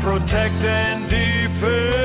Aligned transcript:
protect 0.00 0.64
and 0.64 1.08
defend 1.10 1.99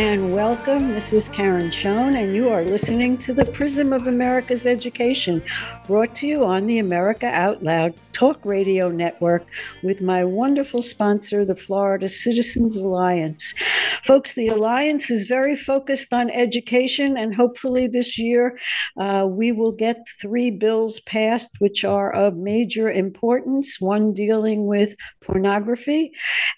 and 0.00 0.32
welcome. 0.32 0.88
This 0.94 1.12
is 1.12 1.28
Karen 1.28 1.70
Schoen, 1.70 2.16
and 2.16 2.34
you 2.34 2.48
are 2.48 2.64
listening 2.64 3.18
to 3.18 3.34
the 3.34 3.44
Prism 3.44 3.92
of 3.92 4.06
America's 4.06 4.64
Education, 4.64 5.42
brought 5.86 6.14
to 6.14 6.26
you 6.26 6.42
on 6.42 6.66
the 6.66 6.78
America 6.78 7.26
Out 7.26 7.62
Loud 7.62 7.92
Talk 8.12 8.42
Radio 8.42 8.88
Network 8.88 9.46
with 9.82 10.00
my 10.00 10.24
wonderful 10.24 10.80
sponsor, 10.80 11.44
the 11.44 11.54
Florida 11.54 12.08
Citizens 12.08 12.78
Alliance. 12.78 13.54
Folks, 14.02 14.32
the 14.32 14.48
Alliance 14.48 15.10
is 15.10 15.26
very 15.26 15.54
focused 15.54 16.14
on 16.14 16.30
education, 16.30 17.18
and 17.18 17.34
hopefully 17.34 17.86
this 17.86 18.18
year 18.18 18.58
uh, 18.98 19.26
we 19.28 19.52
will 19.52 19.72
get 19.72 20.08
three 20.18 20.50
bills 20.50 21.00
passed, 21.00 21.56
which 21.58 21.84
are 21.84 22.10
of 22.10 22.36
major 22.36 22.90
importance. 22.90 23.78
One 23.80 24.14
dealing 24.14 24.66
with 24.66 24.94
pornography, 25.20 26.12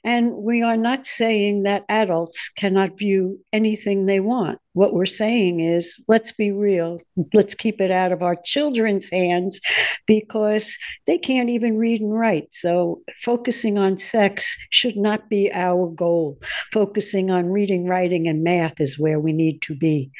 and 0.04 0.32
we 0.36 0.62
are 0.62 0.76
not 0.76 1.08
saying 1.08 1.64
that 1.64 1.84
adults 1.88 2.48
cannot 2.48 2.96
view 2.96 3.31
anything 3.52 4.06
they 4.06 4.20
want. 4.20 4.58
What 4.74 4.94
we're 4.94 5.06
saying 5.06 5.60
is, 5.60 6.02
let's 6.08 6.32
be 6.32 6.50
real. 6.50 7.00
Let's 7.34 7.54
keep 7.54 7.80
it 7.80 7.90
out 7.90 8.12
of 8.12 8.22
our 8.22 8.36
children's 8.36 9.10
hands 9.10 9.60
because 10.06 10.76
they 11.06 11.18
can't 11.18 11.50
even 11.50 11.76
read 11.76 12.00
and 12.00 12.18
write. 12.18 12.48
So, 12.52 13.02
focusing 13.22 13.78
on 13.78 13.98
sex 13.98 14.56
should 14.70 14.96
not 14.96 15.28
be 15.28 15.52
our 15.52 15.88
goal. 15.88 16.40
Focusing 16.72 17.30
on 17.30 17.46
reading, 17.46 17.86
writing, 17.86 18.28
and 18.28 18.42
math 18.42 18.80
is 18.80 18.98
where 18.98 19.20
we 19.20 19.32
need 19.32 19.60
to 19.62 19.76
be. 19.76 20.10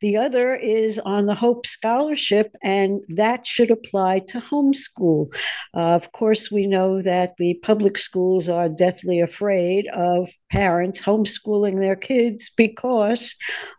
The 0.00 0.18
other 0.18 0.54
is 0.54 0.98
on 0.98 1.24
the 1.24 1.34
Hope 1.34 1.66
Scholarship, 1.66 2.54
and 2.62 3.00
that 3.08 3.46
should 3.46 3.70
apply 3.70 4.18
to 4.28 4.40
homeschool. 4.40 5.34
Uh, 5.74 5.94
of 5.94 6.12
course, 6.12 6.50
we 6.50 6.66
know 6.66 7.00
that 7.00 7.36
the 7.38 7.54
public 7.62 7.96
schools 7.96 8.48
are 8.48 8.68
deathly 8.68 9.20
afraid 9.20 9.86
of 9.94 10.30
parents 10.50 11.02
homeschooling 11.02 11.80
their 11.80 11.96
kids 11.96 12.50
because 12.54 13.34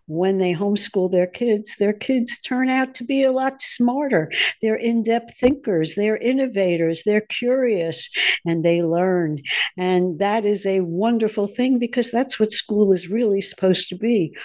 when 0.08 0.38
they 0.38 0.54
homeschool 0.54 1.12
their 1.12 1.28
kids, 1.28 1.76
their 1.78 1.94
kids 1.94 2.40
turn 2.40 2.70
out 2.70 2.94
to 2.96 3.04
be 3.04 3.24
a 3.24 3.32
lot 3.32 3.62
smarter. 3.62 4.32
They're 4.62 4.76
in 4.76 5.04
depth 5.04 5.38
thinkers, 5.38 5.96
they're 5.96 6.18
innovators, 6.18 7.04
they're 7.06 7.22
curious, 7.22 8.10
and 8.46 8.64
they 8.64 8.84
learn. 8.84 9.42
And 9.78 10.20
that 10.20 10.46
is 10.46 10.66
a 10.66 10.82
wonderful 10.82 11.48
thing 11.48 11.80
because 11.80 12.12
that's 12.12 12.40
what 12.40 12.52
school 12.52 12.94
is 12.94 13.10
really 13.10 13.42
supposed 13.42 13.90
to 13.90 13.96
be. 13.96 14.36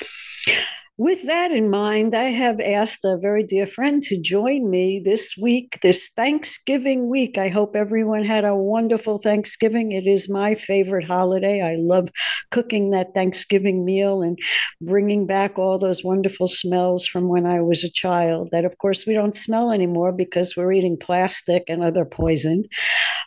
With 1.00 1.22
that 1.22 1.50
in 1.50 1.70
mind, 1.70 2.14
I 2.14 2.24
have 2.24 2.60
asked 2.60 3.06
a 3.06 3.16
very 3.16 3.42
dear 3.42 3.66
friend 3.66 4.02
to 4.02 4.20
join 4.20 4.68
me 4.68 5.00
this 5.02 5.34
week, 5.34 5.78
this 5.82 6.10
Thanksgiving 6.14 7.08
week. 7.08 7.38
I 7.38 7.48
hope 7.48 7.74
everyone 7.74 8.26
had 8.26 8.44
a 8.44 8.54
wonderful 8.54 9.16
Thanksgiving. 9.16 9.92
It 9.92 10.06
is 10.06 10.28
my 10.28 10.54
favorite 10.54 11.06
holiday. 11.06 11.62
I 11.62 11.76
love 11.78 12.10
cooking 12.50 12.90
that 12.90 13.14
Thanksgiving 13.14 13.82
meal 13.82 14.20
and 14.20 14.38
bringing 14.82 15.26
back 15.26 15.58
all 15.58 15.78
those 15.78 16.04
wonderful 16.04 16.48
smells 16.48 17.06
from 17.06 17.28
when 17.28 17.46
I 17.46 17.62
was 17.62 17.82
a 17.82 17.90
child 17.90 18.50
that, 18.52 18.66
of 18.66 18.76
course, 18.76 19.06
we 19.06 19.14
don't 19.14 19.34
smell 19.34 19.70
anymore 19.70 20.12
because 20.12 20.54
we're 20.54 20.72
eating 20.72 20.98
plastic 20.98 21.64
and 21.68 21.82
other 21.82 22.04
poison. 22.04 22.64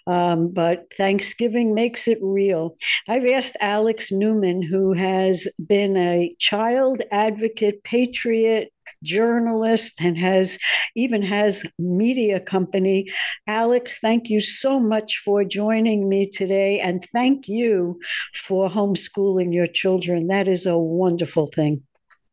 Um, 0.06 0.52
but 0.52 0.94
Thanksgiving 0.96 1.74
makes 1.74 2.08
it 2.08 2.20
real. 2.22 2.76
I've 3.08 3.26
asked 3.26 3.56
Alex 3.62 4.12
Newman, 4.12 4.62
who 4.62 4.94
has 4.94 5.48
been 5.66 5.98
a 5.98 6.36
child 6.40 7.02
advocate, 7.12 7.63
patriot, 7.72 8.70
journalist 9.02 10.02
and 10.02 10.18
has 10.18 10.58
even 10.96 11.22
has 11.22 11.64
media 11.80 12.40
company 12.40 13.08
alex 13.48 14.00
thank 14.00 14.30
you 14.30 14.42
so 14.42 14.78
much 14.80 15.22
for 15.24 15.44
joining 15.46 16.08
me 16.08 16.30
today 16.30 16.80
and 16.82 17.04
thank 17.14 17.48
you 17.48 17.98
for 18.34 18.70
homeschooling 18.70 19.54
your 19.54 19.68
children 19.68 20.28
that 20.28 20.48
is 20.50 20.66
a 20.66 20.78
wonderful 20.78 21.48
thing 21.48 21.82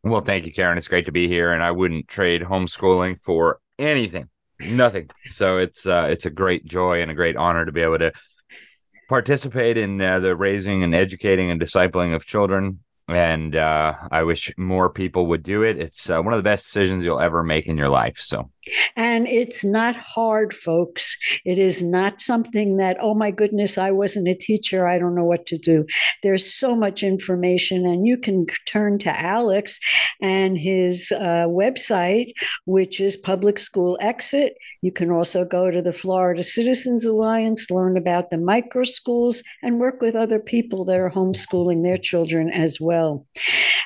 well 0.02 0.20
thank 0.20 0.44
you 0.44 0.52
karen 0.52 0.76
it's 0.76 0.88
great 0.88 1.06
to 1.06 1.12
be 1.12 1.28
here 1.28 1.52
and 1.52 1.62
i 1.62 1.70
wouldn't 1.70 2.06
trade 2.08 2.42
homeschooling 2.42 3.16
for 3.22 3.60
anything 3.78 4.28
nothing. 4.60 5.08
So 5.24 5.58
it's 5.58 5.86
uh, 5.86 6.08
it's 6.10 6.26
a 6.26 6.30
great 6.30 6.64
joy 6.64 7.02
and 7.02 7.10
a 7.10 7.14
great 7.14 7.36
honor 7.36 7.64
to 7.64 7.72
be 7.72 7.80
able 7.80 7.98
to 7.98 8.12
participate 9.08 9.76
in 9.76 10.00
uh, 10.00 10.20
the 10.20 10.36
raising 10.36 10.82
and 10.82 10.94
educating 10.94 11.50
and 11.50 11.60
discipling 11.60 12.14
of 12.14 12.26
children. 12.26 12.80
And 13.10 13.56
uh, 13.56 13.94
I 14.10 14.22
wish 14.22 14.52
more 14.56 14.88
people 14.88 15.26
would 15.26 15.42
do 15.42 15.62
it. 15.62 15.78
It's 15.78 16.08
uh, 16.08 16.20
one 16.22 16.32
of 16.32 16.38
the 16.38 16.48
best 16.48 16.64
decisions 16.66 17.04
you'll 17.04 17.20
ever 17.20 17.42
make 17.42 17.66
in 17.66 17.76
your 17.76 17.88
life. 17.88 18.18
So 18.18 18.50
and 18.96 19.26
it's 19.28 19.64
not 19.64 19.96
hard, 19.96 20.54
folks. 20.54 21.16
It 21.44 21.58
is 21.58 21.82
not 21.82 22.20
something 22.20 22.76
that, 22.76 22.96
oh 23.00 23.14
my 23.14 23.30
goodness, 23.30 23.78
I 23.78 23.90
wasn't 23.90 24.28
a 24.28 24.34
teacher. 24.34 24.86
I 24.86 24.98
don't 24.98 25.14
know 25.14 25.24
what 25.24 25.46
to 25.46 25.58
do. 25.58 25.86
There's 26.22 26.52
so 26.52 26.76
much 26.76 27.02
information, 27.02 27.86
and 27.86 28.06
you 28.06 28.16
can 28.16 28.46
turn 28.66 28.98
to 29.00 29.20
Alex 29.20 29.78
and 30.20 30.58
his 30.58 31.12
uh, 31.12 31.46
website, 31.48 32.32
which 32.64 33.00
is 33.00 33.16
Public 33.16 33.58
School 33.58 33.98
Exit. 34.00 34.54
You 34.82 34.92
can 34.92 35.10
also 35.10 35.44
go 35.44 35.70
to 35.70 35.82
the 35.82 35.92
Florida 35.92 36.42
Citizens 36.42 37.04
Alliance, 37.04 37.70
learn 37.70 37.96
about 37.96 38.30
the 38.30 38.38
micro 38.38 38.84
schools, 38.84 39.42
and 39.62 39.78
work 39.78 40.00
with 40.00 40.14
other 40.14 40.38
people 40.38 40.84
that 40.86 40.98
are 40.98 41.10
homeschooling 41.10 41.82
their 41.82 41.98
children 41.98 42.50
as 42.50 42.80
well. 42.80 43.26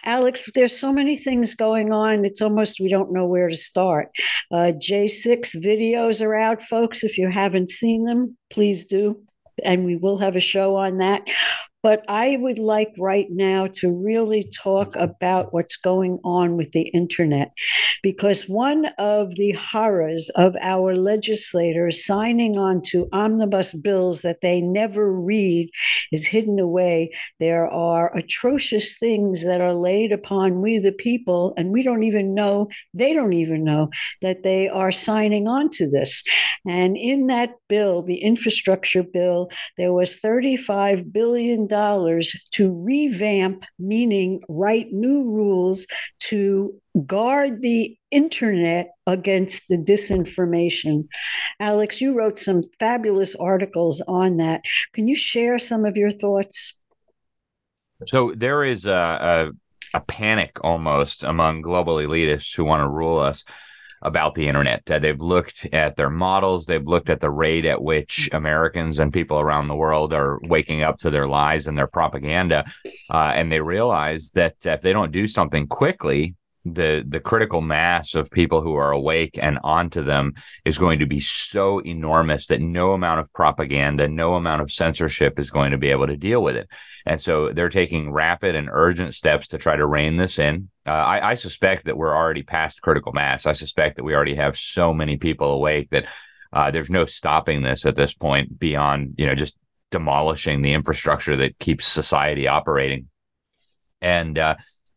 Alex, 0.04 0.50
there's 0.54 0.76
so 0.78 0.92
many 0.92 1.16
things 1.16 1.54
going 1.54 1.92
on. 1.92 2.24
It's 2.24 2.42
almost 2.42 2.80
we 2.80 2.90
don't 2.90 3.12
know 3.12 3.26
where 3.26 3.48
to 3.48 3.56
start. 3.56 4.10
Uh, 4.52 4.72
J6 4.74 5.56
videos 5.62 6.24
are 6.24 6.34
out, 6.34 6.62
folks. 6.62 7.04
If 7.04 7.18
you 7.18 7.28
haven't 7.28 7.70
seen 7.70 8.04
them, 8.04 8.36
please 8.50 8.84
do. 8.84 9.20
And 9.64 9.84
we 9.84 9.96
will 9.96 10.18
have 10.18 10.36
a 10.36 10.40
show 10.40 10.76
on 10.76 10.98
that. 10.98 11.22
But 11.84 12.02
I 12.08 12.38
would 12.40 12.58
like 12.58 12.94
right 12.98 13.26
now 13.30 13.66
to 13.74 13.94
really 13.94 14.50
talk 14.54 14.96
about 14.96 15.52
what's 15.52 15.76
going 15.76 16.16
on 16.24 16.56
with 16.56 16.72
the 16.72 16.88
internet. 16.88 17.52
Because 18.02 18.48
one 18.48 18.86
of 18.96 19.34
the 19.34 19.52
horrors 19.52 20.30
of 20.30 20.56
our 20.62 20.96
legislators 20.96 22.06
signing 22.06 22.56
on 22.56 22.80
to 22.86 23.06
omnibus 23.12 23.74
bills 23.74 24.22
that 24.22 24.40
they 24.40 24.62
never 24.62 25.12
read 25.12 25.68
is 26.10 26.26
hidden 26.26 26.58
away. 26.58 27.12
There 27.38 27.66
are 27.66 28.16
atrocious 28.16 28.96
things 28.96 29.44
that 29.44 29.60
are 29.60 29.74
laid 29.74 30.10
upon 30.10 30.62
we, 30.62 30.78
the 30.78 30.90
people, 30.92 31.52
and 31.58 31.70
we 31.70 31.82
don't 31.82 32.02
even 32.02 32.32
know, 32.32 32.68
they 32.94 33.12
don't 33.12 33.34
even 33.34 33.62
know 33.62 33.90
that 34.22 34.42
they 34.42 34.70
are 34.70 34.90
signing 34.90 35.46
on 35.48 35.68
to 35.72 35.90
this. 35.90 36.22
And 36.66 36.96
in 36.96 37.26
that 37.26 37.50
bill, 37.68 38.00
the 38.02 38.22
infrastructure 38.22 39.02
bill, 39.02 39.50
there 39.76 39.92
was 39.92 40.18
$35 40.18 41.12
billion 41.12 41.68
to 42.52 42.72
revamp, 42.72 43.64
meaning 43.78 44.40
write 44.48 44.92
new 44.92 45.24
rules 45.24 45.86
to 46.20 46.74
guard 47.06 47.60
the 47.62 47.96
internet 48.10 48.90
against 49.06 49.64
the 49.68 49.76
disinformation. 49.76 51.08
Alex, 51.58 52.00
you 52.00 52.16
wrote 52.16 52.38
some 52.38 52.62
fabulous 52.78 53.34
articles 53.34 54.00
on 54.06 54.36
that. 54.36 54.60
Can 54.92 55.08
you 55.08 55.16
share 55.16 55.58
some 55.58 55.84
of 55.84 55.96
your 55.96 56.10
thoughts? 56.10 56.72
So 58.06 58.32
there 58.36 58.64
is 58.64 58.86
a, 58.86 58.92
a, 59.94 59.98
a 59.98 60.00
panic 60.00 60.58
almost 60.62 61.24
among 61.24 61.62
global 61.62 61.96
elitists 61.96 62.54
who 62.54 62.64
want 62.64 62.82
to 62.82 62.88
rule 62.88 63.18
us 63.18 63.44
about 64.04 64.34
the 64.34 64.46
internet. 64.46 64.82
Uh, 64.88 64.98
they've 64.98 65.20
looked 65.20 65.66
at 65.72 65.96
their 65.96 66.10
models, 66.10 66.66
they've 66.66 66.86
looked 66.86 67.10
at 67.10 67.20
the 67.20 67.30
rate 67.30 67.64
at 67.64 67.82
which 67.82 68.28
Americans 68.32 68.98
and 68.98 69.12
people 69.12 69.40
around 69.40 69.68
the 69.68 69.74
world 69.74 70.12
are 70.12 70.38
waking 70.44 70.82
up 70.82 70.98
to 70.98 71.10
their 71.10 71.26
lies 71.26 71.66
and 71.66 71.76
their 71.76 71.88
propaganda, 71.88 72.64
uh, 73.10 73.32
and 73.34 73.50
they 73.50 73.60
realize 73.60 74.30
that 74.34 74.54
if 74.64 74.82
they 74.82 74.92
don't 74.92 75.12
do 75.12 75.26
something 75.26 75.66
quickly, 75.66 76.34
the 76.64 77.04
the 77.06 77.20
critical 77.20 77.60
mass 77.60 78.14
of 78.14 78.30
people 78.30 78.60
who 78.60 78.74
are 78.74 78.92
awake 78.92 79.38
and 79.40 79.58
onto 79.62 80.02
them 80.02 80.34
is 80.64 80.78
going 80.78 80.98
to 80.98 81.06
be 81.06 81.20
so 81.20 81.80
enormous 81.80 82.46
that 82.46 82.60
no 82.60 82.92
amount 82.92 83.20
of 83.20 83.32
propaganda, 83.32 84.08
no 84.08 84.34
amount 84.34 84.62
of 84.62 84.72
censorship 84.72 85.38
is 85.38 85.50
going 85.50 85.72
to 85.72 85.78
be 85.78 85.90
able 85.90 86.06
to 86.06 86.16
deal 86.16 86.42
with 86.42 86.56
it. 86.56 86.68
And 87.06 87.20
so 87.20 87.52
they're 87.52 87.68
taking 87.68 88.12
rapid 88.12 88.54
and 88.54 88.68
urgent 88.72 89.14
steps 89.14 89.48
to 89.48 89.58
try 89.58 89.76
to 89.76 89.86
rein 89.86 90.16
this 90.16 90.38
in. 90.38 90.70
Uh, 90.86 90.90
I, 90.90 91.30
I, 91.30 91.34
suspect 91.34 91.84
that 91.84 91.96
we're 91.96 92.16
already 92.16 92.42
past 92.42 92.80
critical 92.80 93.12
mass. 93.12 93.44
I 93.44 93.52
suspect 93.52 93.96
that 93.96 94.04
we 94.04 94.14
already 94.14 94.34
have 94.36 94.56
so 94.56 94.94
many 94.94 95.16
people 95.16 95.50
awake 95.52 95.90
that 95.90 96.06
Uh, 96.54 96.70
there's 96.70 96.88
no 96.88 97.04
stopping 97.04 97.62
this 97.62 97.84
at 97.84 97.96
this 97.96 98.14
point 98.14 98.58
beyond 98.58 99.14
you 99.18 99.26
know 99.26 99.34
just 99.34 99.56
demolishing 99.90 100.62
the 100.62 100.72
infrastructure 100.72 101.36
that 101.36 101.58
keeps 101.58 101.86
society 101.86 102.46
operating. 102.48 103.08
And 104.00 104.38
uh, 104.38 104.54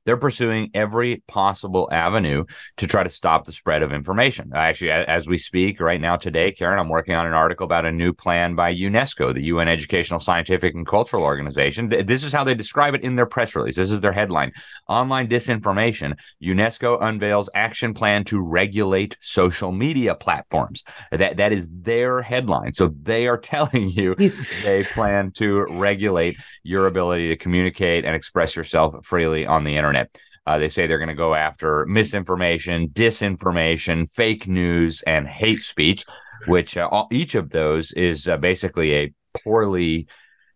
they're 0.07 0.15
pursuing 0.15 0.71
every 0.74 1.21
possible 1.27 1.89
avenue 1.92 2.45
to 2.77 2.88
try 2.88 3.04
to 3.04 3.09
stop 3.09 3.44
the 3.44 3.51
spread 3.51 3.83
of 3.83 3.92
information. 3.92 4.54
Actually, 4.56 4.92
as 4.92 5.27
we 5.27 5.38
speak 5.38 5.81
right 5.81 6.00
now 6.00 6.15
today, 6.15 6.54
Karen, 6.54 6.80
I'm 6.80 6.88
working 6.88 7.13
on 7.13 7.27
an 7.27 7.33
article 7.33 7.65
about 7.65 7.86
a 7.86 7.92
new 7.92 8.13
plan 8.13 8.56
by 8.56 8.74
UNESCO, 8.74 9.33
the 9.33 9.44
UN 9.48 9.68
Educational, 9.68 10.21
Scientific, 10.21 10.74
and 10.74 10.88
Cultural 10.88 11.24
Organization. 11.24 11.89
This 11.89 12.24
is 12.24 12.31
how 12.31 12.45
they 12.45 12.56
describe 12.56 12.95
it 12.95 13.01
in 13.01 13.18
their 13.18 13.25
press 13.25 13.54
release. 13.54 13.75
This 13.75 13.92
is 13.92 14.00
their 14.00 14.13
headline 14.13 14.54
Online 14.88 15.27
Disinformation 15.27 16.18
UNESCO 16.42 17.04
unveils 17.04 17.50
action 17.54 17.94
plan 17.94 18.24
to 18.25 18.39
regulate 18.39 19.18
social 19.19 19.74
media 19.74 20.15
platforms. 20.15 20.86
That, 21.12 21.36
that 21.36 21.51
is 21.51 21.68
their 21.69 22.21
headline. 22.21 22.71
So 22.71 22.94
they 23.04 23.27
are 23.27 23.38
telling 23.48 23.89
you 23.89 24.15
they 24.63 24.86
plan 24.86 25.31
to 25.31 25.65
regulate 25.69 26.38
your 26.63 26.88
ability 26.88 27.27
to 27.27 27.36
communicate 27.36 28.06
and 28.06 28.15
express 28.15 28.56
yourself 28.56 29.06
freely 29.06 29.45
on 29.45 29.65
the 29.65 29.75
internet. 29.75 29.96
Uh, 30.45 30.57
they 30.57 30.69
say 30.69 30.88
they're 30.88 30.97
going 30.97 31.09
to 31.09 31.13
go 31.15 31.35
after 31.35 31.85
misinformation, 31.88 32.88
disinformation, 32.89 34.07
fake 34.13 34.47
news, 34.47 35.03
and 35.05 35.27
hate 35.27 35.61
speech, 35.61 36.03
which 36.47 36.77
uh, 36.77 36.88
all, 36.89 37.07
each 37.11 37.35
of 37.35 37.49
those 37.49 37.91
is 37.91 38.29
uh, 38.29 38.38
basically 38.38 38.95
a 38.95 39.13
poorly 39.44 40.07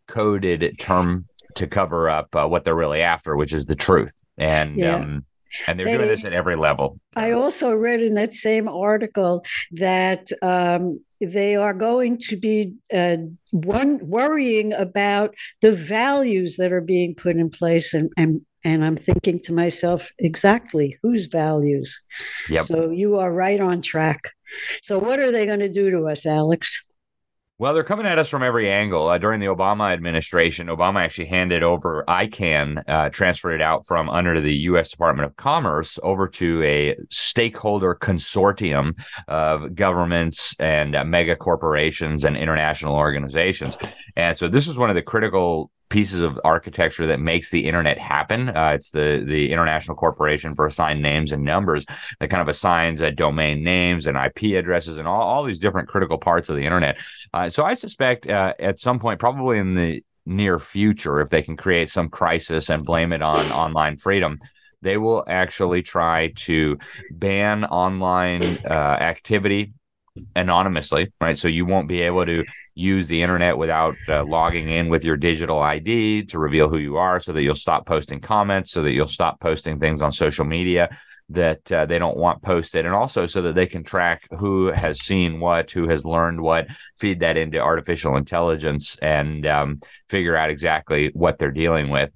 coded 0.07 0.79
term 0.79 1.25
to 1.55 1.67
cover 1.67 2.09
up 2.09 2.33
uh, 2.35 2.47
what 2.47 2.63
they're 2.63 2.73
really 2.75 3.01
after, 3.01 3.35
which 3.35 3.51
is 3.51 3.65
the 3.65 3.75
truth. 3.75 4.13
And 4.37 4.77
yeah. 4.77 4.95
um, 4.95 5.25
and 5.67 5.77
they're 5.77 5.85
they, 5.85 5.97
doing 5.97 6.07
this 6.07 6.23
at 6.23 6.33
every 6.33 6.55
level. 6.55 6.99
I 7.15 7.31
also 7.31 7.73
read 7.73 8.01
in 8.01 8.13
that 8.13 8.33
same 8.33 8.69
article 8.69 9.43
that 9.71 10.29
um, 10.41 11.01
they 11.19 11.55
are 11.55 11.73
going 11.73 12.17
to 12.29 12.37
be 12.37 12.73
uh, 12.93 13.17
one 13.51 13.99
worrying 14.01 14.71
about 14.71 15.35
the 15.61 15.73
values 15.73 16.55
that 16.57 16.71
are 16.71 16.81
being 16.81 17.15
put 17.15 17.35
in 17.35 17.49
place 17.49 17.93
and, 17.93 18.09
and 18.15 18.41
and 18.63 18.83
I'm 18.83 18.97
thinking 18.97 19.39
to 19.41 19.53
myself, 19.53 20.11
exactly 20.19 20.97
whose 21.01 21.25
values? 21.25 21.99
Yep. 22.49 22.63
So 22.63 22.89
you 22.89 23.17
are 23.17 23.33
right 23.33 23.59
on 23.59 23.81
track. 23.81 24.19
So, 24.83 24.99
what 24.99 25.19
are 25.19 25.31
they 25.31 25.45
going 25.45 25.59
to 25.59 25.69
do 25.69 25.91
to 25.91 26.07
us, 26.07 26.25
Alex? 26.25 26.79
Well, 27.61 27.75
they're 27.75 27.83
coming 27.83 28.07
at 28.07 28.17
us 28.17 28.27
from 28.27 28.41
every 28.41 28.71
angle. 28.71 29.07
Uh, 29.07 29.19
during 29.19 29.39
the 29.39 29.45
Obama 29.45 29.93
administration, 29.93 30.65
Obama 30.65 31.03
actually 31.03 31.27
handed 31.27 31.61
over 31.61 32.03
ICANN, 32.07 32.83
uh, 32.89 33.09
transferred 33.09 33.53
it 33.53 33.61
out 33.61 33.85
from 33.85 34.09
under 34.09 34.41
the 34.41 34.55
U.S. 34.71 34.89
Department 34.89 35.27
of 35.27 35.35
Commerce 35.35 35.99
over 36.01 36.27
to 36.27 36.63
a 36.63 36.95
stakeholder 37.11 37.93
consortium 37.93 38.95
of 39.27 39.75
governments 39.75 40.55
and 40.57 40.95
uh, 40.95 41.05
mega 41.05 41.35
corporations 41.35 42.25
and 42.25 42.35
international 42.35 42.95
organizations. 42.95 43.77
And 44.15 44.37
so, 44.37 44.47
this 44.47 44.67
is 44.67 44.77
one 44.77 44.89
of 44.89 44.95
the 44.95 45.01
critical 45.01 45.71
pieces 45.91 46.21
of 46.21 46.39
architecture 46.43 47.05
that 47.07 47.19
makes 47.19 47.51
the 47.51 47.67
internet 47.67 47.99
happen. 47.99 48.49
Uh, 48.49 48.71
it's 48.75 48.89
the 48.91 49.23
the 49.27 49.51
International 49.51 49.95
Corporation 49.95 50.55
for 50.55 50.65
Assigned 50.65 51.01
Names 51.01 51.31
and 51.33 51.43
Numbers 51.43 51.85
that 52.19 52.29
kind 52.29 52.41
of 52.41 52.47
assigns 52.47 53.01
uh, 53.01 53.11
domain 53.11 53.63
names 53.63 54.07
and 54.07 54.17
IP 54.17 54.57
addresses 54.57 54.97
and 54.97 55.07
all, 55.07 55.21
all 55.21 55.43
these 55.43 55.59
different 55.59 55.89
critical 55.89 56.17
parts 56.17 56.49
of 56.49 56.55
the 56.55 56.63
internet. 56.63 56.97
Uh, 57.33 57.49
so 57.49 57.63
I 57.63 57.75
suspect 57.75 58.27
uh, 58.27 58.53
at 58.59 58.79
some 58.79 58.99
point, 58.99 59.19
probably 59.19 59.59
in 59.59 59.75
the 59.75 60.03
near 60.25 60.59
future, 60.59 61.19
if 61.19 61.29
they 61.29 61.41
can 61.41 61.57
create 61.57 61.89
some 61.89 62.09
crisis 62.09 62.69
and 62.69 62.85
blame 62.85 63.11
it 63.11 63.21
on 63.21 63.45
online 63.51 63.97
freedom, 63.97 64.39
they 64.81 64.97
will 64.97 65.23
actually 65.27 65.83
try 65.83 66.31
to 66.35 66.77
ban 67.11 67.65
online 67.65 68.41
uh, 68.65 68.73
activity 68.73 69.73
anonymously, 70.35 71.11
right? 71.21 71.37
So 71.37 71.47
you 71.47 71.65
won't 71.65 71.87
be 71.87 72.01
able 72.01 72.25
to 72.25 72.43
use 72.75 73.07
the 73.07 73.21
internet 73.21 73.57
without 73.57 73.95
uh, 74.09 74.23
logging 74.25 74.69
in 74.69 74.89
with 74.89 75.03
your 75.03 75.17
digital 75.17 75.59
ID 75.59 76.25
to 76.25 76.39
reveal 76.39 76.69
who 76.69 76.77
you 76.77 76.97
are 76.97 77.19
so 77.19 77.31
that 77.33 77.41
you'll 77.41 77.55
stop 77.55 77.85
posting 77.85 78.19
comments, 78.19 78.71
so 78.71 78.83
that 78.83 78.91
you'll 78.91 79.07
stop 79.07 79.39
posting 79.39 79.79
things 79.79 80.01
on 80.01 80.11
social 80.11 80.45
media 80.45 80.89
that 81.29 81.71
uh, 81.71 81.85
they 81.85 81.97
don't 81.97 82.17
want 82.17 82.41
posted, 82.41 82.85
and 82.85 82.93
also 82.93 83.25
so 83.25 83.41
that 83.41 83.55
they 83.55 83.65
can 83.65 83.83
track 83.83 84.27
who 84.37 84.67
has 84.67 85.01
seen 85.01 85.39
what, 85.39 85.71
who 85.71 85.87
has 85.87 86.03
learned 86.03 86.41
what, 86.41 86.67
feed 86.97 87.21
that 87.21 87.37
into 87.37 87.57
artificial 87.57 88.17
intelligence, 88.17 88.97
and 89.01 89.45
um, 89.45 89.79
figure 90.09 90.35
out 90.35 90.49
exactly 90.49 91.09
what 91.13 91.39
they're 91.39 91.51
dealing 91.51 91.89
with. 91.89 92.11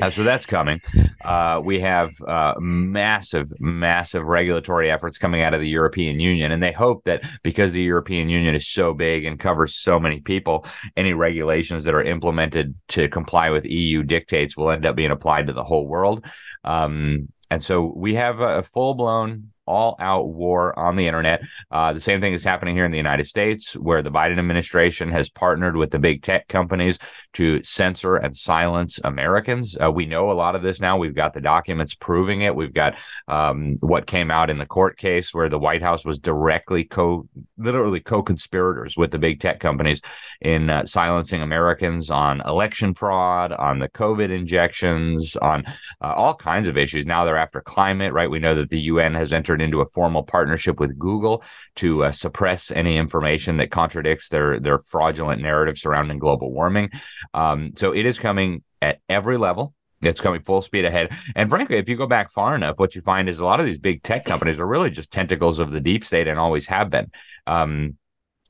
Uh, 0.00 0.10
so 0.10 0.24
that's 0.24 0.46
coming. 0.46 0.80
Uh, 1.24 1.60
we 1.62 1.80
have 1.80 2.10
uh, 2.26 2.54
massive, 2.58 3.52
massive 3.60 4.24
regulatory 4.24 4.90
efforts 4.90 5.18
coming 5.18 5.42
out 5.42 5.54
of 5.54 5.60
the 5.60 5.68
European 5.68 6.20
Union. 6.20 6.52
And 6.52 6.62
they 6.62 6.72
hope 6.72 7.04
that 7.04 7.22
because 7.42 7.72
the 7.72 7.82
European 7.82 8.28
Union 8.28 8.54
is 8.54 8.68
so 8.68 8.94
big 8.94 9.24
and 9.24 9.38
covers 9.38 9.76
so 9.76 10.00
many 10.00 10.20
people, 10.20 10.66
any 10.96 11.12
regulations 11.12 11.84
that 11.84 11.94
are 11.94 12.02
implemented 12.02 12.74
to 12.88 13.08
comply 13.08 13.50
with 13.50 13.64
EU 13.64 14.02
dictates 14.02 14.56
will 14.56 14.70
end 14.70 14.86
up 14.86 14.96
being 14.96 15.10
applied 15.10 15.46
to 15.46 15.52
the 15.52 15.64
whole 15.64 15.86
world. 15.86 16.24
Um, 16.64 17.28
and 17.50 17.62
so 17.62 17.92
we 17.94 18.14
have 18.14 18.40
a 18.40 18.62
full 18.62 18.94
blown 18.94 19.51
all 19.66 19.96
out 20.00 20.28
war 20.28 20.76
on 20.78 20.96
the 20.96 21.06
internet. 21.06 21.42
Uh, 21.70 21.92
the 21.92 22.00
same 22.00 22.20
thing 22.20 22.32
is 22.32 22.44
happening 22.44 22.74
here 22.74 22.84
in 22.84 22.90
the 22.90 22.96
United 22.96 23.26
States, 23.26 23.74
where 23.74 24.02
the 24.02 24.10
Biden 24.10 24.38
administration 24.38 25.10
has 25.10 25.30
partnered 25.30 25.76
with 25.76 25.90
the 25.90 25.98
big 25.98 26.22
tech 26.22 26.48
companies 26.48 26.98
to 27.34 27.62
censor 27.62 28.16
and 28.16 28.36
silence 28.36 28.98
Americans. 29.04 29.76
Uh, 29.82 29.90
we 29.90 30.06
know 30.06 30.30
a 30.30 30.32
lot 30.32 30.54
of 30.54 30.62
this 30.62 30.80
now. 30.80 30.96
We've 30.96 31.14
got 31.14 31.34
the 31.34 31.40
documents 31.40 31.94
proving 31.94 32.42
it. 32.42 32.54
We've 32.54 32.74
got 32.74 32.96
um, 33.28 33.76
what 33.80 34.06
came 34.06 34.30
out 34.30 34.50
in 34.50 34.58
the 34.58 34.66
court 34.66 34.98
case 34.98 35.32
where 35.32 35.48
the 35.48 35.58
White 35.58 35.82
House 35.82 36.04
was 36.04 36.18
directly 36.18 36.84
co, 36.84 37.28
literally 37.56 38.00
co-conspirators 38.00 38.96
with 38.96 39.10
the 39.10 39.18
big 39.18 39.40
tech 39.40 39.60
companies 39.60 40.00
in 40.40 40.70
uh, 40.70 40.86
silencing 40.86 41.42
Americans 41.42 42.10
on 42.10 42.40
election 42.42 42.94
fraud, 42.94 43.52
on 43.52 43.78
the 43.78 43.88
COVID 43.88 44.30
injections, 44.30 45.36
on 45.36 45.64
uh, 46.00 46.12
all 46.14 46.34
kinds 46.34 46.68
of 46.68 46.76
issues. 46.76 47.06
Now 47.06 47.24
they're 47.24 47.36
after 47.36 47.60
climate, 47.60 48.12
right? 48.12 48.30
We 48.30 48.38
know 48.38 48.54
that 48.56 48.70
the 48.70 48.80
UN 48.80 49.14
has 49.14 49.32
entered 49.32 49.51
entered 49.52 49.64
into 49.64 49.80
a 49.80 49.86
formal 49.86 50.22
partnership 50.22 50.80
with 50.80 50.98
Google 50.98 51.42
to 51.76 52.04
uh, 52.04 52.12
suppress 52.12 52.70
any 52.70 52.96
information 52.96 53.58
that 53.58 53.70
contradicts 53.70 54.28
their 54.28 54.58
their 54.58 54.78
fraudulent 54.78 55.42
narrative 55.42 55.78
surrounding 55.78 56.18
global 56.18 56.50
warming. 56.50 56.90
Um, 57.34 57.72
so 57.76 57.92
it 57.92 58.06
is 58.06 58.18
coming 58.18 58.62
at 58.80 58.98
every 59.08 59.36
level. 59.36 59.74
It's 60.00 60.20
coming 60.20 60.42
full 60.42 60.60
speed 60.60 60.84
ahead. 60.84 61.16
And 61.36 61.48
frankly, 61.48 61.76
if 61.76 61.88
you 61.88 61.96
go 61.96 62.08
back 62.08 62.32
far 62.32 62.56
enough, 62.56 62.78
what 62.78 62.94
you 62.94 63.02
find 63.02 63.28
is 63.28 63.38
a 63.38 63.44
lot 63.44 63.60
of 63.60 63.66
these 63.66 63.78
big 63.78 64.02
tech 64.02 64.24
companies 64.24 64.58
are 64.58 64.66
really 64.66 64.90
just 64.90 65.12
tentacles 65.12 65.60
of 65.60 65.70
the 65.70 65.80
deep 65.80 66.04
state 66.04 66.26
and 66.26 66.40
always 66.40 66.66
have 66.66 66.90
been. 66.90 67.10
Um, 67.46 67.96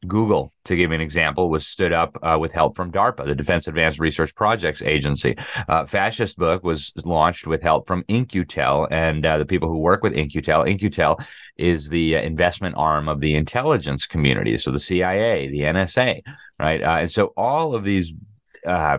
Google, 0.06 0.52
to 0.64 0.76
give 0.76 0.90
you 0.90 0.94
an 0.94 1.00
example, 1.00 1.49
was 1.49 1.66
stood 1.66 1.92
up 1.92 2.18
uh, 2.23 2.37
with 2.40 2.52
help 2.52 2.76
from 2.76 2.90
DARPA, 2.90 3.25
the 3.25 3.35
Defense 3.35 3.68
Advanced 3.68 4.00
Research 4.00 4.35
Projects 4.35 4.82
Agency. 4.82 5.37
Uh, 5.68 5.87
Fascist 5.87 6.37
Book 6.37 6.64
was 6.64 6.92
launched 7.04 7.47
with 7.47 7.62
help 7.62 7.87
from 7.87 8.04
In-Q-Tel 8.09 8.88
and 8.90 9.25
uh, 9.25 9.38
the 9.38 9.47
people 9.47 9.68
who 9.68 9.78
work 9.78 10.02
with 10.02 10.14
In-Q-Tel. 10.14 10.64
In-Q-Tel 10.64 11.21
is 11.56 11.88
the 11.88 12.16
uh, 12.16 12.21
investment 12.21 12.75
arm 12.76 13.09
of 13.09 13.21
the 13.21 13.35
intelligence 13.35 14.06
community, 14.06 14.56
so 14.56 14.71
the 14.71 14.78
CIA, 14.78 15.49
the 15.49 15.61
NSA, 15.61 16.23
right? 16.59 16.82
Uh, 16.82 16.99
and 17.00 17.11
so 17.11 17.32
all 17.37 17.75
of 17.75 17.85
these 17.85 18.12
uh, 18.66 18.99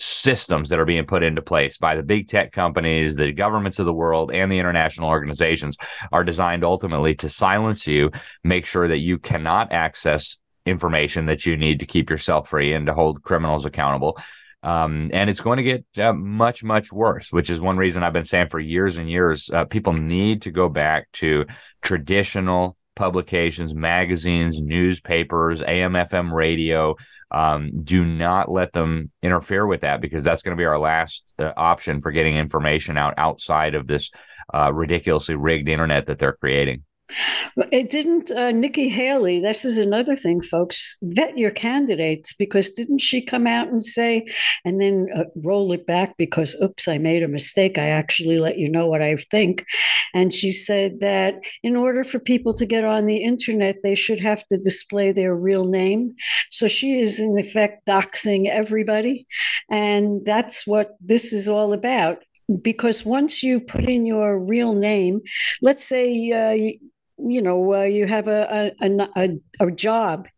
systems 0.00 0.70
that 0.70 0.78
are 0.78 0.84
being 0.84 1.04
put 1.04 1.22
into 1.22 1.42
place 1.42 1.76
by 1.76 1.94
the 1.94 2.02
big 2.02 2.26
tech 2.26 2.52
companies, 2.52 3.14
the 3.14 3.32
governments 3.32 3.78
of 3.78 3.86
the 3.86 3.92
world, 3.92 4.32
and 4.32 4.50
the 4.50 4.58
international 4.58 5.08
organizations 5.08 5.76
are 6.10 6.24
designed 6.24 6.64
ultimately 6.64 7.14
to 7.14 7.28
silence 7.28 7.86
you, 7.86 8.10
make 8.42 8.64
sure 8.64 8.88
that 8.88 8.98
you 8.98 9.18
cannot 9.18 9.72
access 9.72 10.38
information 10.66 11.26
that 11.26 11.44
you 11.44 11.56
need 11.56 11.80
to 11.80 11.86
keep 11.86 12.08
yourself 12.08 12.48
free 12.48 12.72
and 12.72 12.86
to 12.86 12.94
hold 12.94 13.22
criminals 13.22 13.64
accountable. 13.66 14.18
Um, 14.62 15.10
and 15.12 15.30
it's 15.30 15.40
going 15.40 15.56
to 15.56 15.62
get 15.62 15.84
uh, 15.96 16.12
much, 16.12 16.62
much 16.62 16.92
worse, 16.92 17.32
which 17.32 17.48
is 17.48 17.60
one 17.60 17.78
reason 17.78 18.02
I've 18.02 18.12
been 18.12 18.24
saying 18.24 18.48
for 18.48 18.60
years 18.60 18.98
and 18.98 19.08
years 19.08 19.48
uh, 19.50 19.64
people 19.64 19.94
need 19.94 20.42
to 20.42 20.50
go 20.50 20.68
back 20.68 21.10
to 21.14 21.46
traditional 21.82 22.76
publications, 23.00 23.74
magazines, 23.74 24.60
newspapers, 24.60 25.62
AM, 25.62 25.94
FM 25.94 26.30
radio, 26.30 26.96
um, 27.30 27.70
do 27.82 28.04
not 28.04 28.50
let 28.50 28.74
them 28.74 29.10
interfere 29.22 29.66
with 29.66 29.80
that 29.80 30.02
because 30.02 30.22
that's 30.22 30.42
going 30.42 30.54
to 30.54 30.60
be 30.60 30.66
our 30.66 30.78
last 30.78 31.32
uh, 31.38 31.50
option 31.56 32.02
for 32.02 32.12
getting 32.12 32.36
information 32.36 32.98
out 32.98 33.14
outside 33.16 33.74
of 33.74 33.86
this 33.86 34.10
uh, 34.52 34.70
ridiculously 34.70 35.34
rigged 35.34 35.66
internet 35.66 36.06
that 36.06 36.18
they're 36.18 36.34
creating. 36.34 36.84
It 37.72 37.90
didn't 37.90 38.30
uh, 38.30 38.50
Nikki 38.50 38.88
Haley. 38.88 39.40
This 39.40 39.64
is 39.64 39.78
another 39.78 40.16
thing, 40.16 40.42
folks. 40.42 40.96
Vet 41.02 41.36
your 41.36 41.50
candidates 41.50 42.32
because 42.32 42.70
didn't 42.70 43.00
she 43.00 43.22
come 43.22 43.46
out 43.46 43.68
and 43.68 43.82
say, 43.82 44.26
and 44.64 44.80
then 44.80 45.08
uh, 45.14 45.24
roll 45.36 45.72
it 45.72 45.86
back 45.86 46.16
because, 46.16 46.54
oops, 46.62 46.88
I 46.88 46.98
made 46.98 47.22
a 47.22 47.28
mistake. 47.28 47.78
I 47.78 47.88
actually 47.88 48.38
let 48.38 48.58
you 48.58 48.70
know 48.70 48.86
what 48.86 49.02
I 49.02 49.16
think. 49.30 49.64
And 50.14 50.32
she 50.32 50.50
said 50.50 51.00
that 51.00 51.34
in 51.62 51.76
order 51.76 52.04
for 52.04 52.18
people 52.18 52.54
to 52.54 52.66
get 52.66 52.84
on 52.84 53.06
the 53.06 53.22
internet, 53.22 53.76
they 53.82 53.94
should 53.94 54.20
have 54.20 54.46
to 54.48 54.58
display 54.58 55.12
their 55.12 55.34
real 55.34 55.64
name. 55.64 56.14
So 56.50 56.66
she 56.66 56.98
is, 56.98 57.18
in 57.18 57.38
effect, 57.38 57.86
doxing 57.86 58.48
everybody. 58.48 59.26
And 59.70 60.24
that's 60.24 60.66
what 60.66 60.96
this 61.00 61.32
is 61.32 61.48
all 61.48 61.72
about 61.72 62.18
because 62.62 63.04
once 63.04 63.42
you 63.42 63.60
put 63.60 63.84
in 63.84 64.06
your 64.06 64.38
real 64.38 64.74
name, 64.74 65.20
let's 65.62 65.84
say 65.84 66.32
uh, 66.32 66.78
you 67.26 67.42
know, 67.42 67.74
uh, 67.74 67.82
you 67.82 68.06
have 68.06 68.28
a, 68.28 68.72
a, 68.80 69.08
a, 69.16 69.28
a 69.60 69.70
job 69.70 70.28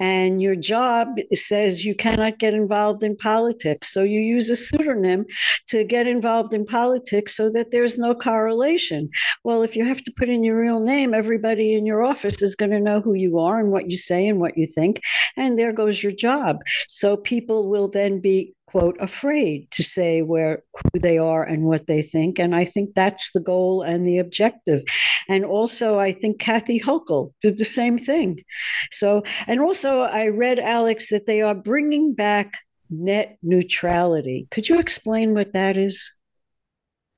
and 0.00 0.40
your 0.40 0.56
job 0.56 1.08
says 1.32 1.84
you 1.84 1.94
cannot 1.94 2.38
get 2.38 2.54
involved 2.54 3.02
in 3.02 3.16
politics. 3.16 3.92
So 3.92 4.02
you 4.02 4.20
use 4.20 4.48
a 4.50 4.56
pseudonym 4.56 5.26
to 5.68 5.84
get 5.84 6.06
involved 6.06 6.52
in 6.52 6.64
politics 6.64 7.36
so 7.36 7.50
that 7.50 7.70
there's 7.70 7.98
no 7.98 8.14
correlation. 8.14 9.10
Well, 9.44 9.62
if 9.62 9.76
you 9.76 9.84
have 9.84 10.02
to 10.02 10.12
put 10.16 10.28
in 10.28 10.42
your 10.42 10.60
real 10.60 10.80
name, 10.80 11.14
everybody 11.14 11.74
in 11.74 11.86
your 11.86 12.02
office 12.02 12.42
is 12.42 12.56
going 12.56 12.72
to 12.72 12.80
know 12.80 13.00
who 13.00 13.14
you 13.14 13.38
are 13.38 13.58
and 13.60 13.70
what 13.70 13.90
you 13.90 13.96
say 13.96 14.26
and 14.26 14.40
what 14.40 14.56
you 14.56 14.66
think. 14.66 15.02
And 15.36 15.58
there 15.58 15.72
goes 15.72 16.02
your 16.02 16.12
job. 16.12 16.58
So 16.88 17.16
people 17.16 17.68
will 17.68 17.88
then 17.88 18.20
be 18.20 18.54
quote 18.72 18.96
afraid 19.00 19.70
to 19.70 19.82
say 19.82 20.22
where 20.22 20.62
who 20.74 20.98
they 20.98 21.18
are 21.18 21.44
and 21.44 21.64
what 21.64 21.86
they 21.86 22.02
think. 22.02 22.38
And 22.38 22.54
i 22.54 22.64
think 22.64 22.94
that's 22.94 23.30
the 23.32 23.40
goal 23.40 23.82
and 23.82 24.06
the 24.06 24.18
objective. 24.18 24.82
And 25.28 25.44
also 25.44 25.98
i 25.98 26.12
think 26.12 26.40
kathy 26.40 26.80
hochul 26.80 27.32
did 27.40 27.58
the 27.58 27.64
same 27.64 27.98
thing. 27.98 28.40
So 28.90 29.22
and 29.46 29.60
also 29.60 30.00
i 30.00 30.28
read 30.28 30.58
alex 30.58 31.10
that 31.10 31.26
they 31.26 31.42
are 31.42 31.54
bringing 31.54 32.14
back 32.14 32.54
net 32.90 33.38
neutrality. 33.42 34.48
Could 34.50 34.68
you 34.68 34.78
explain 34.78 35.34
what 35.34 35.52
that 35.52 35.76
is? 35.76 36.10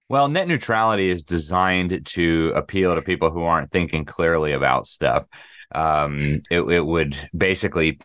Well, 0.08 0.28
net 0.28 0.48
neutrality 0.48 1.08
is 1.08 1.22
designed 1.22 2.06
to 2.06 2.52
appeal 2.54 2.94
to 2.94 3.02
people 3.02 3.30
who 3.30 3.42
aren't 3.42 3.72
thinking 3.72 4.04
clearly 4.04 4.52
about 4.52 4.86
stuff. 4.86 5.26
Um, 5.74 6.42
it, 6.50 6.60
it 6.60 6.84
would 6.86 7.16
basically 7.36 7.98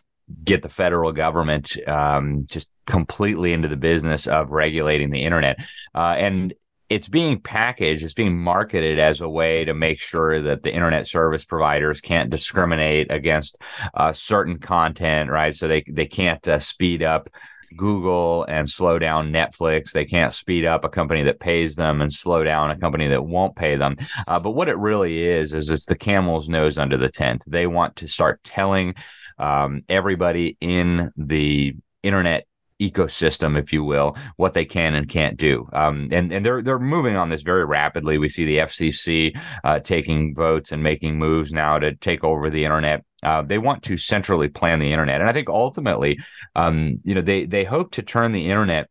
get 0.44 0.62
the 0.62 0.68
federal 0.68 1.12
government 1.12 1.76
um, 1.86 2.46
just 2.48 2.68
completely 2.90 3.52
into 3.52 3.68
the 3.68 3.76
business 3.76 4.26
of 4.26 4.50
regulating 4.50 5.10
the 5.10 5.22
internet. 5.22 5.56
Uh, 5.94 6.14
and 6.18 6.52
it's 6.88 7.08
being 7.08 7.40
packaged, 7.40 8.02
it's 8.02 8.14
being 8.14 8.36
marketed 8.36 8.98
as 8.98 9.20
a 9.20 9.28
way 9.28 9.64
to 9.64 9.72
make 9.72 10.00
sure 10.00 10.42
that 10.42 10.64
the 10.64 10.74
internet 10.74 11.06
service 11.06 11.44
providers 11.44 12.00
can't 12.00 12.30
discriminate 12.30 13.06
against 13.12 13.58
uh, 13.94 14.12
certain 14.12 14.58
content, 14.58 15.30
right? 15.30 15.54
So 15.54 15.68
they 15.68 15.84
they 15.86 16.06
can't 16.06 16.46
uh, 16.48 16.58
speed 16.58 17.04
up 17.04 17.30
Google 17.76 18.44
and 18.48 18.68
slow 18.68 18.98
down 18.98 19.32
Netflix. 19.32 19.92
They 19.92 20.04
can't 20.04 20.34
speed 20.34 20.66
up 20.66 20.84
a 20.84 20.88
company 20.88 21.22
that 21.22 21.38
pays 21.38 21.76
them 21.76 22.00
and 22.00 22.12
slow 22.12 22.42
down 22.42 22.72
a 22.72 22.76
company 22.76 23.06
that 23.06 23.24
won't 23.24 23.54
pay 23.54 23.76
them. 23.76 23.96
Uh, 24.26 24.40
but 24.40 24.50
what 24.50 24.68
it 24.68 24.76
really 24.76 25.22
is 25.22 25.54
is 25.54 25.70
it's 25.70 25.86
the 25.86 25.94
camel's 25.94 26.48
nose 26.48 26.76
under 26.76 26.96
the 26.96 27.08
tent. 27.08 27.44
They 27.46 27.68
want 27.68 27.94
to 27.96 28.08
start 28.08 28.42
telling 28.42 28.96
um, 29.38 29.82
everybody 29.88 30.56
in 30.60 31.12
the 31.16 31.76
internet 32.02 32.46
ecosystem, 32.80 33.58
if 33.58 33.72
you 33.72 33.84
will, 33.84 34.16
what 34.36 34.54
they 34.54 34.64
can 34.64 34.94
and 34.94 35.08
can't 35.08 35.36
do. 35.36 35.68
Um, 35.72 36.08
and 36.10 36.32
and 36.32 36.44
they're 36.44 36.62
they're 36.62 36.78
moving 36.78 37.16
on 37.16 37.28
this 37.28 37.42
very 37.42 37.64
rapidly. 37.64 38.18
We 38.18 38.28
see 38.28 38.44
the 38.44 38.58
FCC 38.58 39.38
uh, 39.64 39.80
taking 39.80 40.34
votes 40.34 40.72
and 40.72 40.82
making 40.82 41.18
moves 41.18 41.52
now 41.52 41.78
to 41.78 41.94
take 41.94 42.24
over 42.24 42.50
the 42.50 42.64
internet. 42.64 43.04
Uh, 43.22 43.42
they 43.42 43.58
want 43.58 43.82
to 43.82 43.96
centrally 43.96 44.48
plan 44.48 44.78
the 44.78 44.92
internet, 44.92 45.20
and 45.20 45.28
I 45.28 45.32
think 45.32 45.48
ultimately, 45.48 46.18
um, 46.56 47.00
you 47.04 47.14
know, 47.14 47.22
they 47.22 47.46
they 47.46 47.64
hope 47.64 47.92
to 47.92 48.02
turn 48.02 48.32
the 48.32 48.48
internet 48.48 48.88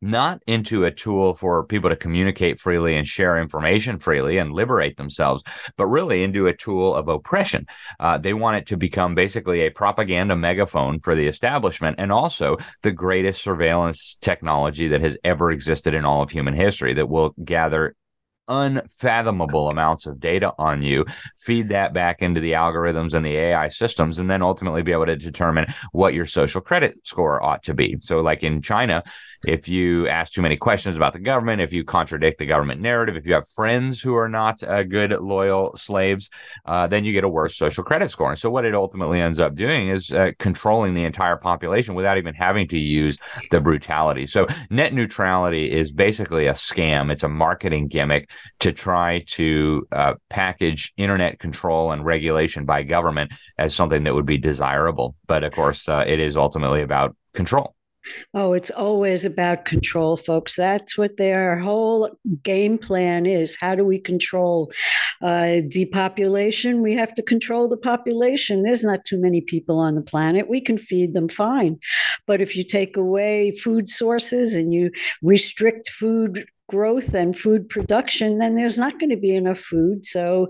not 0.00 0.42
into 0.46 0.84
a 0.84 0.90
tool 0.90 1.34
for 1.34 1.64
people 1.64 1.88
to 1.88 1.96
communicate 1.96 2.60
freely 2.60 2.96
and 2.96 3.06
share 3.06 3.40
information 3.40 3.98
freely 3.98 4.38
and 4.38 4.52
liberate 4.52 4.96
themselves, 4.96 5.42
but 5.76 5.86
really 5.86 6.22
into 6.22 6.46
a 6.46 6.56
tool 6.56 6.94
of 6.94 7.08
oppression. 7.08 7.66
Uh, 7.98 8.18
they 8.18 8.34
want 8.34 8.56
it 8.56 8.66
to 8.66 8.76
become 8.76 9.14
basically 9.14 9.62
a 9.62 9.70
propaganda 9.70 10.36
megaphone 10.36 11.00
for 11.00 11.14
the 11.14 11.26
establishment 11.26 11.96
and 11.98 12.12
also 12.12 12.56
the 12.82 12.92
greatest 12.92 13.42
surveillance 13.42 14.16
technology 14.20 14.88
that 14.88 15.00
has 15.00 15.16
ever 15.24 15.50
existed 15.50 15.94
in 15.94 16.04
all 16.04 16.22
of 16.22 16.30
human 16.30 16.54
history 16.54 16.94
that 16.94 17.08
will 17.08 17.34
gather 17.42 17.94
unfathomable 18.48 19.70
amounts 19.70 20.06
of 20.06 20.20
data 20.20 20.52
on 20.58 20.82
you, 20.82 21.04
feed 21.36 21.68
that 21.70 21.92
back 21.94 22.20
into 22.20 22.40
the 22.40 22.52
algorithms 22.52 23.14
and 23.14 23.24
the 23.24 23.36
AI 23.36 23.68
systems, 23.68 24.18
and 24.18 24.30
then 24.30 24.42
ultimately 24.42 24.82
be 24.82 24.92
able 24.92 25.06
to 25.06 25.16
determine 25.16 25.66
what 25.92 26.14
your 26.14 26.24
social 26.24 26.60
credit 26.60 26.94
score 27.04 27.42
ought 27.42 27.62
to 27.62 27.74
be. 27.74 27.96
So, 28.00 28.20
like 28.20 28.42
in 28.42 28.62
China, 28.62 29.02
if 29.46 29.68
you 29.68 30.08
ask 30.08 30.32
too 30.32 30.42
many 30.42 30.56
questions 30.56 30.96
about 30.96 31.12
the 31.12 31.18
government, 31.18 31.60
if 31.60 31.72
you 31.72 31.84
contradict 31.84 32.38
the 32.38 32.46
government 32.46 32.80
narrative, 32.80 33.16
if 33.16 33.26
you 33.26 33.34
have 33.34 33.48
friends 33.48 34.00
who 34.00 34.14
are 34.14 34.28
not 34.28 34.62
uh, 34.62 34.82
good, 34.82 35.10
loyal 35.10 35.76
slaves, 35.76 36.30
uh, 36.66 36.86
then 36.86 37.04
you 37.04 37.12
get 37.12 37.24
a 37.24 37.28
worse 37.28 37.56
social 37.56 37.84
credit 37.84 38.10
score. 38.10 38.30
And 38.30 38.38
so, 38.38 38.50
what 38.50 38.64
it 38.64 38.74
ultimately 38.74 39.20
ends 39.20 39.40
up 39.40 39.54
doing 39.54 39.88
is 39.88 40.10
uh, 40.12 40.32
controlling 40.38 40.94
the 40.94 41.04
entire 41.04 41.36
population 41.36 41.94
without 41.94 42.18
even 42.18 42.34
having 42.34 42.68
to 42.68 42.78
use 42.78 43.18
the 43.50 43.60
brutality. 43.60 44.26
So, 44.26 44.46
net 44.70 44.92
neutrality 44.92 45.70
is 45.70 45.92
basically 45.92 46.46
a 46.46 46.52
scam, 46.52 47.10
it's 47.10 47.22
a 47.22 47.28
marketing 47.28 47.88
gimmick 47.88 48.30
to 48.60 48.72
try 48.72 49.24
to 49.28 49.86
uh, 49.92 50.14
package 50.30 50.92
internet 50.96 51.38
control 51.38 51.92
and 51.92 52.04
regulation 52.04 52.64
by 52.64 52.82
government 52.82 53.32
as 53.58 53.74
something 53.74 54.04
that 54.04 54.14
would 54.14 54.26
be 54.26 54.38
desirable. 54.38 55.16
But 55.26 55.44
of 55.44 55.52
course, 55.52 55.88
uh, 55.88 56.04
it 56.06 56.20
is 56.20 56.36
ultimately 56.36 56.82
about 56.82 57.16
control. 57.34 57.74
Oh, 58.34 58.52
it's 58.52 58.70
always 58.70 59.24
about 59.24 59.64
control, 59.64 60.16
folks. 60.16 60.56
That's 60.56 60.98
what 60.98 61.16
their 61.16 61.58
whole 61.58 62.10
game 62.42 62.78
plan 62.78 63.26
is. 63.26 63.56
How 63.58 63.74
do 63.74 63.84
we 63.84 63.98
control 63.98 64.70
uh, 65.22 65.60
depopulation? 65.68 66.82
We 66.82 66.94
have 66.94 67.14
to 67.14 67.22
control 67.22 67.68
the 67.68 67.76
population. 67.76 68.62
There's 68.62 68.84
not 68.84 69.04
too 69.04 69.20
many 69.20 69.40
people 69.40 69.78
on 69.78 69.94
the 69.94 70.02
planet. 70.02 70.48
We 70.48 70.60
can 70.60 70.78
feed 70.78 71.14
them 71.14 71.28
fine. 71.28 71.78
But 72.26 72.40
if 72.40 72.56
you 72.56 72.64
take 72.64 72.96
away 72.96 73.52
food 73.52 73.88
sources 73.88 74.54
and 74.54 74.72
you 74.72 74.90
restrict 75.22 75.90
food 75.90 76.46
growth 76.74 77.14
and 77.14 77.36
food 77.36 77.68
production, 77.68 78.38
then 78.38 78.56
there's 78.56 78.76
not 78.76 78.98
going 78.98 79.10
to 79.10 79.16
be 79.28 79.34
enough 79.34 79.58
food. 79.58 80.04
So 80.04 80.48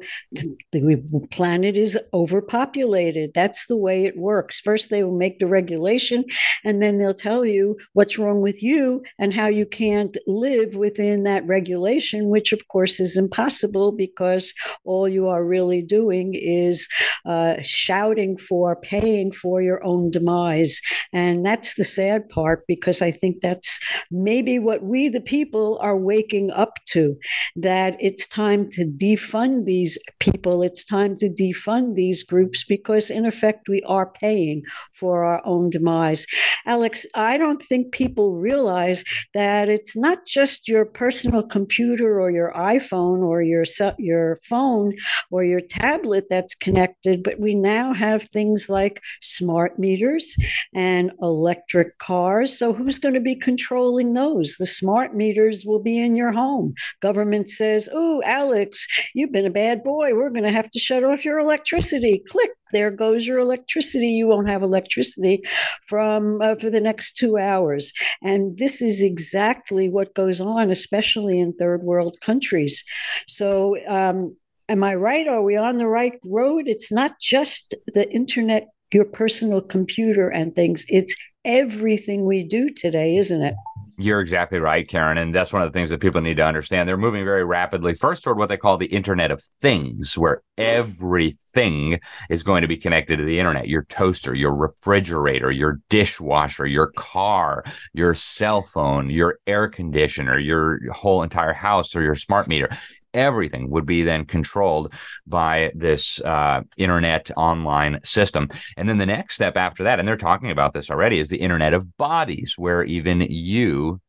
the 0.73 1.27
planet 1.31 1.77
is 1.77 1.99
overpopulated. 2.15 3.33
That's 3.35 3.67
the 3.67 3.77
way 3.77 4.07
it 4.07 4.17
works. 4.17 4.61
First, 4.61 4.89
they 4.89 5.05
will 5.05 5.19
make 5.25 5.39
the 5.39 5.47
regulation, 5.47 6.25
and 6.65 6.81
then 6.81 6.97
they'll 6.97 7.23
tell 7.29 7.45
you 7.45 7.77
what's 7.93 8.19
wrong 8.19 8.41
with 8.41 8.63
you 8.63 9.03
and 9.19 9.35
how 9.35 9.49
you 9.49 9.67
can't 9.67 10.17
live 10.27 10.75
within 10.75 11.25
that 11.25 11.47
regulation, 11.47 12.31
which 12.31 12.53
of 12.53 12.69
course 12.69 13.01
is 13.01 13.19
impossible 13.19 13.93
because 13.93 14.55
all 14.85 15.07
you 15.07 15.29
are 15.29 15.45
really 15.45 15.83
doing 15.83 16.33
is 16.35 16.89
uh, 17.27 17.55
shouting 17.63 18.37
for, 18.39 18.77
paying 18.77 19.31
for 19.31 19.61
your 19.61 19.85
own 19.85 20.11
demise. 20.11 20.81
And 21.13 21.45
that's 21.45 21.75
the 21.75 21.85
sad 21.85 22.29
part 22.29 22.65
because 22.67 23.03
I 23.03 23.11
think 23.11 23.43
that's 23.43 23.79
maybe 24.11 24.59
what 24.59 24.83
we, 24.83 25.09
the 25.09 25.21
people, 25.21 25.79
are 25.81 25.97
waking 26.15 26.51
up 26.53 26.75
to 26.87 27.17
that 27.57 27.97
it's 28.01 28.27
time 28.29 28.69
to 28.71 28.83
defund 29.05 29.65
these 29.65 29.99
people, 30.21 30.63
it's 30.63 30.85
time 30.85 31.17
to 31.17 31.29
defund 31.29 31.95
these 31.95 32.23
groups 32.23 32.65
because, 32.65 33.11
in 33.11 33.25
effect, 33.27 33.69
we 33.69 33.83
are 33.97 34.09
paying 34.25 34.63
for 34.93 35.25
our 35.25 35.41
own 35.45 35.71
demise. 35.71 36.27
Alex, 36.67 37.07
I 37.15 37.37
don't 37.37 37.63
think 37.63 37.93
people 37.93 38.29
realize 38.51 39.05
that 39.35 39.69
it's 39.69 39.97
not 39.97 40.19
just 40.27 40.69
your 40.69 40.85
personal 40.85 41.43
computer 41.43 42.21
or 42.21 42.31
your 42.31 42.53
iPhone 42.53 43.21
or 43.31 43.43
your, 43.43 43.65
your 43.99 44.39
phone 44.49 44.95
or 45.31 45.45
your 45.45 45.61
tablet 45.61 46.25
that's 46.31 46.55
connected, 46.55 47.23
but 47.23 47.41
we 47.41 47.55
now 47.55 47.93
have 47.93 48.23
things 48.23 48.69
like 48.69 49.03
smart 49.21 49.79
meters 49.79 50.37
and 50.75 51.11
electric 51.21 51.99
cars. 51.99 52.57
So, 52.59 52.73
who's 52.73 52.99
going 52.99 53.15
to 53.15 53.21
be 53.33 53.35
controlling 53.35 54.13
those? 54.13 54.57
The 54.59 54.67
smart 54.67 55.15
meters 55.15 55.65
will 55.67 55.83
be 55.83 55.94
in 56.03 56.17
your 56.17 56.33
home. 56.33 56.75
Government 57.01 57.51
says, 57.51 57.89
Oh, 57.93 58.23
Alex, 58.25 58.87
you've 59.15 59.33
been 59.33 59.47
a 59.47 59.51
bad 59.51 59.83
boy. 59.83 60.15
We're 60.15 60.31
going 60.31 60.45
to 60.45 60.53
have 60.53 60.71
to 60.71 60.79
shut 60.79 61.05
off 61.05 61.25
your 61.25 61.39
electricity. 61.39 62.23
Click, 62.29 62.51
there 62.73 62.91
goes 62.91 63.27
your 63.27 63.39
electricity. 63.39 64.09
You 64.09 64.27
won't 64.27 64.49
have 64.49 64.63
electricity 64.63 65.43
from 65.87 66.41
uh, 66.41 66.57
for 66.57 66.71
the 66.71 66.81
next 66.81 67.17
two 67.17 67.39
hours. 67.39 67.93
And 68.23 68.59
this 68.59 68.83
is 68.83 69.03
exactly 69.03 69.89
what 69.89 70.15
goes 70.15 70.41
on, 70.41 70.71
especially 70.71 71.39
in 71.41 71.53
third 71.53 71.83
world 71.83 72.17
countries. 72.21 72.85
So, 73.27 73.77
um, 73.89 74.35
am 74.69 74.83
I 74.83 74.95
right? 74.95 75.29
Are 75.29 75.43
we 75.43 75.57
on 75.57 75.79
the 75.79 75.87
right 75.87 76.19
road? 76.25 76.65
It's 76.67 76.93
not 76.93 77.21
just 77.21 77.75
the 77.95 78.11
internet, 78.11 78.69
your 78.93 79.05
personal 79.05 79.61
computer 79.61 80.29
and 80.29 80.55
things. 80.55 80.85
It's 80.89 81.17
everything 81.45 82.25
we 82.25 82.43
do 82.43 82.71
today, 82.71 83.17
isn't 83.17 83.43
it? 83.43 83.55
You're 83.97 84.21
exactly 84.21 84.59
right, 84.59 84.89
Karen. 84.89 85.19
And 85.19 85.35
that's 85.35 85.53
one 85.53 85.63
of 85.63 85.73
the 85.73 85.77
things 85.77 85.91
that 85.91 86.01
people 86.01 86.21
need 86.21 86.39
to 86.39 86.45
understand. 86.45 86.89
They're 86.89 86.97
moving 86.97 87.25
very 87.25 87.45
rapidly, 87.45 87.95
first 87.95 88.25
toward 88.25 88.39
what 88.39 88.49
they 88.49 88.57
call 88.57 88.77
the 88.77 88.87
Internet 88.87 89.31
of 89.31 89.43
Things, 89.61 90.19
where 90.19 90.43
everything 90.59 92.01
is 92.29 92.43
going 92.43 92.63
to 92.63 92.69
be 92.69 92.77
connected 92.77 93.19
to 93.19 93.25
the 93.25 93.39
internet 93.39 93.69
your 93.69 93.85
toaster, 93.85 94.35
your 94.35 94.53
refrigerator, 94.53 95.53
your 95.53 95.81
dishwasher, 95.91 96.67
your 96.67 96.89
car, 96.97 97.63
your 97.93 98.15
cell 98.15 98.63
phone, 98.63 99.11
your 99.11 99.39
air 99.47 99.69
conditioner, 99.69 100.39
your 100.39 100.81
whole 100.93 101.23
entire 101.23 101.53
house, 101.53 101.95
or 101.95 102.03
your 102.03 102.17
smart 102.17 102.49
meter 102.49 102.69
everything 103.15 103.71
would 103.71 103.87
be 103.87 104.03
then 104.03 104.25
controlled 104.25 104.93
by 105.27 105.73
this 105.75 106.21
uh, 106.21 106.61
internet 106.77 107.31
online 107.37 108.01
system. 108.05 108.49
And 108.77 108.89
then 108.89 108.99
the 108.99 109.07
next 109.07 109.35
step 109.35 109.57
after 109.57 109.85
that, 109.85 109.99
and 109.99 110.07
they're 110.07 110.17
talking 110.17 110.51
about 110.51 110.75
this 110.75 110.91
already, 110.91 111.19
is 111.19 111.29
the 111.29 111.41
internet 111.41 111.73
of 111.73 111.97
bodies, 111.97 112.55
where 112.59 112.83
even 112.85 113.21
you 113.23 114.01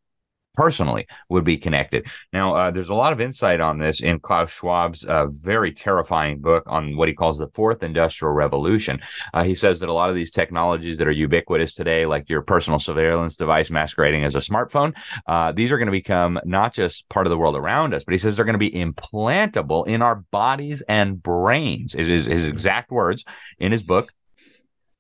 personally 0.56 1.08
would 1.30 1.44
be 1.44 1.58
connected. 1.58 2.08
Now, 2.34 2.56
uh, 2.56 2.72
there's 2.72 2.90
a 2.90 2.94
lot 2.94 3.14
of 3.14 3.22
insight 3.22 3.62
on 3.62 3.78
this 3.78 4.02
in 4.02 4.20
Klaus 4.20 4.52
Schwab's 4.52 5.06
uh, 5.06 5.28
very 5.28 5.72
terrifying 5.72 6.40
book 6.40 6.64
on 6.68 6.96
what 6.98 7.08
he 7.08 7.14
calls 7.14 7.38
the 7.38 7.48
fourth 7.54 7.84
industrial 7.84 8.34
revolution. 8.34 9.00
Uh, 9.34 9.44
he 9.44 9.56
says 9.56 9.80
that 9.80 9.90
a 9.90 9.94
lot 9.94 10.10
of 10.10 10.16
these 10.16 10.32
technologies 10.32 10.98
that 10.98 11.08
are 11.08 11.12
ubiquitous 11.12 11.74
today, 11.74 12.06
like 12.06 12.30
your 12.30 12.42
personal 12.42 12.80
surveillance 12.80 13.36
device 13.36 13.70
masquerading 13.70 14.24
as 14.24 14.36
a 14.36 14.40
smartphone, 14.40 14.96
uh, 15.28 15.52
these 15.52 15.72
are 15.72 15.78
going 15.78 15.88
to 15.88 15.92
become 15.92 16.40
not 16.46 16.74
just 16.74 17.08
part 17.10 17.26
of 17.26 17.32
the 17.32 17.38
world 17.38 17.56
around 17.56 17.94
us, 17.94 18.04
but 18.04 18.14
he 18.14 18.18
says 18.18 18.36
they're 18.36 18.46
going 18.46 18.54
to 18.54 18.60
be 18.60 18.72
implantable 18.72 19.88
in 19.88 20.02
our 20.02 20.16
bodies 20.32 20.82
and 20.88 21.22
brains, 21.22 21.96
is 21.96 22.08
his, 22.08 22.26
his 22.26 22.46
exact 22.46 22.92
words 22.92 23.26
in 23.60 23.72
his 23.72 23.84
book. 23.84 24.12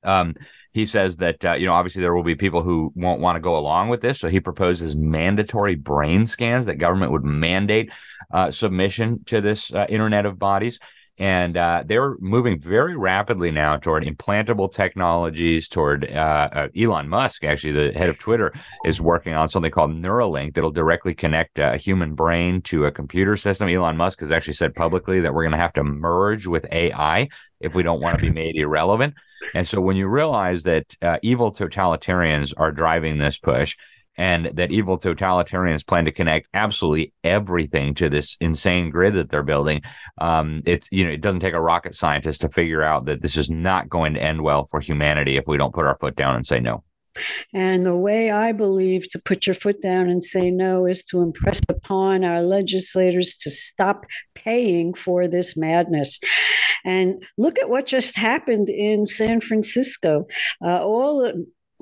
Um, 0.04 0.36
he 0.76 0.86
says 0.86 1.16
that 1.18 1.44
uh, 1.46 1.54
you 1.54 1.66
know 1.66 1.74
obviously 1.74 2.02
there 2.02 2.14
will 2.14 2.22
be 2.22 2.36
people 2.36 2.62
who 2.62 2.92
won't 2.96 3.22
want 3.22 3.38
to 3.38 3.40
go 3.40 3.58
along 3.58 3.88
with 3.88 4.02
this 4.02 4.20
so 4.20 4.28
he 4.28 4.42
proposes 4.42 4.94
mandatory 4.94 5.74
brain 5.74 6.26
scans 6.26 6.66
that 6.66 6.76
government 6.76 7.14
would 7.14 7.24
mandate 7.24 7.90
uh, 8.34 8.52
submission 8.52 9.24
to 9.24 9.40
this 9.40 9.74
uh, 9.74 9.86
internet 9.88 10.26
of 10.26 10.38
bodies. 10.38 10.80
And 11.18 11.56
uh, 11.56 11.86
they're 11.86 12.18
moving 12.20 12.60
very 12.60 12.98
rapidly 12.98 13.50
now 13.50 13.78
toward 13.78 14.04
implantable 14.04 14.70
technologies 14.70 15.70
toward 15.70 16.12
uh, 16.12 16.50
uh, 16.52 16.68
elon 16.78 17.08
musk 17.08 17.46
actually 17.46 17.72
the 17.72 17.94
head 17.98 18.10
of 18.10 18.20
twitter 18.20 18.52
is 18.84 19.00
working 19.00 19.34
on 19.34 19.48
something 19.48 19.72
called 19.72 19.92
neuralink 19.92 20.56
that'll 20.56 20.72
directly 20.72 21.14
connect 21.14 21.58
a 21.58 21.78
human 21.78 22.16
brain 22.16 22.62
to 22.64 22.84
a 22.84 22.92
computer 22.92 23.38
system. 23.38 23.70
Elon 23.70 23.96
musk 23.96 24.20
has 24.20 24.30
actually 24.30 24.56
said 24.56 24.76
publicly 24.76 25.22
that 25.22 25.34
we're 25.34 25.44
going 25.44 25.54
to 25.54 25.58
have 25.58 25.72
to 25.72 25.86
merge 25.86 26.48
with 26.48 26.66
ai 26.70 27.30
if 27.62 27.74
we 27.74 27.82
don't 27.82 28.02
want 28.02 28.20
to 28.20 28.22
be 28.22 28.30
made 28.30 28.58
irrelevant 28.58 29.14
and 29.54 29.68
so 29.68 29.82
when 29.82 29.96
you 29.96 30.08
realize 30.08 30.64
that 30.64 30.96
uh, 31.02 31.18
evil 31.22 31.52
totalitarians 31.52 32.54
are 32.56 32.72
driving 32.72 33.18
this 33.18 33.38
push, 33.38 33.76
and 34.18 34.52
that 34.54 34.72
evil 34.72 34.98
totalitarians 34.98 35.86
plan 35.86 36.06
to 36.06 36.12
connect 36.12 36.48
absolutely 36.54 37.12
everything 37.24 37.94
to 37.96 38.10
this 38.10 38.38
insane 38.40 38.90
grid 38.90 39.16
that 39.16 39.30
they're 39.30 39.44
building. 39.44 39.82
Um, 40.18 40.64
it's 40.66 40.88
you 40.90 41.04
know 41.04 41.12
it 41.12 41.20
doesn't 41.20 41.42
take 41.42 41.54
a 41.54 41.60
rocket 41.60 41.96
scientist 41.96 42.40
to 42.42 42.50
figure 42.50 42.82
out 42.82 43.06
that 43.06 43.22
this 43.22 43.36
is 43.36 43.50
not 43.50 43.90
going 43.90 44.14
to 44.14 44.24
end 44.24 44.42
well 44.42 44.66
for 44.68 44.80
humanity 44.80 45.36
if 45.36 45.44
we 45.48 45.58
don't 45.58 45.74
put 45.74 45.86
our 45.86 45.98
foot 46.00 46.16
down 46.16 46.36
and 46.36 46.48
say 46.48 46.62
no. 46.62 46.85
And 47.54 47.86
the 47.86 47.96
way 47.96 48.32
I 48.32 48.52
believe 48.52 49.10
to 49.10 49.20
put 49.20 49.48
your 49.48 49.54
foot 49.54 49.82
down 49.82 50.10
and 50.10 50.24
say 50.24 50.52
no 50.52 50.86
is 50.86 51.04
to 51.06 51.22
impress 51.22 51.62
upon 51.70 52.24
our 52.24 52.42
legislators 52.42 53.36
to 53.38 53.50
stop 53.50 54.06
paying 54.34 54.94
for 54.94 55.28
this 55.28 55.56
madness. 55.56 56.20
And 56.84 57.24
look 57.38 57.58
at 57.60 57.70
what 57.70 57.88
just 57.88 58.18
happened 58.18 58.70
in 58.70 59.08
San 59.08 59.42
Francisco. 59.42 60.28
Uh, 60.64 60.84
all 60.84 61.32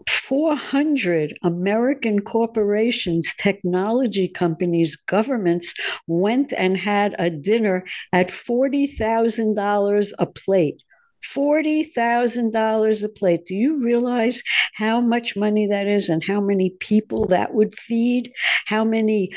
400 0.09 1.37
American 1.43 2.21
corporations, 2.21 3.33
technology 3.37 4.27
companies, 4.27 4.95
governments 4.95 5.73
went 6.07 6.53
and 6.57 6.77
had 6.77 7.15
a 7.19 7.29
dinner 7.29 7.85
at 8.11 8.29
$40,000 8.29 10.11
a 10.19 10.25
plate. 10.25 10.81
$40,000 11.23 13.03
a 13.03 13.09
plate. 13.09 13.45
Do 13.45 13.55
you 13.55 13.83
realize 13.83 14.41
how 14.75 15.01
much 15.01 15.35
money 15.35 15.67
that 15.67 15.87
is 15.87 16.09
and 16.09 16.23
how 16.23 16.41
many 16.41 16.71
people 16.79 17.25
that 17.27 17.53
would 17.53 17.73
feed? 17.73 18.31
How 18.65 18.83
many 18.83 19.29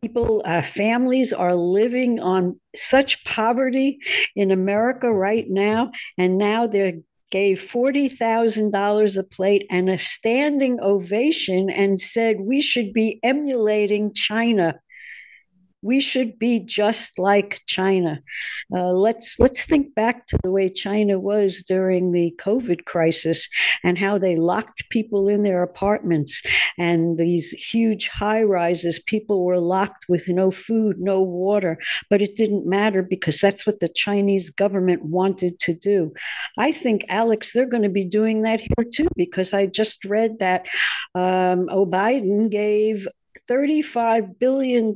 people, 0.00 0.42
uh, 0.44 0.62
families 0.62 1.32
are 1.32 1.54
living 1.54 2.20
on 2.20 2.58
such 2.74 3.24
poverty 3.24 3.98
in 4.34 4.50
America 4.50 5.12
right 5.12 5.46
now? 5.48 5.90
And 6.18 6.38
now 6.38 6.66
they're 6.66 6.94
gave 7.34 7.58
$40,000 7.58 9.18
a 9.18 9.24
plate 9.24 9.66
and 9.68 9.90
a 9.90 9.98
standing 9.98 10.78
ovation 10.80 11.68
and 11.68 11.98
said 11.98 12.36
we 12.40 12.60
should 12.60 12.92
be 12.92 13.18
emulating 13.24 14.14
China 14.14 14.78
we 15.84 16.00
should 16.00 16.38
be 16.38 16.60
just 16.60 17.18
like 17.18 17.60
China. 17.66 18.20
Uh, 18.74 18.90
let's 18.92 19.38
let's 19.38 19.64
think 19.64 19.94
back 19.94 20.26
to 20.26 20.38
the 20.42 20.50
way 20.50 20.68
China 20.70 21.20
was 21.20 21.62
during 21.62 22.12
the 22.12 22.34
COVID 22.40 22.86
crisis 22.86 23.48
and 23.84 23.98
how 23.98 24.16
they 24.16 24.36
locked 24.36 24.88
people 24.88 25.28
in 25.28 25.42
their 25.42 25.62
apartments 25.62 26.42
and 26.78 27.18
these 27.18 27.50
huge 27.50 28.08
high 28.08 28.42
rises. 28.42 28.98
People 28.98 29.44
were 29.44 29.60
locked 29.60 30.06
with 30.08 30.26
no 30.28 30.50
food, 30.50 30.96
no 30.98 31.20
water, 31.20 31.78
but 32.08 32.22
it 32.22 32.34
didn't 32.34 32.66
matter 32.66 33.02
because 33.02 33.38
that's 33.38 33.66
what 33.66 33.80
the 33.80 33.88
Chinese 33.88 34.50
government 34.50 35.04
wanted 35.04 35.58
to 35.60 35.74
do. 35.74 36.12
I 36.56 36.72
think, 36.72 37.04
Alex, 37.10 37.52
they're 37.52 37.66
going 37.66 37.82
to 37.82 37.88
be 37.88 38.04
doing 38.04 38.42
that 38.42 38.60
here 38.60 38.86
too 38.90 39.08
because 39.16 39.52
I 39.52 39.66
just 39.66 40.04
read 40.06 40.38
that 40.38 40.66
um, 41.14 41.66
Biden 41.68 42.50
gave 42.50 43.06
$35 43.48 44.38
billion 44.38 44.92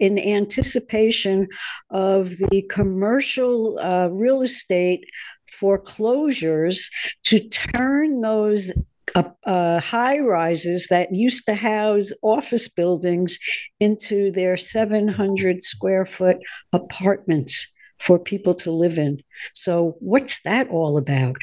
in 0.00 0.18
anticipation 0.18 1.48
of 1.90 2.30
the 2.36 2.62
commercial 2.70 3.78
uh, 3.78 4.08
real 4.08 4.42
estate 4.42 5.04
foreclosures 5.46 6.90
to 7.24 7.40
turn 7.48 8.20
those 8.20 8.72
uh, 9.14 9.22
uh, 9.44 9.80
high 9.80 10.18
rises 10.18 10.88
that 10.88 11.14
used 11.14 11.46
to 11.46 11.54
house 11.54 12.10
office 12.22 12.68
buildings 12.68 13.38
into 13.78 14.32
their 14.32 14.56
700 14.56 15.62
square 15.62 16.06
foot 16.06 16.38
apartments 16.72 17.68
for 17.98 18.18
people 18.18 18.54
to 18.54 18.70
live 18.70 18.98
in. 18.98 19.20
So, 19.54 19.96
what's 20.00 20.42
that 20.42 20.68
all 20.68 20.98
about? 20.98 21.36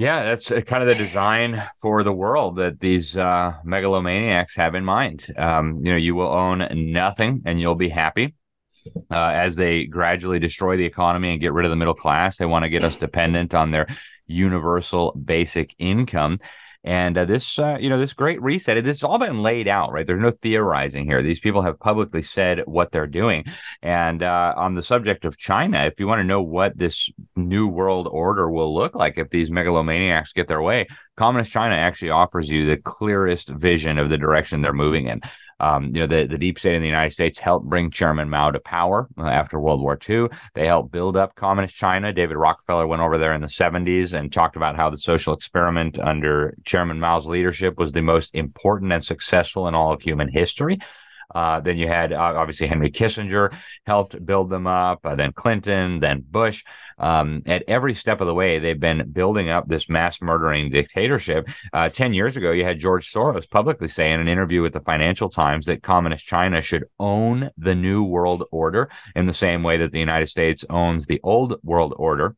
Yeah, 0.00 0.22
that's 0.22 0.50
uh, 0.50 0.62
kind 0.62 0.82
of 0.82 0.86
the 0.86 0.94
design 0.94 1.62
for 1.76 2.02
the 2.02 2.12
world 2.12 2.56
that 2.56 2.80
these 2.80 3.18
uh, 3.18 3.52
megalomaniacs 3.66 4.56
have 4.56 4.74
in 4.74 4.82
mind. 4.82 5.26
Um, 5.36 5.84
you 5.84 5.90
know, 5.90 5.98
you 5.98 6.14
will 6.14 6.30
own 6.30 6.66
nothing 6.90 7.42
and 7.44 7.60
you'll 7.60 7.74
be 7.74 7.90
happy. 7.90 8.34
Uh, 9.10 9.32
as 9.34 9.56
they 9.56 9.84
gradually 9.84 10.38
destroy 10.38 10.78
the 10.78 10.86
economy 10.86 11.32
and 11.32 11.38
get 11.38 11.52
rid 11.52 11.66
of 11.66 11.70
the 11.70 11.76
middle 11.76 11.92
class, 11.92 12.38
they 12.38 12.46
want 12.46 12.64
to 12.64 12.70
get 12.70 12.82
us 12.82 12.96
dependent 12.96 13.52
on 13.52 13.72
their 13.72 13.88
universal 14.26 15.12
basic 15.22 15.74
income. 15.78 16.40
And 16.82 17.18
uh, 17.18 17.26
this, 17.26 17.58
uh, 17.58 17.76
you 17.78 17.90
know, 17.90 17.98
this 17.98 18.14
great 18.14 18.40
reset, 18.40 18.82
has 18.82 19.04
all 19.04 19.18
been 19.18 19.42
laid 19.42 19.68
out, 19.68 19.92
right? 19.92 20.06
There's 20.06 20.18
no 20.18 20.30
theorizing 20.30 21.04
here. 21.04 21.22
These 21.22 21.40
people 21.40 21.60
have 21.62 21.78
publicly 21.78 22.22
said 22.22 22.62
what 22.64 22.90
they're 22.90 23.06
doing. 23.06 23.44
And 23.82 24.22
uh, 24.22 24.54
on 24.56 24.74
the 24.74 24.82
subject 24.82 25.26
of 25.26 25.36
China, 25.36 25.84
if 25.84 26.00
you 26.00 26.06
want 26.06 26.20
to 26.20 26.24
know 26.24 26.40
what 26.40 26.78
this 26.78 27.10
new 27.36 27.68
world 27.68 28.08
order 28.10 28.50
will 28.50 28.74
look 28.74 28.94
like 28.94 29.18
if 29.18 29.28
these 29.28 29.50
megalomaniacs 29.50 30.32
get 30.32 30.48
their 30.48 30.62
way, 30.62 30.86
Communist 31.16 31.52
China 31.52 31.74
actually 31.74 32.10
offers 32.10 32.48
you 32.48 32.64
the 32.64 32.78
clearest 32.78 33.50
vision 33.50 33.98
of 33.98 34.08
the 34.08 34.16
direction 34.16 34.62
they're 34.62 34.72
moving 34.72 35.06
in. 35.06 35.20
Um, 35.60 35.94
you 35.94 36.00
know, 36.00 36.06
the, 36.06 36.26
the 36.26 36.38
deep 36.38 36.58
state 36.58 36.74
in 36.74 36.82
the 36.82 36.88
United 36.88 37.12
States 37.12 37.38
helped 37.38 37.66
bring 37.66 37.90
Chairman 37.90 38.30
Mao 38.30 38.50
to 38.50 38.60
power 38.60 39.08
uh, 39.18 39.26
after 39.26 39.60
World 39.60 39.80
War 39.80 39.98
II. 40.08 40.28
They 40.54 40.66
helped 40.66 40.90
build 40.90 41.16
up 41.16 41.34
communist 41.34 41.74
China. 41.74 42.12
David 42.12 42.36
Rockefeller 42.36 42.86
went 42.86 43.02
over 43.02 43.18
there 43.18 43.34
in 43.34 43.42
the 43.42 43.46
70s 43.46 44.12
and 44.12 44.32
talked 44.32 44.56
about 44.56 44.76
how 44.76 44.90
the 44.90 44.96
social 44.96 45.34
experiment 45.34 45.98
under 45.98 46.54
Chairman 46.64 46.98
Mao's 46.98 47.26
leadership 47.26 47.78
was 47.78 47.92
the 47.92 48.02
most 48.02 48.34
important 48.34 48.92
and 48.92 49.04
successful 49.04 49.68
in 49.68 49.74
all 49.74 49.92
of 49.92 50.02
human 50.02 50.28
history. 50.28 50.78
Uh, 51.34 51.60
then 51.60 51.76
you 51.76 51.88
had 51.88 52.12
uh, 52.12 52.34
obviously 52.36 52.66
Henry 52.66 52.90
Kissinger 52.90 53.54
helped 53.86 54.24
build 54.24 54.50
them 54.50 54.66
up, 54.66 55.00
uh, 55.04 55.14
then 55.14 55.32
Clinton, 55.32 56.00
then 56.00 56.24
Bush. 56.28 56.64
Um, 56.98 57.42
at 57.46 57.64
every 57.66 57.94
step 57.94 58.20
of 58.20 58.26
the 58.26 58.34
way, 58.34 58.58
they've 58.58 58.78
been 58.78 59.10
building 59.10 59.48
up 59.48 59.66
this 59.66 59.88
mass 59.88 60.20
murdering 60.20 60.70
dictatorship. 60.70 61.48
Uh, 61.72 61.88
10 61.88 62.12
years 62.12 62.36
ago, 62.36 62.52
you 62.52 62.64
had 62.64 62.78
George 62.78 63.10
Soros 63.10 63.48
publicly 63.48 63.88
say 63.88 64.12
in 64.12 64.20
an 64.20 64.28
interview 64.28 64.60
with 64.60 64.74
the 64.74 64.80
Financial 64.80 65.30
Times 65.30 65.66
that 65.66 65.82
communist 65.82 66.26
China 66.26 66.60
should 66.60 66.84
own 66.98 67.50
the 67.56 67.74
new 67.74 68.04
world 68.04 68.44
order 68.52 68.90
in 69.16 69.26
the 69.26 69.32
same 69.32 69.62
way 69.62 69.78
that 69.78 69.92
the 69.92 69.98
United 69.98 70.28
States 70.28 70.64
owns 70.68 71.06
the 71.06 71.20
old 71.22 71.58
world 71.62 71.94
order. 71.96 72.36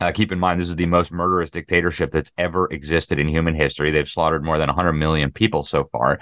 Uh, 0.00 0.12
keep 0.12 0.30
in 0.30 0.38
mind, 0.38 0.60
this 0.60 0.68
is 0.68 0.76
the 0.76 0.86
most 0.86 1.10
murderous 1.10 1.50
dictatorship 1.50 2.10
that's 2.10 2.32
ever 2.36 2.66
existed 2.70 3.18
in 3.18 3.28
human 3.28 3.54
history. 3.54 3.90
They've 3.90 4.06
slaughtered 4.06 4.44
more 4.44 4.58
than 4.58 4.68
100 4.68 4.92
million 4.92 5.30
people 5.30 5.62
so 5.62 5.84
far. 5.90 6.18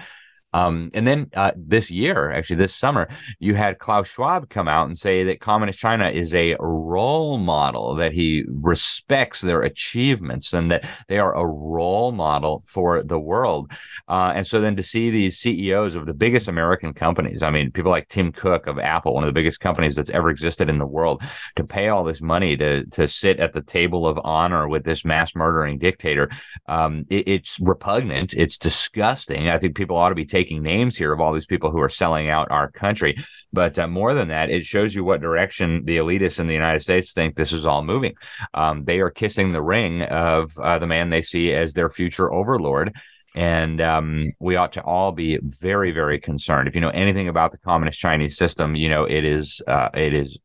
Um, 0.54 0.92
and 0.94 1.04
then 1.04 1.30
uh, 1.34 1.50
this 1.56 1.90
year, 1.90 2.30
actually 2.30 2.56
this 2.56 2.74
summer, 2.74 3.08
you 3.40 3.56
had 3.56 3.80
Klaus 3.80 4.08
Schwab 4.08 4.48
come 4.48 4.68
out 4.68 4.86
and 4.86 4.96
say 4.96 5.24
that 5.24 5.40
Communist 5.40 5.80
China 5.80 6.08
is 6.08 6.32
a 6.32 6.54
role 6.60 7.38
model, 7.38 7.96
that 7.96 8.12
he 8.12 8.44
respects 8.48 9.40
their 9.40 9.62
achievements 9.62 10.52
and 10.52 10.70
that 10.70 10.88
they 11.08 11.18
are 11.18 11.34
a 11.34 11.44
role 11.44 12.12
model 12.12 12.62
for 12.66 13.02
the 13.02 13.18
world. 13.18 13.72
Uh, 14.08 14.32
and 14.36 14.46
so 14.46 14.60
then 14.60 14.76
to 14.76 14.82
see 14.82 15.10
these 15.10 15.38
CEOs 15.38 15.96
of 15.96 16.06
the 16.06 16.14
biggest 16.14 16.46
American 16.46 16.94
companies, 16.94 17.42
I 17.42 17.50
mean, 17.50 17.72
people 17.72 17.90
like 17.90 18.08
Tim 18.08 18.30
Cook 18.30 18.68
of 18.68 18.78
Apple, 18.78 19.14
one 19.14 19.24
of 19.24 19.28
the 19.28 19.32
biggest 19.32 19.58
companies 19.58 19.96
that's 19.96 20.10
ever 20.10 20.30
existed 20.30 20.68
in 20.68 20.78
the 20.78 20.86
world, 20.86 21.20
to 21.56 21.64
pay 21.64 21.88
all 21.88 22.04
this 22.04 22.22
money 22.22 22.56
to, 22.58 22.86
to 22.90 23.08
sit 23.08 23.40
at 23.40 23.54
the 23.54 23.62
table 23.62 24.06
of 24.06 24.20
honor 24.22 24.68
with 24.68 24.84
this 24.84 25.04
mass 25.04 25.34
murdering 25.34 25.78
dictator, 25.78 26.30
um, 26.68 27.04
it, 27.10 27.26
it's 27.26 27.58
repugnant. 27.58 28.34
It's 28.34 28.56
disgusting. 28.56 29.48
I 29.48 29.58
think 29.58 29.74
people 29.74 29.96
ought 29.96 30.10
to 30.10 30.14
be 30.14 30.24
taking 30.24 30.43
taking 30.44 30.62
names 30.62 30.96
here 30.96 31.12
of 31.12 31.20
all 31.20 31.32
these 31.32 31.46
people 31.46 31.70
who 31.70 31.80
are 31.80 31.88
selling 31.88 32.28
out 32.28 32.50
our 32.50 32.70
country. 32.70 33.16
But 33.52 33.78
uh, 33.78 33.86
more 33.86 34.14
than 34.14 34.28
that, 34.28 34.50
it 34.50 34.64
shows 34.64 34.94
you 34.94 35.04
what 35.04 35.20
direction 35.20 35.84
the 35.84 35.96
elitists 35.96 36.40
in 36.40 36.46
the 36.46 36.54
United 36.54 36.80
States 36.80 37.12
think 37.12 37.34
this 37.34 37.52
is 37.52 37.64
all 37.64 37.82
moving. 37.82 38.14
Um, 38.52 38.84
they 38.84 39.00
are 39.00 39.10
kissing 39.10 39.52
the 39.52 39.62
ring 39.62 40.02
of 40.02 40.56
uh, 40.58 40.78
the 40.78 40.86
man 40.86 41.10
they 41.10 41.22
see 41.22 41.52
as 41.52 41.72
their 41.72 41.88
future 41.88 42.32
overlord. 42.32 42.92
And 43.36 43.80
um, 43.80 44.32
we 44.38 44.56
ought 44.56 44.74
to 44.74 44.82
all 44.82 45.12
be 45.12 45.38
very, 45.42 45.90
very 45.92 46.20
concerned. 46.20 46.68
If 46.68 46.74
you 46.74 46.80
know 46.80 46.90
anything 46.90 47.28
about 47.28 47.50
the 47.50 47.58
communist 47.58 47.98
Chinese 47.98 48.36
system, 48.36 48.76
you 48.76 48.88
know 48.88 49.04
it 49.04 49.24
is 49.24 49.60
uh, 49.66 49.88
it 49.92 50.14
is 50.14 50.38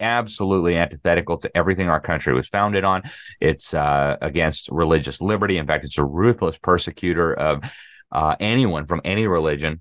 absolutely 0.00 0.76
antithetical 0.76 1.38
to 1.38 1.56
everything 1.56 1.88
our 1.88 2.00
country 2.00 2.34
was 2.34 2.48
founded 2.48 2.82
on. 2.82 3.02
It's 3.40 3.72
uh, 3.74 4.16
against 4.20 4.68
religious 4.72 5.20
liberty. 5.20 5.56
In 5.56 5.68
fact, 5.68 5.84
it's 5.84 5.98
a 5.98 6.04
ruthless 6.04 6.58
persecutor 6.58 7.32
of 7.32 7.62
uh, 8.12 8.36
anyone 8.38 8.86
from 8.86 9.00
any 9.04 9.26
religion 9.26 9.80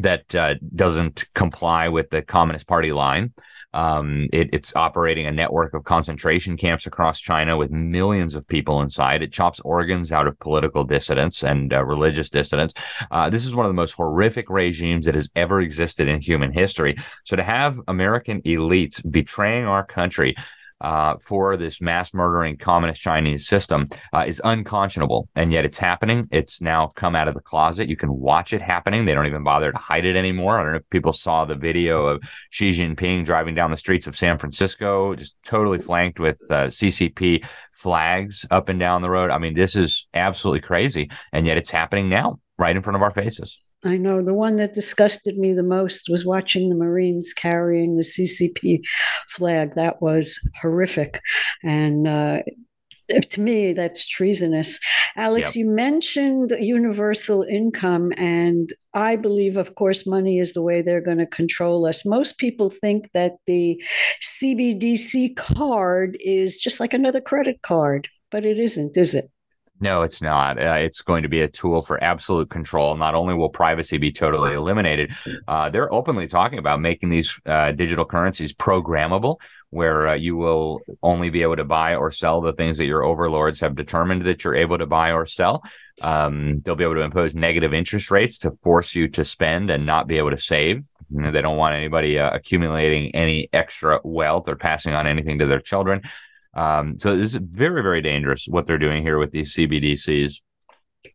that 0.00 0.34
uh, 0.34 0.54
doesn't 0.74 1.26
comply 1.34 1.88
with 1.88 2.08
the 2.10 2.22
Communist 2.22 2.66
Party 2.66 2.90
line. 2.90 3.32
Um, 3.72 4.28
it, 4.32 4.48
it's 4.52 4.74
operating 4.74 5.26
a 5.26 5.30
network 5.30 5.74
of 5.74 5.84
concentration 5.84 6.56
camps 6.56 6.86
across 6.86 7.20
China 7.20 7.56
with 7.56 7.70
millions 7.70 8.34
of 8.34 8.48
people 8.48 8.80
inside. 8.80 9.22
It 9.22 9.32
chops 9.32 9.60
organs 9.60 10.10
out 10.10 10.26
of 10.26 10.38
political 10.40 10.82
dissidents 10.82 11.44
and 11.44 11.72
uh, 11.72 11.84
religious 11.84 12.28
dissidents. 12.30 12.74
Uh, 13.12 13.30
this 13.30 13.44
is 13.44 13.54
one 13.54 13.66
of 13.66 13.70
the 13.70 13.74
most 13.74 13.92
horrific 13.92 14.50
regimes 14.50 15.06
that 15.06 15.14
has 15.14 15.28
ever 15.36 15.60
existed 15.60 16.08
in 16.08 16.20
human 16.20 16.52
history. 16.52 16.96
So 17.24 17.36
to 17.36 17.44
have 17.44 17.80
American 17.86 18.42
elites 18.42 19.00
betraying 19.08 19.66
our 19.66 19.84
country 19.84 20.34
uh, 20.80 21.16
for 21.18 21.56
this 21.56 21.80
mass 21.80 22.14
murdering 22.14 22.56
communist 22.56 23.00
Chinese 23.00 23.46
system 23.46 23.88
uh, 24.12 24.24
is 24.26 24.40
unconscionable. 24.44 25.28
And 25.34 25.52
yet 25.52 25.64
it's 25.64 25.78
happening. 25.78 26.28
It's 26.30 26.60
now 26.60 26.88
come 26.94 27.14
out 27.14 27.28
of 27.28 27.34
the 27.34 27.40
closet. 27.40 27.88
You 27.88 27.96
can 27.96 28.12
watch 28.12 28.52
it 28.52 28.62
happening. 28.62 29.04
They 29.04 29.14
don't 29.14 29.26
even 29.26 29.44
bother 29.44 29.72
to 29.72 29.78
hide 29.78 30.04
it 30.04 30.16
anymore. 30.16 30.58
I 30.58 30.62
don't 30.62 30.72
know 30.72 30.78
if 30.78 30.90
people 30.90 31.12
saw 31.12 31.44
the 31.44 31.54
video 31.54 32.06
of 32.06 32.22
Xi 32.50 32.70
Jinping 32.70 33.24
driving 33.24 33.54
down 33.54 33.70
the 33.70 33.76
streets 33.76 34.06
of 34.06 34.16
San 34.16 34.38
Francisco, 34.38 35.14
just 35.14 35.34
totally 35.44 35.78
flanked 35.78 36.18
with 36.18 36.38
uh, 36.50 36.66
CCP 36.66 37.44
flags 37.72 38.44
up 38.50 38.68
and 38.68 38.78
down 38.78 39.02
the 39.02 39.10
road. 39.10 39.30
I 39.30 39.38
mean, 39.38 39.54
this 39.54 39.74
is 39.74 40.06
absolutely 40.12 40.60
crazy. 40.60 41.10
And 41.32 41.46
yet 41.46 41.56
it's 41.56 41.70
happening 41.70 42.08
now 42.08 42.40
right 42.58 42.76
in 42.76 42.82
front 42.82 42.96
of 42.96 43.02
our 43.02 43.10
faces. 43.10 43.58
I 43.84 43.96
know 43.96 44.22
the 44.22 44.34
one 44.34 44.56
that 44.56 44.74
disgusted 44.74 45.38
me 45.38 45.54
the 45.54 45.62
most 45.62 46.08
was 46.10 46.26
watching 46.26 46.68
the 46.68 46.74
Marines 46.74 47.32
carrying 47.32 47.96
the 47.96 48.02
CCP 48.02 48.80
flag. 49.28 49.74
That 49.74 50.02
was 50.02 50.38
horrific. 50.60 51.20
And 51.62 52.06
uh, 52.06 52.42
to 53.30 53.40
me, 53.40 53.72
that's 53.72 54.06
treasonous. 54.06 54.78
Alex, 55.16 55.56
yep. 55.56 55.64
you 55.64 55.70
mentioned 55.70 56.52
universal 56.60 57.42
income, 57.42 58.12
and 58.16 58.70
I 58.94 59.16
believe, 59.16 59.56
of 59.56 59.74
course, 59.74 60.06
money 60.06 60.38
is 60.38 60.52
the 60.52 60.62
way 60.62 60.82
they're 60.82 61.00
going 61.00 61.18
to 61.18 61.26
control 61.26 61.86
us. 61.86 62.04
Most 62.04 62.38
people 62.38 62.70
think 62.70 63.10
that 63.14 63.32
the 63.46 63.82
CBDC 64.22 65.36
card 65.36 66.16
is 66.20 66.58
just 66.58 66.80
like 66.80 66.92
another 66.92 67.20
credit 67.20 67.62
card, 67.62 68.08
but 68.30 68.44
it 68.44 68.58
isn't, 68.58 68.96
is 68.96 69.14
it? 69.14 69.30
No, 69.82 70.02
it's 70.02 70.20
not. 70.20 70.58
Uh, 70.58 70.74
it's 70.74 71.00
going 71.00 71.22
to 71.22 71.28
be 71.30 71.40
a 71.40 71.48
tool 71.48 71.80
for 71.80 72.02
absolute 72.04 72.50
control. 72.50 72.96
Not 72.96 73.14
only 73.14 73.32
will 73.32 73.48
privacy 73.48 73.96
be 73.96 74.12
totally 74.12 74.52
eliminated, 74.52 75.10
uh, 75.48 75.70
they're 75.70 75.92
openly 75.92 76.28
talking 76.28 76.58
about 76.58 76.82
making 76.82 77.08
these 77.08 77.34
uh, 77.46 77.72
digital 77.72 78.04
currencies 78.04 78.52
programmable, 78.52 79.36
where 79.70 80.08
uh, 80.08 80.14
you 80.14 80.36
will 80.36 80.80
only 81.02 81.30
be 81.30 81.40
able 81.40 81.56
to 81.56 81.64
buy 81.64 81.94
or 81.94 82.10
sell 82.10 82.42
the 82.42 82.52
things 82.52 82.76
that 82.76 82.84
your 82.84 83.02
overlords 83.04 83.58
have 83.60 83.74
determined 83.74 84.22
that 84.22 84.44
you're 84.44 84.54
able 84.54 84.76
to 84.76 84.86
buy 84.86 85.12
or 85.12 85.24
sell. 85.24 85.62
Um, 86.02 86.60
they'll 86.60 86.76
be 86.76 86.84
able 86.84 86.96
to 86.96 87.00
impose 87.00 87.34
negative 87.34 87.72
interest 87.72 88.10
rates 88.10 88.36
to 88.38 88.50
force 88.62 88.94
you 88.94 89.08
to 89.08 89.24
spend 89.24 89.70
and 89.70 89.86
not 89.86 90.06
be 90.06 90.18
able 90.18 90.30
to 90.30 90.38
save. 90.38 90.84
You 91.10 91.22
know, 91.22 91.30
they 91.32 91.40
don't 91.40 91.56
want 91.56 91.74
anybody 91.74 92.18
uh, 92.18 92.30
accumulating 92.30 93.14
any 93.14 93.48
extra 93.52 93.98
wealth 94.04 94.46
or 94.46 94.56
passing 94.56 94.92
on 94.92 95.06
anything 95.06 95.38
to 95.38 95.46
their 95.46 95.60
children. 95.60 96.02
Um, 96.54 96.98
so 96.98 97.16
this 97.16 97.30
is 97.30 97.40
very, 97.40 97.82
very 97.82 98.02
dangerous 98.02 98.46
what 98.48 98.66
they're 98.66 98.78
doing 98.78 99.02
here 99.02 99.18
with 99.18 99.30
these 99.30 99.54
CBDCs. 99.54 100.40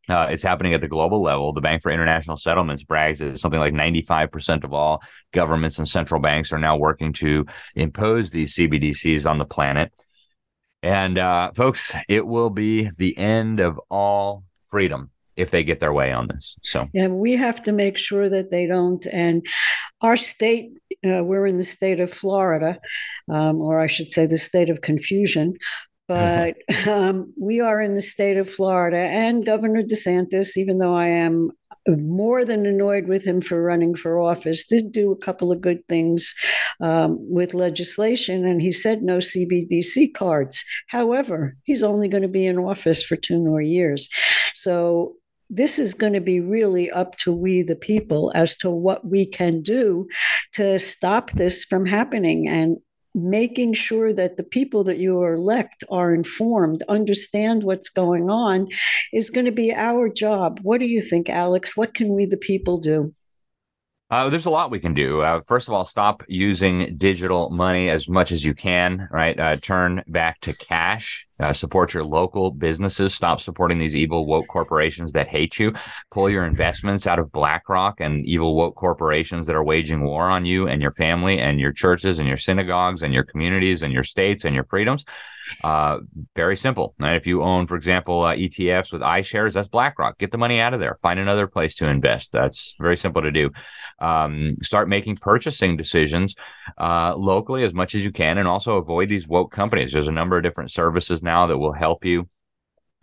Uh, 0.09 0.27
it's 0.29 0.43
happening 0.43 0.73
at 0.73 0.81
the 0.81 0.87
global 0.87 1.21
level. 1.21 1.53
The 1.53 1.61
Bank 1.61 1.81
for 1.83 1.91
International 1.91 2.37
Settlements 2.37 2.83
brags 2.83 3.19
that 3.19 3.37
something 3.37 3.59
like 3.59 3.73
95% 3.73 4.63
of 4.63 4.73
all 4.73 5.01
governments 5.31 5.77
and 5.77 5.87
central 5.87 6.21
banks 6.21 6.53
are 6.53 6.59
now 6.59 6.77
working 6.77 7.13
to 7.13 7.45
impose 7.75 8.29
these 8.29 8.55
CBDCs 8.55 9.29
on 9.29 9.37
the 9.37 9.45
planet. 9.45 9.91
And 10.81 11.17
uh, 11.17 11.51
folks, 11.55 11.95
it 12.07 12.25
will 12.25 12.49
be 12.49 12.89
the 12.97 13.17
end 13.17 13.59
of 13.59 13.79
all 13.89 14.43
freedom 14.69 15.11
if 15.37 15.51
they 15.51 15.63
get 15.63 15.79
their 15.79 15.93
way 15.93 16.11
on 16.11 16.27
this. 16.27 16.55
So, 16.63 16.87
yeah, 16.93 17.07
we 17.07 17.33
have 17.33 17.61
to 17.63 17.71
make 17.71 17.97
sure 17.97 18.29
that 18.29 18.51
they 18.51 18.65
don't. 18.65 19.05
And 19.11 19.45
our 20.01 20.15
state, 20.15 20.71
uh, 21.05 21.23
we're 21.23 21.47
in 21.47 21.57
the 21.57 21.63
state 21.63 21.99
of 21.99 22.13
Florida, 22.13 22.79
um, 23.29 23.61
or 23.61 23.79
I 23.79 23.87
should 23.87 24.11
say 24.11 24.25
the 24.25 24.37
state 24.37 24.69
of 24.69 24.81
confusion. 24.81 25.55
But 26.07 26.57
um, 26.87 27.33
we 27.35 27.61
are 27.61 27.81
in 27.81 27.95
the 27.95 28.01
state 28.01 28.37
of 28.37 28.47
Florida, 28.47 28.95
and 28.95 29.43
Governor 29.43 29.81
DeSantis, 29.81 30.55
even 30.55 30.77
though 30.77 30.95
I 30.95 31.07
am 31.07 31.49
more 31.87 32.43
than 32.45 32.65
annoyed 32.65 33.07
with 33.07 33.23
him 33.23 33.41
for 33.41 33.61
running 33.61 33.95
for 33.95 34.19
office, 34.19 34.65
did 34.65 34.91
do 34.91 35.11
a 35.11 35.17
couple 35.17 35.51
of 35.51 35.61
good 35.61 35.85
things 35.87 36.33
um, 36.81 37.17
with 37.19 37.53
legislation, 37.53 38.45
and 38.45 38.61
he 38.61 38.71
said 38.71 39.03
no 39.03 39.17
CBDC 39.17 40.13
cards. 40.13 40.63
However, 40.87 41.55
he's 41.63 41.83
only 41.83 42.07
going 42.07 42.23
to 42.23 42.29
be 42.29 42.45
in 42.45 42.57
office 42.57 43.03
for 43.03 43.15
two 43.15 43.39
more 43.39 43.61
years. 43.61 44.09
So 44.53 45.15
this 45.55 45.79
is 45.79 45.93
going 45.93 46.13
to 46.13 46.21
be 46.21 46.39
really 46.39 46.91
up 46.91 47.15
to 47.17 47.31
we, 47.31 47.61
the 47.61 47.75
people, 47.75 48.31
as 48.35 48.57
to 48.57 48.69
what 48.69 49.07
we 49.07 49.25
can 49.25 49.61
do 49.61 50.07
to 50.53 50.77
stop 50.79 51.31
this 51.31 51.63
from 51.63 51.85
happening 51.85 52.47
and 52.47 52.77
making 53.13 53.73
sure 53.73 54.11
that 54.11 54.35
the 54.35 54.43
people 54.43 54.83
that 54.83 54.97
you 54.97 55.21
are 55.21 55.35
elect 55.35 55.85
are 55.89 56.13
informed, 56.13 56.83
understand 56.89 57.63
what's 57.63 57.89
going 57.89 58.29
on, 58.29 58.67
is 59.13 59.29
going 59.29 59.45
to 59.45 59.51
be 59.51 59.73
our 59.73 60.09
job. 60.09 60.59
What 60.63 60.81
do 60.81 60.85
you 60.85 61.01
think, 61.01 61.29
Alex? 61.29 61.77
What 61.77 61.93
can 61.93 62.09
we, 62.13 62.25
the 62.25 62.35
people, 62.35 62.77
do? 62.77 63.13
Uh, 64.11 64.29
there's 64.29 64.45
a 64.45 64.51
lot 64.51 64.69
we 64.69 64.79
can 64.79 64.93
do. 64.93 65.21
Uh, 65.21 65.41
first 65.47 65.67
of 65.67 65.73
all, 65.73 65.85
stop 65.85 66.23
using 66.27 66.95
digital 66.97 67.49
money 67.49 67.89
as 67.89 68.07
much 68.07 68.31
as 68.31 68.45
you 68.45 68.53
can, 68.53 69.07
right? 69.11 69.39
Uh, 69.39 69.55
turn 69.57 70.03
back 70.07 70.39
to 70.41 70.53
cash. 70.53 71.25
Uh, 71.39 71.51
support 71.51 71.93
your 71.93 72.03
local 72.03 72.51
businesses. 72.51 73.13
Stop 73.13 73.41
supporting 73.41 73.77
these 73.77 73.95
evil 73.95 74.25
woke 74.25 74.47
corporations 74.47 75.11
that 75.11 75.27
hate 75.27 75.59
you. 75.59 75.73
Pull 76.11 76.29
your 76.29 76.45
investments 76.45 77.07
out 77.07 77.19
of 77.19 77.31
BlackRock 77.31 77.99
and 77.99 78.25
evil 78.25 78.55
woke 78.55 78.75
corporations 78.75 79.45
that 79.47 79.55
are 79.55 79.63
waging 79.63 80.03
war 80.03 80.29
on 80.29 80.45
you 80.45 80.67
and 80.67 80.81
your 80.81 80.91
family 80.91 81.39
and 81.39 81.59
your 81.59 81.73
churches 81.73 82.19
and 82.19 82.27
your 82.27 82.37
synagogues 82.37 83.03
and 83.03 83.13
your 83.13 83.23
communities 83.23 83.83
and 83.83 83.91
your 83.91 84.03
states 84.03 84.45
and 84.45 84.55
your 84.55 84.65
freedoms. 84.65 85.03
Uh, 85.63 85.99
very 86.35 86.55
simple. 86.55 86.95
If 86.99 87.27
you 87.27 87.43
own, 87.43 87.67
for 87.67 87.75
example, 87.75 88.23
uh, 88.23 88.35
ETFs 88.35 88.91
with 88.91 89.01
iShares, 89.01 89.53
that's 89.53 89.67
BlackRock. 89.67 90.17
Get 90.17 90.31
the 90.31 90.37
money 90.37 90.59
out 90.59 90.73
of 90.73 90.79
there. 90.79 90.97
Find 91.01 91.19
another 91.19 91.47
place 91.47 91.75
to 91.75 91.87
invest. 91.87 92.31
That's 92.31 92.75
very 92.79 92.97
simple 92.97 93.21
to 93.21 93.31
do. 93.31 93.51
Um, 93.99 94.57
start 94.61 94.89
making 94.89 95.17
purchasing 95.17 95.77
decisions 95.77 96.35
uh, 96.79 97.15
locally 97.15 97.63
as 97.63 97.73
much 97.73 97.95
as 97.95 98.03
you 98.03 98.11
can, 98.11 98.37
and 98.37 98.47
also 98.47 98.77
avoid 98.77 99.09
these 99.09 99.27
woke 99.27 99.51
companies. 99.51 99.91
There's 99.91 100.07
a 100.07 100.11
number 100.11 100.37
of 100.37 100.43
different 100.43 100.71
services 100.71 101.23
now 101.25 101.47
that 101.47 101.57
will 101.57 101.73
help 101.73 102.05
you 102.05 102.29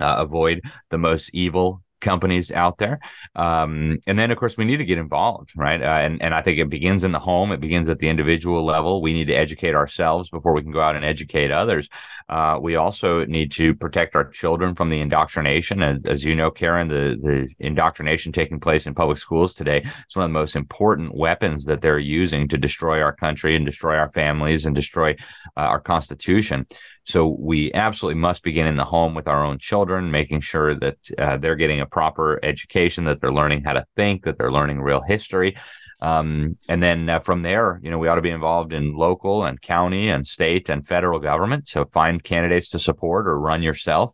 uh, 0.01 0.17
avoid 0.19 0.63
the 0.91 0.99
most 0.99 1.31
evil 1.35 1.83
companies 2.03 2.53
out 2.53 2.77
there. 2.77 2.99
Um, 3.35 3.99
and 4.07 4.19
then, 4.19 4.31
of 4.31 4.37
course, 4.37 4.59
we 4.59 4.67
need 4.67 4.79
to 4.79 4.85
get 4.85 4.99
involved, 4.99 5.53
right? 5.57 5.81
Uh, 5.81 6.01
and, 6.05 6.21
and 6.21 6.35
I 6.35 6.43
think 6.43 6.59
it 6.59 6.69
begins 6.69 7.05
in 7.05 7.13
the 7.13 7.19
home. 7.19 7.53
It 7.53 7.61
begins 7.61 7.89
at 7.89 7.99
the 7.99 8.09
individual 8.09 8.65
level. 8.65 9.01
We 9.01 9.15
need 9.15 9.29
to 9.29 9.35
educate 9.35 9.75
ourselves 9.75 10.29
before 10.29 10.53
we 10.53 10.63
can 10.63 10.73
go 10.73 10.83
out 10.83 10.97
and 10.97 11.05
educate 11.05 11.51
others. 11.51 11.89
Uh, 12.29 12.59
we 12.61 12.77
also 12.77 13.25
need 13.25 13.53
to 13.53 13.75
protect 13.75 14.15
our 14.15 14.29
children 14.31 14.75
from 14.75 14.91
the 14.91 15.01
indoctrination. 15.01 15.83
As, 15.83 15.99
as, 16.05 16.25
you 16.25 16.35
know, 16.35 16.51
Karen, 16.51 16.89
the, 16.89 17.19
the 17.23 17.49
indoctrination 17.59 18.33
taking 18.33 18.61
place 18.61 18.87
in 18.87 18.95
public 18.95 19.19
schools 19.19 19.55
today 19.55 19.79
is 19.79 20.17
one 20.17 20.25
of 20.25 20.31
the 20.31 20.39
most 20.39 20.57
important 20.57 21.15
weapons 21.15 21.65
that 21.67 21.81
they're 21.83 21.99
using 21.99 22.49
to 22.49 22.59
destroy 22.59 23.01
our 23.01 23.15
country 23.15 23.55
and 23.57 23.65
destroy 23.65 23.97
our 23.97 24.11
families 24.11 24.67
and 24.67 24.75
destroy 24.75 25.11
uh, 25.57 25.61
our 25.61 25.81
Constitution. 25.81 26.67
So 27.05 27.37
we 27.38 27.73
absolutely 27.73 28.21
must 28.21 28.43
begin 28.43 28.67
in 28.67 28.77
the 28.77 28.85
home 28.85 29.15
with 29.15 29.27
our 29.27 29.45
own 29.45 29.59
children, 29.59 30.11
making 30.11 30.41
sure 30.41 30.75
that 30.75 30.99
uh, 31.19 31.37
they're 31.37 31.57
getting 31.57 31.81
a 31.81 31.87
proper 31.87 32.38
education, 32.45 33.05
that 33.05 33.21
they're 33.21 33.33
learning 33.33 33.65
how 33.65 33.73
to 33.73 33.85
think, 33.97 34.25
that 34.25 34.38
they're 34.38 34.53
learning 34.53 34.81
real 34.81 35.03
history. 35.03 35.57
Um, 36.01 36.57
and 36.69 36.83
then 36.83 37.09
uh, 37.09 37.21
from 37.21 37.43
there, 37.43 37.81
you 37.83 37.91
know, 37.91 37.99
we 37.99 38.09
ought 38.09 38.17
to 38.17 38.23
be 38.23 38.31
involved 38.31 38.73
in 38.73 38.95
local 38.95 39.45
and 39.45 39.61
county 39.61 40.11
and 40.11 40.27
state 40.27 40.69
and 40.69 40.87
federal 40.87 41.21
government. 41.21 41.69
So 41.69 41.85
find 41.87 42.23
candidates 42.23 42.71
to 42.71 42.79
support 42.79 43.29
or 43.29 43.38
run 43.38 43.62
yourself. 43.62 44.12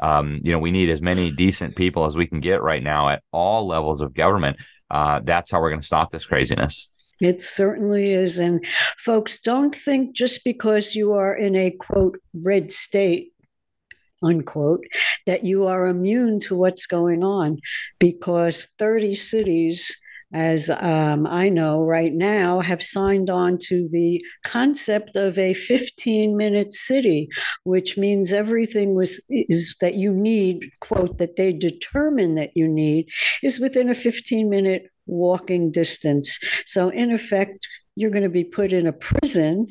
Um, 0.00 0.40
you 0.42 0.52
know, 0.52 0.58
we 0.58 0.70
need 0.70 0.90
as 0.90 1.02
many 1.02 1.30
decent 1.30 1.76
people 1.76 2.06
as 2.06 2.16
we 2.16 2.26
can 2.26 2.40
get 2.40 2.62
right 2.62 2.82
now 2.82 3.08
at 3.08 3.22
all 3.32 3.66
levels 3.66 4.00
of 4.00 4.14
government. 4.14 4.58
Uh, 4.90 5.20
that's 5.22 5.50
how 5.50 5.60
we're 5.60 5.70
going 5.70 5.80
to 5.80 5.86
stop 5.86 6.10
this 6.10 6.26
craziness. 6.26 6.88
It 7.20 7.42
certainly 7.42 8.12
is. 8.12 8.38
And 8.38 8.64
folks, 8.98 9.40
don't 9.40 9.74
think 9.74 10.14
just 10.14 10.44
because 10.44 10.94
you 10.94 11.12
are 11.14 11.34
in 11.34 11.56
a 11.56 11.70
quote 11.70 12.18
red 12.32 12.72
state, 12.72 13.32
unquote, 14.22 14.84
that 15.26 15.44
you 15.44 15.66
are 15.66 15.86
immune 15.86 16.40
to 16.40 16.56
what's 16.56 16.86
going 16.86 17.24
on 17.24 17.58
because 17.98 18.68
30 18.78 19.14
cities 19.14 19.96
as 20.32 20.68
um, 20.68 21.26
I 21.26 21.48
know 21.48 21.82
right 21.82 22.12
now, 22.12 22.60
have 22.60 22.82
signed 22.82 23.30
on 23.30 23.58
to 23.62 23.88
the 23.90 24.22
concept 24.44 25.16
of 25.16 25.38
a 25.38 25.54
15 25.54 26.36
minute 26.36 26.74
city, 26.74 27.28
which 27.64 27.96
means 27.96 28.32
everything 28.32 28.94
was 28.94 29.20
is 29.30 29.74
that 29.80 29.94
you 29.94 30.12
need, 30.12 30.70
quote, 30.80 31.18
that 31.18 31.36
they 31.36 31.52
determine 31.52 32.34
that 32.34 32.50
you 32.54 32.68
need 32.68 33.08
is 33.42 33.58
within 33.58 33.88
a 33.88 33.94
15 33.94 34.50
minute 34.50 34.88
walking 35.06 35.70
distance. 35.70 36.38
So, 36.66 36.90
in 36.90 37.10
effect, 37.10 37.66
you're 37.96 38.10
going 38.10 38.22
to 38.22 38.28
be 38.28 38.44
put 38.44 38.72
in 38.72 38.86
a 38.86 38.92
prison 38.92 39.68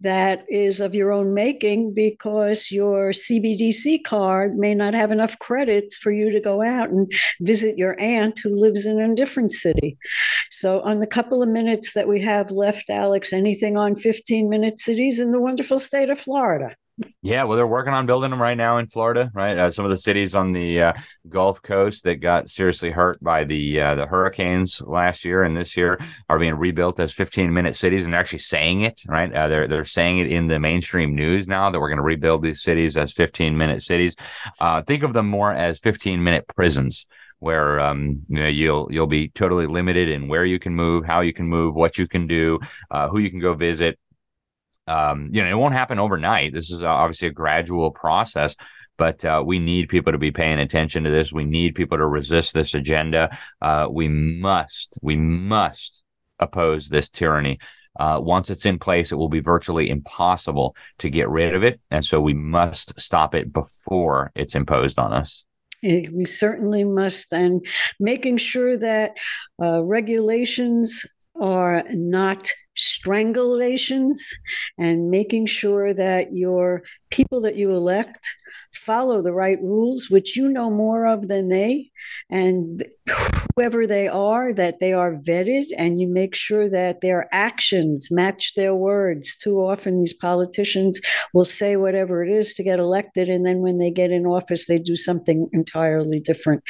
that 0.00 0.44
is 0.48 0.80
of 0.80 0.94
your 0.94 1.12
own 1.12 1.34
making 1.34 1.94
because 1.94 2.70
your 2.70 3.10
CBDC 3.10 4.02
card 4.04 4.56
may 4.56 4.74
not 4.74 4.94
have 4.94 5.10
enough 5.10 5.38
credits 5.38 5.98
for 5.98 6.10
you 6.10 6.30
to 6.30 6.40
go 6.40 6.62
out 6.62 6.90
and 6.90 7.12
visit 7.40 7.76
your 7.78 8.00
aunt 8.00 8.38
who 8.42 8.60
lives 8.60 8.86
in 8.86 8.98
a 9.00 9.14
different 9.14 9.52
city. 9.52 9.98
So, 10.50 10.80
on 10.80 11.00
the 11.00 11.06
couple 11.06 11.42
of 11.42 11.48
minutes 11.48 11.92
that 11.92 12.08
we 12.08 12.20
have 12.22 12.50
left, 12.50 12.90
Alex, 12.90 13.32
anything 13.32 13.76
on 13.76 13.96
15 13.96 14.48
minute 14.48 14.80
cities 14.80 15.20
in 15.20 15.32
the 15.32 15.40
wonderful 15.40 15.78
state 15.78 16.10
of 16.10 16.20
Florida? 16.20 16.74
Yeah, 17.22 17.44
well, 17.44 17.56
they're 17.56 17.66
working 17.66 17.92
on 17.92 18.06
building 18.06 18.30
them 18.30 18.40
right 18.40 18.56
now 18.56 18.78
in 18.78 18.86
Florida, 18.86 19.30
right? 19.34 19.56
Uh, 19.56 19.70
some 19.70 19.84
of 19.84 19.90
the 19.90 19.98
cities 19.98 20.34
on 20.34 20.52
the 20.52 20.82
uh, 20.82 20.92
Gulf 21.28 21.60
Coast 21.62 22.04
that 22.04 22.16
got 22.16 22.48
seriously 22.48 22.90
hurt 22.90 23.22
by 23.22 23.44
the 23.44 23.80
uh, 23.80 23.94
the 23.94 24.06
hurricanes 24.06 24.80
last 24.80 25.24
year 25.24 25.42
and 25.42 25.56
this 25.56 25.76
year 25.76 25.98
are 26.28 26.38
being 26.38 26.54
rebuilt 26.54 26.98
as 26.98 27.12
15 27.12 27.52
minute 27.52 27.76
cities, 27.76 28.06
and 28.06 28.14
actually 28.14 28.38
saying 28.38 28.82
it, 28.82 29.02
right? 29.06 29.32
Uh, 29.32 29.48
they're 29.48 29.68
they're 29.68 29.84
saying 29.84 30.18
it 30.18 30.28
in 30.28 30.46
the 30.46 30.58
mainstream 30.58 31.14
news 31.14 31.46
now 31.46 31.70
that 31.70 31.78
we're 31.78 31.88
going 31.88 31.98
to 31.98 32.02
rebuild 32.02 32.42
these 32.42 32.62
cities 32.62 32.96
as 32.96 33.12
15 33.12 33.56
minute 33.56 33.82
cities. 33.82 34.16
Uh, 34.58 34.82
think 34.82 35.02
of 35.02 35.12
them 35.12 35.28
more 35.28 35.52
as 35.52 35.78
15 35.78 36.22
minute 36.22 36.46
prisons 36.54 37.06
where 37.38 37.80
um, 37.80 38.22
you 38.28 38.40
know 38.40 38.48
you'll 38.48 38.88
you'll 38.90 39.06
be 39.06 39.28
totally 39.28 39.66
limited 39.66 40.08
in 40.08 40.28
where 40.28 40.44
you 40.44 40.58
can 40.58 40.74
move, 40.74 41.04
how 41.04 41.20
you 41.20 41.32
can 41.32 41.46
move, 41.46 41.74
what 41.74 41.98
you 41.98 42.06
can 42.06 42.26
do, 42.26 42.58
uh, 42.90 43.08
who 43.08 43.18
you 43.18 43.30
can 43.30 43.40
go 43.40 43.54
visit, 43.54 43.98
um, 44.86 45.28
you 45.32 45.42
know, 45.42 45.50
it 45.50 45.58
won't 45.58 45.74
happen 45.74 45.98
overnight. 45.98 46.52
This 46.52 46.70
is 46.70 46.82
obviously 46.82 47.28
a 47.28 47.32
gradual 47.32 47.90
process, 47.90 48.56
but 48.98 49.24
uh, 49.24 49.42
we 49.44 49.58
need 49.58 49.88
people 49.88 50.12
to 50.12 50.18
be 50.18 50.30
paying 50.30 50.58
attention 50.58 51.04
to 51.04 51.10
this. 51.10 51.32
We 51.32 51.44
need 51.44 51.74
people 51.74 51.98
to 51.98 52.06
resist 52.06 52.52
this 52.52 52.74
agenda. 52.74 53.36
Uh, 53.62 53.86
we 53.90 54.08
must, 54.08 54.98
we 55.00 55.16
must 55.16 56.02
oppose 56.38 56.88
this 56.88 57.08
tyranny. 57.08 57.58
Uh, 57.98 58.18
once 58.20 58.50
it's 58.50 58.66
in 58.66 58.78
place, 58.78 59.12
it 59.12 59.16
will 59.16 59.28
be 59.28 59.40
virtually 59.40 59.90
impossible 59.90 60.76
to 60.98 61.10
get 61.10 61.28
rid 61.28 61.54
of 61.54 61.62
it. 61.62 61.80
And 61.90 62.04
so 62.04 62.20
we 62.20 62.34
must 62.34 62.98
stop 63.00 63.34
it 63.34 63.52
before 63.52 64.30
it's 64.34 64.54
imposed 64.54 64.98
on 64.98 65.12
us. 65.12 65.44
We 65.82 66.24
certainly 66.26 66.84
must. 66.84 67.32
And 67.32 67.66
making 67.98 68.36
sure 68.36 68.76
that 68.76 69.12
uh, 69.62 69.82
regulations 69.82 71.04
are 71.40 71.84
not 71.90 72.50
strangulations 72.76 74.20
and 74.78 75.10
making 75.10 75.46
sure 75.46 75.92
that 75.92 76.32
your 76.32 76.82
people 77.10 77.40
that 77.42 77.56
you 77.56 77.72
elect 77.72 78.26
follow 78.72 79.22
the 79.22 79.32
right 79.32 79.60
rules, 79.60 80.08
which 80.10 80.36
you 80.36 80.48
know 80.48 80.70
more 80.70 81.06
of 81.06 81.28
than 81.28 81.48
they, 81.48 81.90
and 82.28 82.84
whoever 83.56 83.86
they 83.86 84.08
are, 84.08 84.52
that 84.54 84.78
they 84.80 84.92
are 84.92 85.14
vetted, 85.14 85.66
and 85.76 86.00
you 86.00 86.08
make 86.08 86.34
sure 86.34 86.68
that 86.68 87.00
their 87.00 87.28
actions 87.32 88.08
match 88.10 88.54
their 88.54 88.74
words. 88.74 89.36
Too 89.36 89.56
often, 89.58 90.00
these 90.00 90.14
politicians 90.14 91.00
will 91.34 91.44
say 91.44 91.76
whatever 91.76 92.24
it 92.24 92.30
is 92.30 92.54
to 92.54 92.62
get 92.62 92.78
elected, 92.78 93.28
and 93.28 93.44
then 93.44 93.58
when 93.58 93.78
they 93.78 93.90
get 93.90 94.10
in 94.10 94.26
office, 94.26 94.66
they 94.66 94.78
do 94.78 94.96
something 94.96 95.48
entirely 95.52 96.20
different. 96.20 96.62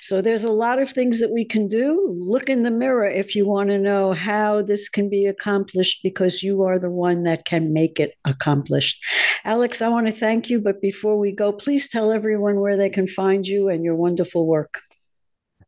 So, 0.00 0.20
there's 0.20 0.44
a 0.44 0.50
lot 0.50 0.80
of 0.80 0.90
things 0.90 1.20
that 1.20 1.30
we 1.30 1.44
can 1.44 1.68
do. 1.68 2.14
Look 2.18 2.48
in 2.48 2.62
the 2.62 2.70
mirror 2.70 3.08
if 3.08 3.34
you 3.34 3.46
want 3.46 3.70
to 3.70 3.78
know 3.78 4.12
how 4.12 4.62
this 4.62 4.88
can 4.88 5.08
be 5.08 5.26
accomplished, 5.26 6.00
because 6.02 6.42
you 6.42 6.62
are 6.62 6.78
the 6.78 6.90
one 6.90 7.22
that 7.22 7.44
can 7.44 7.72
make 7.72 7.98
it 7.98 8.12
accomplished. 8.24 9.02
Alex, 9.44 9.80
I 9.80 9.88
want 9.88 10.06
to 10.06 10.12
thank 10.12 10.50
you, 10.50 10.60
but 10.60 10.80
before 10.80 11.18
we 11.18 11.32
go, 11.32 11.52
please 11.52 11.88
tell 11.88 12.10
everyone 12.10 12.60
where 12.60 12.76
they 12.76 12.90
can 12.90 13.06
find 13.06 13.46
you 13.46 13.68
and 13.68 13.84
your 13.84 13.94
wonderful 13.94 14.46
work. 14.46 14.80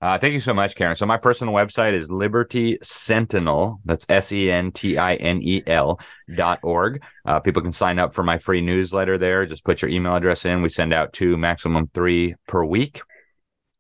Uh, 0.01 0.17
thank 0.17 0.33
you 0.33 0.41
so 0.41 0.55
much, 0.55 0.77
Karen. 0.77 0.95
So 0.95 1.07
my 1.07 1.17
personal 1.17 1.53
website 1.53 1.93
is 1.93 2.09
Liberty 2.09 2.79
Sentinel. 2.83 3.81
That's 3.85 4.07
S 4.09 4.31
E 4.31 4.49
N 4.51 4.71
T 4.71 4.97
I 4.97 5.15
N 5.17 5.41
E 5.43 5.63
L 5.67 5.99
dot 6.37 6.61
org. 6.63 7.03
Uh, 7.27 7.41
people 7.41 7.63
can 7.63 7.73
sign 7.73 7.99
up 7.99 8.15
for 8.15 8.23
my 8.23 8.39
free 8.39 8.61
newsletter 8.61 9.19
there. 9.19 9.45
Just 9.45 9.65
put 9.65 9.83
your 9.83 9.91
email 9.91 10.15
address 10.15 10.45
in. 10.45 10.63
We 10.63 10.69
send 10.69 10.93
out 10.93 11.13
two, 11.13 11.37
maximum 11.37 11.91
three 11.93 12.37
per 12.47 12.65
week 12.65 13.01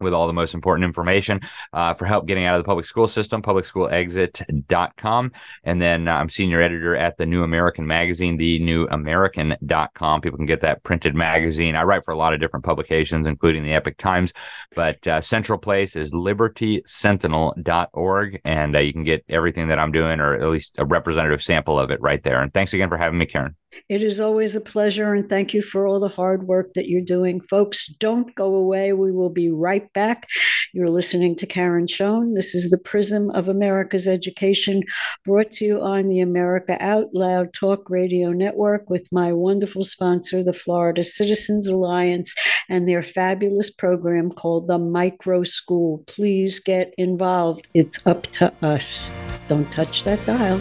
with 0.01 0.15
all 0.15 0.27
the 0.27 0.33
most 0.33 0.55
important 0.55 0.85
information 0.85 1.41
uh, 1.73 1.95
for 1.95 2.07
help 2.07 2.27
getting 2.27 2.45
out 2.45 2.55
of 2.55 2.61
the 2.61 2.67
public 2.67 2.85
school 2.85 3.09
system, 3.09 3.43
publicschoolexit.com. 3.43 5.33
And 5.65 5.81
then 5.81 6.07
uh, 6.09 6.15
I'm 6.15 6.29
senior 6.29 6.63
editor 6.63 6.97
at 6.97 7.17
the 7.17 7.27
New 7.27 7.43
American 7.43 7.85
Magazine, 7.87 8.37
the 8.37 8.61
newamerican.com. 8.61 10.21
People 10.21 10.37
can 10.37 10.47
get 10.47 10.61
that 10.63 10.83
printed 10.83 11.15
magazine. 11.15 11.77
I 11.77 11.83
write 11.83 12.05
for 12.05 12.13
a 12.13 12.19
lot 12.19 12.35
of 12.35 12.41
different 12.41 12.65
publications, 12.65 13.27
including 13.27 13.65
the 13.65 13.73
Epoch 13.73 13.99
Times, 13.99 14.33
but 14.75 15.07
uh, 15.07 15.21
central 15.21 15.59
place 15.59 15.95
is 15.97 16.13
libertysentinel.org. 16.13 18.41
And 18.45 18.77
uh, 18.77 18.81
you 18.81 18.93
can 18.93 19.05
get 19.05 19.25
everything 19.29 19.69
that 19.69 19.79
I'm 19.79 19.93
doing, 19.93 20.21
or 20.21 20.35
at 20.35 20.49
least 20.49 20.75
a 20.79 20.85
representative 20.85 21.43
sample 21.43 21.79
of 21.79 21.91
it 21.91 22.01
right 22.01 22.23
there. 22.23 22.43
And 22.43 22.55
thanks 22.55 22.73
again 22.73 22.89
for 22.89 22.97
having 22.97 23.19
me, 23.19 23.27
Karen. 23.27 23.58
It 23.89 24.03
is 24.03 24.21
always 24.21 24.57
a 24.57 24.61
pleasure, 24.61 25.15
and 25.15 25.29
thank 25.29 25.55
you 25.55 25.63
for 25.63 25.87
all 25.87 26.01
the 26.01 26.09
hard 26.09 26.47
work 26.47 26.75
that 26.75 26.89
you're 26.89 27.01
doing. 27.01 27.41
Folks, 27.41 27.87
don't 27.87 28.35
go 28.35 28.55
away. 28.55 28.93
We 28.93 29.13
will 29.13 29.31
be 29.31 29.51
right 29.51 29.93
back. 29.93 30.27
You're 30.73 30.91
listening 30.91 31.37
to 31.37 31.47
Karen 31.47 31.87
Schoen. 31.87 32.35
This 32.35 32.55
is 32.55 32.71
the 32.71 32.79
Prism 32.79 33.31
of 33.31 33.49
America's 33.49 34.07
Education, 34.07 34.83
brought 35.25 35.51
to 35.53 35.65
you 35.65 35.81
on 35.81 36.09
the 36.09 36.21
America 36.21 36.77
Out 36.81 37.09
Loud 37.13 37.53
Talk 37.53 37.89
Radio 37.89 38.33
Network 38.33 38.91
with 38.91 39.07
my 39.11 39.33
wonderful 39.33 39.83
sponsor, 39.83 40.43
the 40.43 40.53
Florida 40.53 41.03
Citizens 41.03 41.67
Alliance, 41.67 42.35
and 42.69 42.89
their 42.89 43.03
fabulous 43.03 43.71
program 43.71 44.31
called 44.31 44.69
the 44.69 44.79
Micro 44.79 45.43
School. 45.43 46.05
Please 46.07 46.61
get 46.61 46.95
involved. 46.99 47.69
It's 47.75 48.07
up 48.07 48.25
to 48.33 48.53
us. 48.63 49.11
Don't 49.49 49.71
touch 49.73 50.05
that 50.05 50.25
dial 50.27 50.61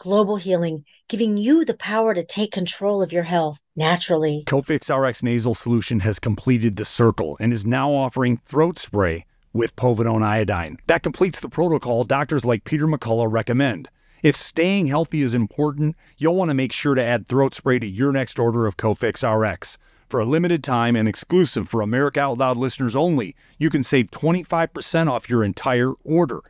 Global 0.00 0.36
Healing, 0.36 0.86
giving 1.10 1.36
you 1.36 1.62
the 1.62 1.74
power 1.74 2.14
to 2.14 2.24
take 2.24 2.52
control 2.52 3.02
of 3.02 3.12
your 3.12 3.24
health 3.24 3.58
naturally. 3.76 4.44
Cofix 4.46 4.88
RX 4.88 5.22
nasal 5.22 5.54
solution 5.54 6.00
has 6.00 6.18
completed 6.18 6.76
the 6.76 6.86
circle 6.86 7.36
and 7.38 7.52
is 7.52 7.66
now 7.66 7.90
offering 7.90 8.38
throat 8.38 8.78
spray 8.78 9.26
with 9.52 9.76
povidone 9.76 10.22
iodine. 10.22 10.78
That 10.86 11.02
completes 11.02 11.40
the 11.40 11.50
protocol 11.50 12.04
doctors 12.04 12.46
like 12.46 12.64
Peter 12.64 12.86
McCullough 12.86 13.30
recommend. 13.30 13.90
If 14.22 14.36
staying 14.36 14.86
healthy 14.86 15.20
is 15.20 15.34
important, 15.34 15.96
you'll 16.16 16.36
want 16.36 16.48
to 16.48 16.54
make 16.54 16.72
sure 16.72 16.94
to 16.94 17.04
add 17.04 17.26
throat 17.26 17.54
spray 17.54 17.78
to 17.78 17.86
your 17.86 18.10
next 18.10 18.38
order 18.38 18.66
of 18.66 18.78
Cofix 18.78 19.22
RX. 19.22 19.76
For 20.08 20.18
a 20.18 20.24
limited 20.24 20.64
time 20.64 20.96
and 20.96 21.06
exclusive 21.06 21.68
for 21.68 21.82
America 21.82 22.20
Out 22.20 22.38
Loud 22.38 22.56
listeners 22.56 22.96
only, 22.96 23.36
you 23.58 23.68
can 23.68 23.82
save 23.82 24.10
25% 24.10 25.10
off 25.10 25.28
your 25.28 25.44
entire 25.44 25.92
order. 26.04 26.40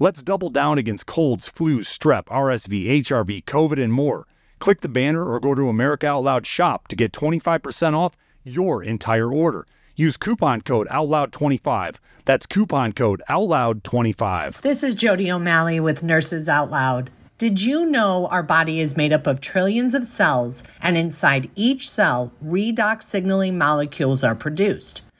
Let's 0.00 0.22
double 0.22 0.50
down 0.50 0.78
against 0.78 1.06
colds, 1.06 1.50
flus, 1.50 1.86
strep, 1.86 2.26
RSV, 2.26 3.02
HRV, 3.02 3.44
COVID, 3.44 3.82
and 3.82 3.92
more. 3.92 4.28
Click 4.60 4.80
the 4.80 4.88
banner 4.88 5.24
or 5.24 5.40
go 5.40 5.56
to 5.56 5.68
America 5.68 6.06
Out 6.06 6.22
Loud 6.22 6.46
shop 6.46 6.86
to 6.88 6.94
get 6.94 7.10
25% 7.10 7.94
off 7.94 8.16
your 8.44 8.84
entire 8.84 9.32
order. 9.32 9.66
Use 9.96 10.16
coupon 10.16 10.60
code 10.60 10.86
OUTLOUD25. 10.86 11.96
That's 12.24 12.46
coupon 12.46 12.92
code 12.92 13.24
OUTLOUD25. 13.28 14.60
This 14.60 14.84
is 14.84 14.94
Jody 14.94 15.32
O'Malley 15.32 15.80
with 15.80 16.04
Nurses 16.04 16.48
Out 16.48 16.70
Loud. 16.70 17.10
Did 17.36 17.60
you 17.60 17.84
know 17.84 18.28
our 18.28 18.44
body 18.44 18.78
is 18.78 18.96
made 18.96 19.12
up 19.12 19.26
of 19.26 19.40
trillions 19.40 19.96
of 19.96 20.04
cells, 20.04 20.62
and 20.80 20.96
inside 20.96 21.50
each 21.56 21.90
cell, 21.90 22.32
redox 22.44 23.02
signaling 23.02 23.58
molecules 23.58 24.22
are 24.22 24.36
produced? 24.36 25.02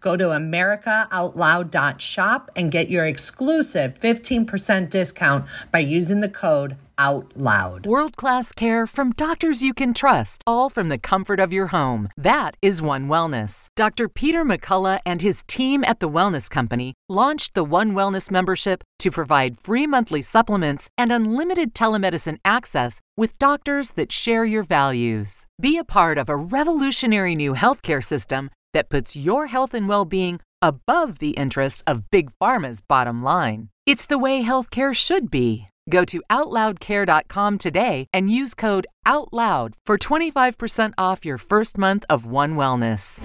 Go 0.00 0.16
to 0.16 0.24
AmericaOutloud.shop 0.24 2.50
and 2.56 2.72
get 2.72 2.90
your 2.90 3.04
exclusive 3.04 3.98
15% 3.98 4.88
discount 4.88 5.44
by 5.70 5.80
using 5.80 6.20
the 6.20 6.28
code 6.28 6.76
OUTLOUD. 7.00 7.86
World 7.86 8.16
class 8.16 8.52
care 8.52 8.86
from 8.86 9.12
doctors 9.12 9.62
you 9.62 9.72
can 9.72 9.94
trust, 9.94 10.42
all 10.46 10.68
from 10.68 10.90
the 10.90 10.98
comfort 10.98 11.40
of 11.40 11.50
your 11.50 11.68
home. 11.68 12.10
That 12.16 12.56
is 12.60 12.82
One 12.82 13.08
Wellness. 13.08 13.68
Dr. 13.74 14.08
Peter 14.08 14.44
McCullough 14.44 15.00
and 15.06 15.22
his 15.22 15.42
team 15.46 15.82
at 15.84 16.00
The 16.00 16.10
Wellness 16.10 16.50
Company 16.50 16.92
launched 17.08 17.54
the 17.54 17.64
One 17.64 17.92
Wellness 17.92 18.30
membership 18.30 18.84
to 18.98 19.10
provide 19.10 19.58
free 19.58 19.86
monthly 19.86 20.20
supplements 20.20 20.90
and 20.98 21.10
unlimited 21.10 21.72
telemedicine 21.72 22.36
access 22.44 23.00
with 23.16 23.38
doctors 23.38 23.92
that 23.92 24.12
share 24.12 24.44
your 24.44 24.62
values. 24.62 25.46
Be 25.58 25.78
a 25.78 25.84
part 25.84 26.18
of 26.18 26.28
a 26.28 26.36
revolutionary 26.36 27.34
new 27.34 27.54
healthcare 27.54 28.04
system 28.04 28.50
that 28.72 28.88
puts 28.88 29.16
your 29.16 29.46
health 29.46 29.74
and 29.74 29.88
well 29.88 30.04
being 30.04 30.40
above 30.62 31.18
the 31.18 31.30
interests 31.30 31.82
of 31.86 32.10
Big 32.10 32.30
Pharma's 32.40 32.80
bottom 32.80 33.22
line. 33.22 33.68
It's 33.86 34.06
the 34.06 34.18
way 34.18 34.42
healthcare 34.42 34.94
should 34.94 35.30
be. 35.30 35.68
Go 35.88 36.04
to 36.04 36.22
OutLoudCare.com 36.30 37.58
today 37.58 38.06
and 38.12 38.30
use 38.30 38.54
code 38.54 38.86
OUTLOUD 39.06 39.74
for 39.84 39.98
25% 39.98 40.92
off 40.96 41.24
your 41.24 41.38
first 41.38 41.78
month 41.78 42.04
of 42.08 42.24
One 42.26 42.54
Wellness. 42.54 43.20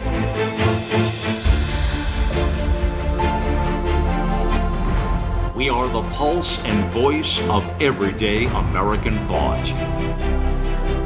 We 5.56 5.70
are 5.70 5.88
the 5.88 6.02
pulse 6.10 6.60
and 6.66 6.92
voice 6.92 7.40
of 7.50 7.64
everyday 7.82 8.48
American 8.48 9.18
thought. 9.28 9.66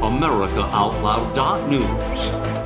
AmericaOutloud.news, 0.00 2.49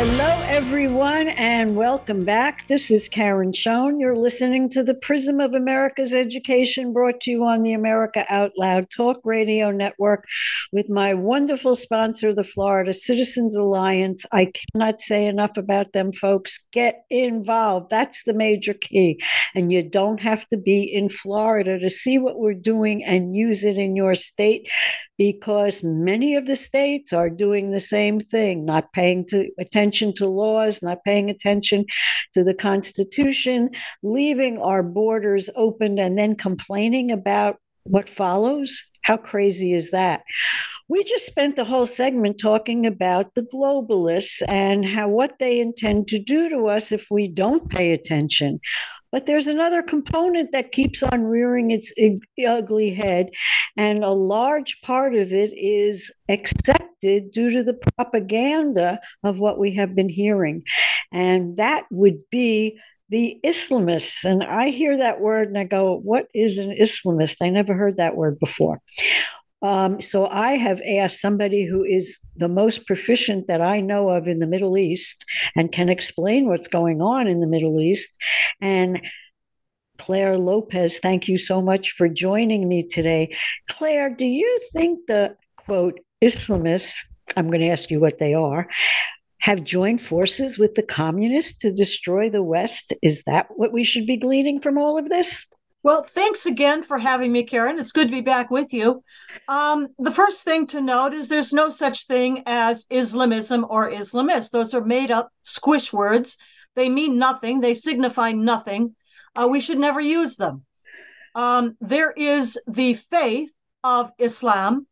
Hello, 0.00 0.42
everyone, 0.46 1.26
and 1.30 1.74
welcome 1.74 2.24
back. 2.24 2.64
This 2.68 2.88
is 2.88 3.08
Karen 3.08 3.52
Schoen. 3.52 3.98
You're 3.98 4.14
listening 4.14 4.68
to 4.68 4.84
the 4.84 4.94
Prism 4.94 5.40
of 5.40 5.54
America's 5.54 6.12
Education 6.12 6.92
brought 6.92 7.18
to 7.22 7.32
you 7.32 7.44
on 7.44 7.64
the 7.64 7.72
America 7.72 8.24
Out 8.28 8.52
Loud 8.56 8.90
Talk 8.90 9.18
Radio 9.24 9.72
Network 9.72 10.24
with 10.72 10.88
my 10.88 11.14
wonderful 11.14 11.74
sponsor, 11.74 12.32
the 12.32 12.44
Florida 12.44 12.92
Citizens 12.92 13.56
Alliance. 13.56 14.24
I 14.30 14.52
cannot 14.72 15.00
say 15.00 15.26
enough 15.26 15.56
about 15.56 15.92
them, 15.92 16.12
folks. 16.12 16.64
Get 16.70 17.02
involved. 17.10 17.90
That's 17.90 18.22
the 18.22 18.34
major 18.34 18.74
key. 18.74 19.20
And 19.56 19.72
you 19.72 19.82
don't 19.82 20.20
have 20.20 20.46
to 20.50 20.56
be 20.56 20.84
in 20.84 21.08
Florida 21.08 21.76
to 21.80 21.90
see 21.90 22.18
what 22.18 22.38
we're 22.38 22.54
doing 22.54 23.04
and 23.04 23.34
use 23.34 23.64
it 23.64 23.76
in 23.76 23.96
your 23.96 24.14
state 24.14 24.70
because 25.16 25.82
many 25.82 26.36
of 26.36 26.46
the 26.46 26.54
states 26.54 27.12
are 27.12 27.28
doing 27.28 27.72
the 27.72 27.80
same 27.80 28.20
thing, 28.20 28.64
not 28.64 28.92
paying 28.92 29.26
to, 29.26 29.50
attention 29.58 29.87
to 29.90 30.26
laws, 30.26 30.82
not 30.82 31.04
paying 31.04 31.30
attention 31.30 31.84
to 32.34 32.44
the 32.44 32.54
Constitution, 32.54 33.70
leaving 34.02 34.58
our 34.58 34.82
borders 34.82 35.50
open, 35.56 35.98
and 35.98 36.18
then 36.18 36.34
complaining 36.36 37.10
about 37.10 37.56
what 37.84 38.08
follows. 38.08 38.82
How 39.02 39.16
crazy 39.16 39.72
is 39.72 39.90
that? 39.92 40.22
We 40.88 41.04
just 41.04 41.26
spent 41.26 41.56
the 41.56 41.64
whole 41.64 41.86
segment 41.86 42.38
talking 42.38 42.86
about 42.86 43.34
the 43.34 43.42
globalists 43.42 44.42
and 44.48 44.86
how 44.86 45.08
what 45.08 45.38
they 45.38 45.60
intend 45.60 46.08
to 46.08 46.18
do 46.18 46.48
to 46.48 46.68
us 46.68 46.92
if 46.92 47.06
we 47.10 47.28
don't 47.28 47.70
pay 47.70 47.92
attention. 47.92 48.60
But 49.10 49.26
there's 49.26 49.46
another 49.46 49.82
component 49.82 50.52
that 50.52 50.72
keeps 50.72 51.02
on 51.02 51.24
rearing 51.24 51.70
its 51.70 51.92
ugly 52.46 52.92
head. 52.92 53.30
And 53.76 54.04
a 54.04 54.10
large 54.10 54.80
part 54.82 55.14
of 55.14 55.32
it 55.32 55.52
is 55.56 56.12
accepted 56.98 57.30
due 57.30 57.50
to 57.50 57.62
the 57.62 57.78
propaganda 57.96 59.00
of 59.22 59.38
what 59.38 59.58
we 59.58 59.74
have 59.74 59.94
been 59.94 60.08
hearing. 60.08 60.62
And 61.12 61.56
that 61.56 61.86
would 61.90 62.18
be 62.30 62.78
the 63.08 63.40
Islamists. 63.44 64.24
And 64.24 64.44
I 64.44 64.70
hear 64.70 64.98
that 64.98 65.20
word 65.20 65.48
and 65.48 65.58
I 65.58 65.64
go, 65.64 65.98
what 65.98 66.28
is 66.34 66.58
an 66.58 66.70
Islamist? 66.70 67.36
I 67.40 67.48
never 67.48 67.74
heard 67.74 67.96
that 67.96 68.16
word 68.16 68.38
before. 68.38 68.80
Um, 69.60 70.00
so 70.00 70.28
I 70.28 70.52
have 70.52 70.80
asked 70.82 71.20
somebody 71.20 71.64
who 71.64 71.82
is 71.82 72.18
the 72.36 72.48
most 72.48 72.86
proficient 72.86 73.48
that 73.48 73.60
I 73.60 73.80
know 73.80 74.08
of 74.10 74.28
in 74.28 74.38
the 74.38 74.46
Middle 74.46 74.78
East 74.78 75.24
and 75.56 75.72
can 75.72 75.88
explain 75.88 76.46
what's 76.46 76.68
going 76.68 77.02
on 77.02 77.26
in 77.26 77.40
the 77.40 77.46
Middle 77.48 77.80
East. 77.80 78.16
And 78.60 79.00
Clare 79.96 80.38
Lopez, 80.38 81.00
thank 81.00 81.26
you 81.26 81.36
so 81.36 81.60
much 81.60 81.90
for 81.90 82.08
joining 82.08 82.68
me 82.68 82.86
today. 82.86 83.34
Clare, 83.68 84.10
do 84.10 84.26
you 84.26 84.58
think 84.72 85.00
the 85.08 85.34
quote 85.56 85.98
Islamists, 86.22 87.06
I'm 87.36 87.48
going 87.48 87.60
to 87.60 87.68
ask 87.68 87.90
you 87.90 88.00
what 88.00 88.18
they 88.18 88.34
are, 88.34 88.68
have 89.40 89.62
joined 89.62 90.02
forces 90.02 90.58
with 90.58 90.74
the 90.74 90.82
communists 90.82 91.58
to 91.60 91.72
destroy 91.72 92.28
the 92.28 92.42
West? 92.42 92.92
Is 93.02 93.22
that 93.24 93.46
what 93.56 93.72
we 93.72 93.84
should 93.84 94.06
be 94.06 94.16
gleaning 94.16 94.60
from 94.60 94.78
all 94.78 94.98
of 94.98 95.08
this? 95.08 95.46
Well, 95.84 96.02
thanks 96.02 96.44
again 96.44 96.82
for 96.82 96.98
having 96.98 97.30
me, 97.30 97.44
Karen. 97.44 97.78
It's 97.78 97.92
good 97.92 98.08
to 98.08 98.14
be 98.14 98.20
back 98.20 98.50
with 98.50 98.72
you. 98.72 99.02
Um, 99.46 99.88
the 99.98 100.10
first 100.10 100.42
thing 100.42 100.66
to 100.68 100.80
note 100.80 101.14
is 101.14 101.28
there's 101.28 101.52
no 101.52 101.68
such 101.68 102.06
thing 102.06 102.42
as 102.46 102.84
Islamism 102.90 103.64
or 103.70 103.90
Islamist. 103.90 104.50
Those 104.50 104.74
are 104.74 104.84
made 104.84 105.12
up 105.12 105.30
squish 105.44 105.92
words. 105.92 106.36
They 106.74 106.88
mean 106.88 107.16
nothing, 107.16 107.60
they 107.60 107.74
signify 107.74 108.32
nothing. 108.32 108.96
Uh, 109.36 109.46
we 109.48 109.60
should 109.60 109.78
never 109.78 110.00
use 110.00 110.36
them. 110.36 110.64
Um, 111.34 111.76
there 111.80 112.10
is 112.10 112.58
the 112.66 112.94
faith 112.94 113.52
of 113.84 114.10
Islam, 114.18 114.86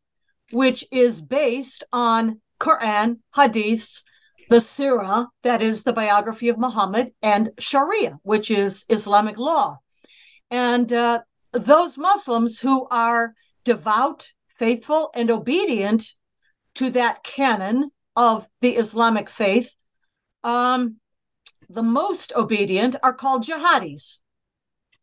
which 0.51 0.85
is 0.91 1.21
based 1.21 1.85
on 1.93 2.41
Quran, 2.61 3.19
Hadiths, 3.35 4.03
the 4.49 4.61
Sirah, 4.61 5.29
that 5.43 5.63
is 5.63 5.83
the 5.83 5.93
biography 5.93 6.49
of 6.49 6.59
Muhammad, 6.59 7.13
and 7.23 7.51
Sharia, 7.59 8.19
which 8.23 8.51
is 8.51 8.85
Islamic 8.89 9.39
law. 9.39 9.79
And 10.51 10.93
uh, 10.93 11.23
those 11.53 11.99
Muslims 11.99 12.61
who 12.61 12.87
are 12.89 13.35
devout, 13.65 14.29
faithful, 14.59 15.11
and 15.15 15.31
obedient 15.31 16.13
to 16.77 16.91
that 16.91 17.25
canon 17.25 17.91
of 18.15 18.49
the 18.61 18.77
Islamic 18.77 19.29
faith, 19.29 19.75
um, 20.45 20.97
the 21.69 21.83
most 21.83 22.33
obedient 22.35 22.95
are 23.03 23.13
called 23.13 23.45
jihadis. 23.45 24.19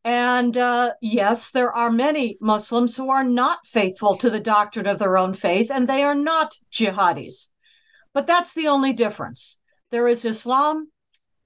And 0.05 0.57
uh, 0.57 0.93
yes, 1.01 1.51
there 1.51 1.71
are 1.71 1.89
many 1.89 2.37
Muslims 2.41 2.95
who 2.95 3.09
are 3.09 3.23
not 3.23 3.65
faithful 3.67 4.17
to 4.17 4.29
the 4.29 4.39
doctrine 4.39 4.87
of 4.87 4.99
their 4.99 5.17
own 5.17 5.33
faith, 5.33 5.71
and 5.71 5.87
they 5.87 6.03
are 6.03 6.15
not 6.15 6.55
jihadis. 6.71 7.49
But 8.13 8.27
that's 8.27 8.53
the 8.53 8.67
only 8.67 8.91
difference. 8.93 9.57
There 9.91 10.07
is 10.07 10.25
Islam, 10.25 10.91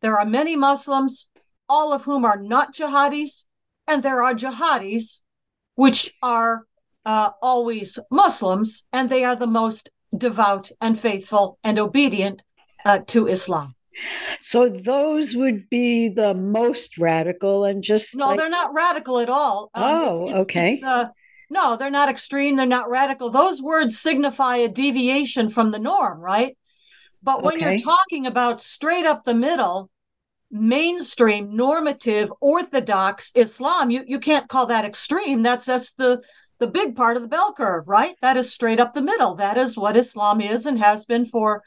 there 0.01 0.17
are 0.17 0.25
many 0.25 0.55
Muslims, 0.55 1.27
all 1.69 1.93
of 1.93 2.03
whom 2.03 2.25
are 2.25 2.41
not 2.41 2.73
jihadis, 2.73 3.45
and 3.85 4.01
there 4.01 4.23
are 4.23 4.33
jihadis, 4.33 5.21
which 5.75 6.13
are 6.23 6.65
uh, 7.05 7.31
always 7.41 7.99
Muslims, 8.09 8.85
and 8.91 9.07
they 9.07 9.23
are 9.23 9.35
the 9.35 9.47
most 9.47 9.89
devout 10.15 10.71
and 10.81 10.99
faithful 10.99 11.59
and 11.63 11.77
obedient 11.77 12.41
uh, 12.85 12.99
to 13.07 13.27
Islam. 13.27 13.75
So 14.41 14.69
those 14.69 15.35
would 15.35 15.69
be 15.69 16.09
the 16.09 16.33
most 16.33 16.97
radical 16.97 17.65
and 17.65 17.83
just 17.83 18.15
no, 18.15 18.27
like... 18.27 18.37
they're 18.37 18.49
not 18.49 18.73
radical 18.73 19.19
at 19.19 19.29
all. 19.29 19.69
Um, 19.73 19.83
oh, 19.83 20.27
it's, 20.27 20.37
okay. 20.39 20.73
It's, 20.73 20.83
uh, 20.83 21.09
no, 21.49 21.77
they're 21.77 21.89
not 21.89 22.09
extreme. 22.09 22.55
They're 22.55 22.65
not 22.65 22.89
radical. 22.89 23.29
Those 23.29 23.61
words 23.61 23.99
signify 23.99 24.57
a 24.57 24.67
deviation 24.67 25.49
from 25.49 25.71
the 25.71 25.79
norm, 25.79 26.19
right? 26.19 26.57
But 27.23 27.43
when 27.43 27.55
okay. 27.55 27.71
you're 27.71 27.79
talking 27.79 28.27
about 28.27 28.61
straight 28.61 29.05
up 29.05 29.23
the 29.23 29.33
middle, 29.33 29.89
mainstream 30.49 31.55
normative 31.57 32.31
orthodox 32.39 33.31
islam 33.35 33.91
you, 33.91 34.03
you 34.07 34.17
can't 34.17 34.47
call 34.47 34.67
that 34.67 34.85
extreme 34.85 35.43
that's 35.43 35.65
just 35.65 35.97
the 35.97 36.21
the 36.59 36.67
big 36.67 36.95
part 36.95 37.17
of 37.17 37.21
the 37.21 37.27
bell 37.27 37.53
curve 37.53 37.85
right 37.85 38.15
that 38.21 38.37
is 38.37 38.53
straight 38.53 38.79
up 38.79 38.93
the 38.93 39.01
middle 39.01 39.35
that 39.35 39.57
is 39.57 39.75
what 39.75 39.97
islam 39.97 40.39
is 40.39 40.65
and 40.65 40.79
has 40.79 41.03
been 41.03 41.25
for 41.25 41.61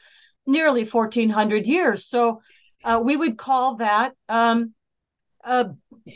nearly 0.47 0.84
1400 0.84 1.66
years 1.66 2.07
so 2.07 2.41
uh, 2.84 3.01
we 3.03 3.16
would 3.16 3.36
call 3.36 3.76
that 3.76 4.14
um, 4.28 4.74
uh, 5.45 5.64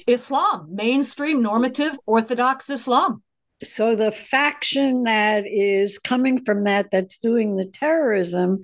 Islam, 0.07 0.69
mainstream 0.71 1.43
normative 1.43 1.97
Orthodox 2.07 2.71
Islam. 2.71 3.23
So 3.63 3.95
the 3.97 4.13
faction 4.13 5.05
that 5.05 5.45
is 5.47 5.99
coming 5.99 6.45
from 6.45 6.65
that, 6.65 6.91
that's 6.91 7.19
doing 7.19 7.57
the 7.57 7.65
terrorism, 7.65 8.61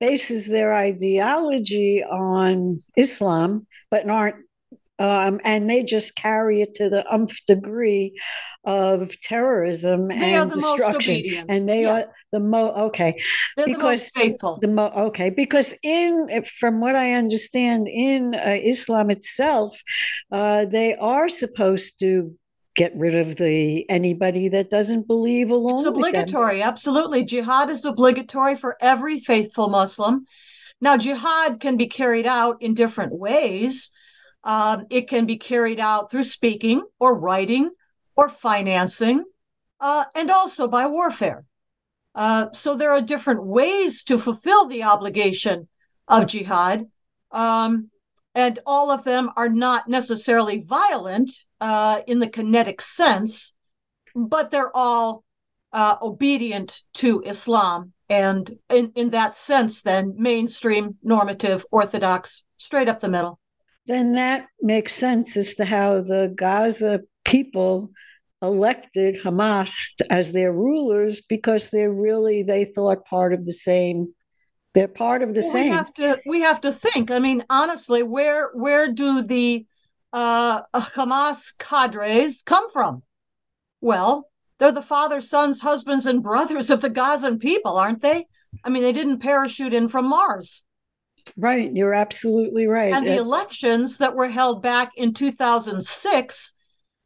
bases 0.00 0.46
their 0.46 0.74
ideology 0.74 2.02
on 2.04 2.78
Islam, 2.96 3.66
but 3.90 4.08
aren't 4.08 4.44
um, 4.98 5.40
and 5.44 5.68
they 5.68 5.82
just 5.82 6.14
carry 6.14 6.62
it 6.62 6.74
to 6.76 6.88
the 6.88 7.10
umph 7.12 7.40
degree 7.46 8.18
of 8.64 9.18
terrorism 9.20 10.08
they 10.08 10.34
and 10.34 10.52
destruction. 10.52 11.46
And 11.48 11.68
they 11.68 11.82
yeah. 11.82 11.92
are 11.92 12.04
the 12.30 12.40
mo 12.40 12.72
okay 12.86 13.18
They're 13.56 13.66
because 13.66 14.10
the 14.12 14.20
most 14.20 14.30
faithful. 14.30 14.58
the 14.60 14.68
mo 14.68 14.92
okay 15.08 15.30
because 15.30 15.74
in 15.82 16.44
from 16.44 16.80
what 16.80 16.94
I 16.94 17.14
understand 17.14 17.88
in 17.88 18.34
uh, 18.34 18.58
Islam 18.62 19.10
itself, 19.10 19.80
uh, 20.30 20.66
they 20.66 20.94
are 20.94 21.28
supposed 21.28 21.98
to 22.00 22.34
get 22.76 22.92
rid 22.96 23.14
of 23.14 23.36
the 23.36 23.88
anybody 23.90 24.48
that 24.48 24.70
doesn't 24.70 25.06
believe 25.06 25.50
along 25.50 25.78
It's 25.78 25.86
with 25.86 25.94
them. 25.94 26.04
obligatory, 26.04 26.62
absolutely. 26.62 27.24
Jihad 27.24 27.70
is 27.70 27.84
obligatory 27.84 28.54
for 28.54 28.76
every 28.80 29.20
faithful 29.20 29.68
Muslim. 29.68 30.26
Now, 30.80 30.96
jihad 30.96 31.60
can 31.60 31.76
be 31.76 31.86
carried 31.86 32.26
out 32.26 32.62
in 32.62 32.74
different 32.74 33.12
ways. 33.12 33.90
Um, 34.44 34.86
it 34.90 35.08
can 35.08 35.26
be 35.26 35.36
carried 35.36 35.78
out 35.78 36.10
through 36.10 36.24
speaking 36.24 36.82
or 36.98 37.18
writing 37.18 37.70
or 38.16 38.28
financing, 38.28 39.24
uh, 39.80 40.04
and 40.14 40.30
also 40.30 40.68
by 40.68 40.86
warfare. 40.86 41.44
Uh, 42.14 42.46
so 42.52 42.74
there 42.74 42.92
are 42.92 43.00
different 43.00 43.44
ways 43.44 44.04
to 44.04 44.18
fulfill 44.18 44.66
the 44.66 44.82
obligation 44.82 45.68
of 46.08 46.26
jihad. 46.26 46.86
Um, 47.30 47.90
and 48.34 48.58
all 48.66 48.90
of 48.90 49.04
them 49.04 49.30
are 49.36 49.48
not 49.48 49.88
necessarily 49.88 50.60
violent 50.60 51.30
uh, 51.60 52.00
in 52.06 52.18
the 52.18 52.28
kinetic 52.28 52.80
sense, 52.80 53.54
but 54.14 54.50
they're 54.50 54.74
all 54.74 55.24
uh, 55.72 55.96
obedient 56.02 56.82
to 56.94 57.22
Islam. 57.22 57.92
And 58.08 58.58
in, 58.68 58.92
in 58.94 59.10
that 59.10 59.34
sense, 59.34 59.82
then 59.82 60.14
mainstream, 60.18 60.96
normative, 61.02 61.64
orthodox, 61.70 62.42
straight 62.58 62.88
up 62.88 63.00
the 63.00 63.08
middle. 63.08 63.38
Then 63.86 64.12
that 64.12 64.46
makes 64.60 64.94
sense 64.94 65.36
as 65.36 65.54
to 65.54 65.64
how 65.64 66.02
the 66.02 66.32
Gaza 66.36 67.00
people 67.24 67.90
elected 68.40 69.22
Hamas 69.22 69.72
as 70.10 70.32
their 70.32 70.52
rulers 70.52 71.20
because 71.20 71.70
they're 71.70 71.92
really 71.92 72.42
they 72.42 72.64
thought 72.64 73.04
part 73.04 73.32
of 73.32 73.46
the 73.46 73.52
same 73.52 74.12
they're 74.74 74.88
part 74.88 75.22
of 75.22 75.34
the 75.34 75.40
Well, 75.42 75.52
same 75.52 75.70
We 75.70 75.76
have 75.76 75.94
to 75.94 76.18
we 76.26 76.40
have 76.40 76.60
to 76.62 76.72
think. 76.72 77.10
I 77.10 77.18
mean, 77.18 77.44
honestly, 77.50 78.02
where 78.02 78.50
where 78.54 78.90
do 78.90 79.22
the 79.22 79.66
uh, 80.12 80.62
Hamas 80.74 81.52
cadres 81.58 82.42
come 82.42 82.70
from? 82.70 83.02
Well, 83.80 84.28
they're 84.58 84.72
the 84.72 84.82
fathers, 84.82 85.28
sons, 85.28 85.60
husbands, 85.60 86.06
and 86.06 86.22
brothers 86.22 86.70
of 86.70 86.80
the 86.80 86.90
Gazan 86.90 87.38
people, 87.38 87.76
aren't 87.76 88.02
they? 88.02 88.26
I 88.64 88.68
mean, 88.70 88.82
they 88.82 88.92
didn't 88.92 89.18
parachute 89.18 89.74
in 89.74 89.88
from 89.88 90.08
Mars. 90.08 90.62
Right 91.36 91.70
you're 91.74 91.94
absolutely 91.94 92.66
right 92.66 92.92
And 92.92 93.06
the 93.06 93.16
elections 93.16 93.98
that 93.98 94.14
were 94.14 94.28
held 94.28 94.62
back 94.62 94.92
in 94.96 95.14
2006 95.14 96.52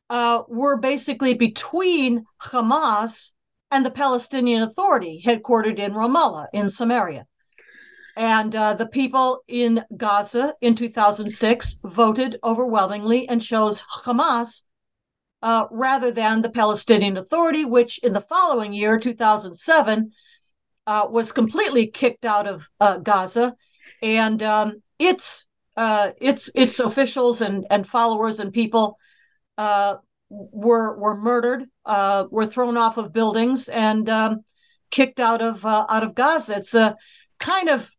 uh, 0.08 0.42
were 0.48 0.76
basically 0.76 1.34
between 1.34 2.24
Hamas 2.40 3.32
and 3.70 3.84
the 3.84 3.90
Palestinian 3.90 4.62
Authority, 4.62 5.22
headquartered 5.24 5.78
in 5.78 5.92
Ramallah 5.92 6.46
in 6.52 6.70
Samaria. 6.70 7.26
And 8.16 8.54
uh, 8.54 8.74
the 8.74 8.86
people 8.86 9.42
in 9.46 9.84
Gaza 9.96 10.54
in 10.60 10.74
2006 10.74 11.80
voted 11.84 12.38
overwhelmingly 12.42 13.28
and 13.28 13.42
chose 13.42 13.82
Hamas 13.82 14.62
uh, 15.42 15.66
rather 15.70 16.10
than 16.10 16.40
the 16.40 16.48
Palestinian 16.48 17.16
Authority, 17.18 17.64
which 17.64 17.98
in 17.98 18.12
the 18.12 18.22
following 18.22 18.72
year, 18.72 18.98
2007, 18.98 20.12
uh, 20.86 21.06
was 21.10 21.32
completely 21.32 21.88
kicked 21.88 22.24
out 22.24 22.46
of 22.46 22.66
uh, 22.80 22.98
Gaza, 22.98 23.54
and 24.02 24.42
um, 24.42 24.82
its 24.98 25.46
uh, 25.76 26.10
its 26.20 26.50
its 26.54 26.80
officials 26.80 27.40
and 27.40 27.66
and 27.70 27.86
followers 27.86 28.40
and 28.40 28.52
people 28.52 28.98
uh, 29.58 29.96
were 30.28 30.98
were 30.98 31.16
murdered, 31.16 31.64
uh, 31.84 32.26
were 32.30 32.46
thrown 32.46 32.76
off 32.76 32.96
of 32.96 33.12
buildings, 33.12 33.68
and 33.68 34.08
um, 34.08 34.44
kicked 34.90 35.20
out 35.20 35.42
of 35.42 35.64
uh, 35.64 35.86
out 35.88 36.02
of 36.02 36.14
Gaza. 36.14 36.56
It's 36.56 36.74
a 36.74 36.96
kind 37.38 37.68
of 37.68 37.90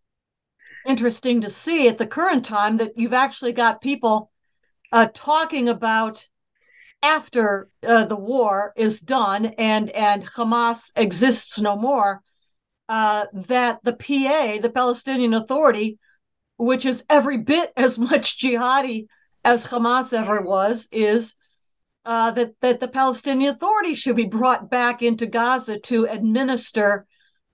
interesting 0.86 1.42
to 1.42 1.50
see 1.50 1.88
at 1.88 1.98
the 1.98 2.08
current 2.08 2.46
time 2.46 2.78
that 2.78 2.98
you've 2.98 3.14
actually 3.14 3.54
got 3.54 3.82
people 3.82 4.32
uh, 4.92 5.08
talking 5.14 5.70
about 5.70 6.26
after 7.04 7.70
uh, 7.86 8.06
the 8.06 8.16
war 8.16 8.74
is 8.76 9.00
done 9.00 9.46
and 9.58 9.90
and 9.92 10.26
Hamas 10.26 10.92
exists 10.96 11.60
no 11.60 11.76
more, 11.76 12.24
uh, 12.90 13.26
that 13.34 13.80
the 13.84 13.94
PA, 13.94 14.60
the 14.62 14.72
Palestinian 14.74 15.34
Authority, 15.34 16.00
which 16.58 16.86
is 16.86 17.04
every 17.10 17.38
bit 17.38 17.72
as 17.76 17.98
much 18.10 18.40
jihadi 18.40 19.08
as 19.44 19.66
Hamas 19.66 20.14
ever 20.14 20.42
was, 20.42 20.88
is 20.92 21.36
uh, 22.06 22.32
that 22.32 22.54
that 22.62 22.80
the 22.80 22.88
Palestinian 22.88 23.54
Authority 23.54 23.94
should 23.94 24.16
be 24.16 24.26
brought 24.26 24.70
back 24.70 25.02
into 25.02 25.26
Gaza 25.26 25.80
to 25.80 26.06
administer 26.06 27.06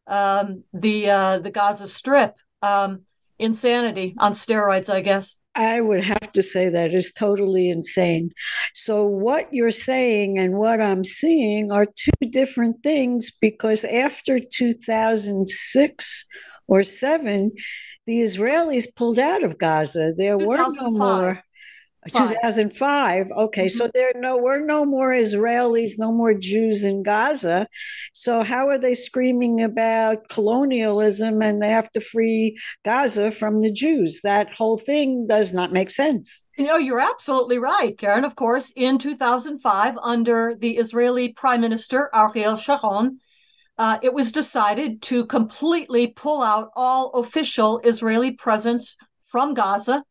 um, 0.08 0.64
the 0.74 1.10
uh, 1.10 1.40
the 1.40 1.52
Gaza 1.52 1.88
Strip. 1.88 2.36
Um, 2.62 3.02
insanity 3.40 4.16
on 4.18 4.32
steroids, 4.32 4.90
I 4.92 5.02
guess. 5.02 5.38
I 5.56 5.82
would 5.82 6.04
have 6.04 6.32
to 6.34 6.42
say 6.42 6.70
that 6.70 6.94
is 6.94 7.12
totally 7.12 7.70
insane. 7.70 8.32
So, 8.74 9.06
what 9.06 9.50
you're 9.52 9.72
saying 9.72 10.40
and 10.40 10.54
what 10.54 10.82
I'm 10.82 11.04
seeing 11.04 11.72
are 11.72 11.86
two 11.86 12.28
different 12.30 12.82
things 12.82 13.30
because 13.30 13.86
after 13.86 14.40
2006 14.40 16.26
or 16.68 16.84
7, 16.84 17.52
the 18.08 18.22
Israelis 18.22 18.88
pulled 18.96 19.20
out 19.20 19.44
of 19.44 19.58
Gaza. 19.58 20.14
There 20.18 20.38
were 20.38 20.66
no 20.80 20.90
more. 20.90 21.44
Five. 22.12 22.30
2005. 22.30 23.32
Okay, 23.32 23.68
so 23.68 23.88
there 23.94 24.12
no 24.16 24.38
were 24.38 24.60
no 24.60 24.86
more 24.86 25.12
Israelis, 25.12 25.92
no 25.98 26.12
more 26.12 26.34
Jews 26.34 26.84
in 26.84 27.04
Gaza. 27.04 27.68
So 28.14 28.44
how 28.44 28.68
are 28.68 28.78
they 28.78 28.94
screaming 28.94 29.62
about 29.64 30.28
colonialism 30.30 31.42
and 31.42 31.62
they 31.62 31.70
have 31.70 31.92
to 31.94 32.02
free 32.02 32.58
Gaza 32.84 33.32
from 33.32 33.62
the 33.62 33.72
Jews? 33.72 34.20
That 34.24 34.54
whole 34.54 34.78
thing 34.78 35.28
does 35.28 35.54
not 35.54 35.72
make 35.72 35.90
sense. 35.90 36.42
You 36.58 36.66
know, 36.66 36.78
you're 36.78 37.00
absolutely 37.00 37.58
right, 37.58 37.98
Karen. 37.98 38.26
Of 38.26 38.36
course, 38.36 38.72
in 38.76 38.98
2005, 38.98 39.98
under 40.02 40.56
the 40.60 40.78
Israeli 40.78 41.30
Prime 41.30 41.62
Minister 41.62 42.10
Ariel 42.14 42.58
Sharon, 42.58 43.20
uh, 43.78 43.98
it 44.02 44.14
was 44.14 44.32
decided 44.32 45.02
to 45.04 45.26
completely 45.26 46.08
pull 46.08 46.44
out 46.44 46.70
all 46.76 47.12
official 47.14 47.80
Israeli 47.84 48.32
presence 48.32 48.98
from 49.28 49.54
Gaza. 49.54 50.04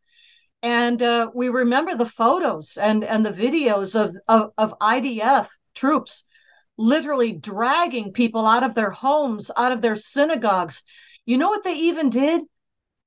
And 0.62 1.02
uh, 1.02 1.30
we 1.34 1.48
remember 1.48 1.94
the 1.96 2.06
photos 2.06 2.76
and, 2.76 3.02
and 3.02 3.26
the 3.26 3.32
videos 3.32 3.94
of, 3.98 4.16
of, 4.28 4.52
of 4.56 4.78
IDF 4.80 5.48
troops 5.74 6.24
literally 6.78 7.32
dragging 7.32 8.12
people 8.12 8.46
out 8.46 8.62
of 8.62 8.74
their 8.74 8.90
homes, 8.90 9.50
out 9.56 9.72
of 9.72 9.82
their 9.82 9.96
synagogues. 9.96 10.82
You 11.26 11.38
know 11.38 11.48
what 11.48 11.64
they 11.64 11.74
even 11.74 12.10
did? 12.10 12.42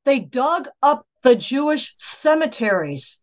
They 0.04 0.20
dug 0.20 0.68
up 0.82 1.08
the 1.24 1.36
Jewish 1.36 1.96
cemeteries 1.98 3.20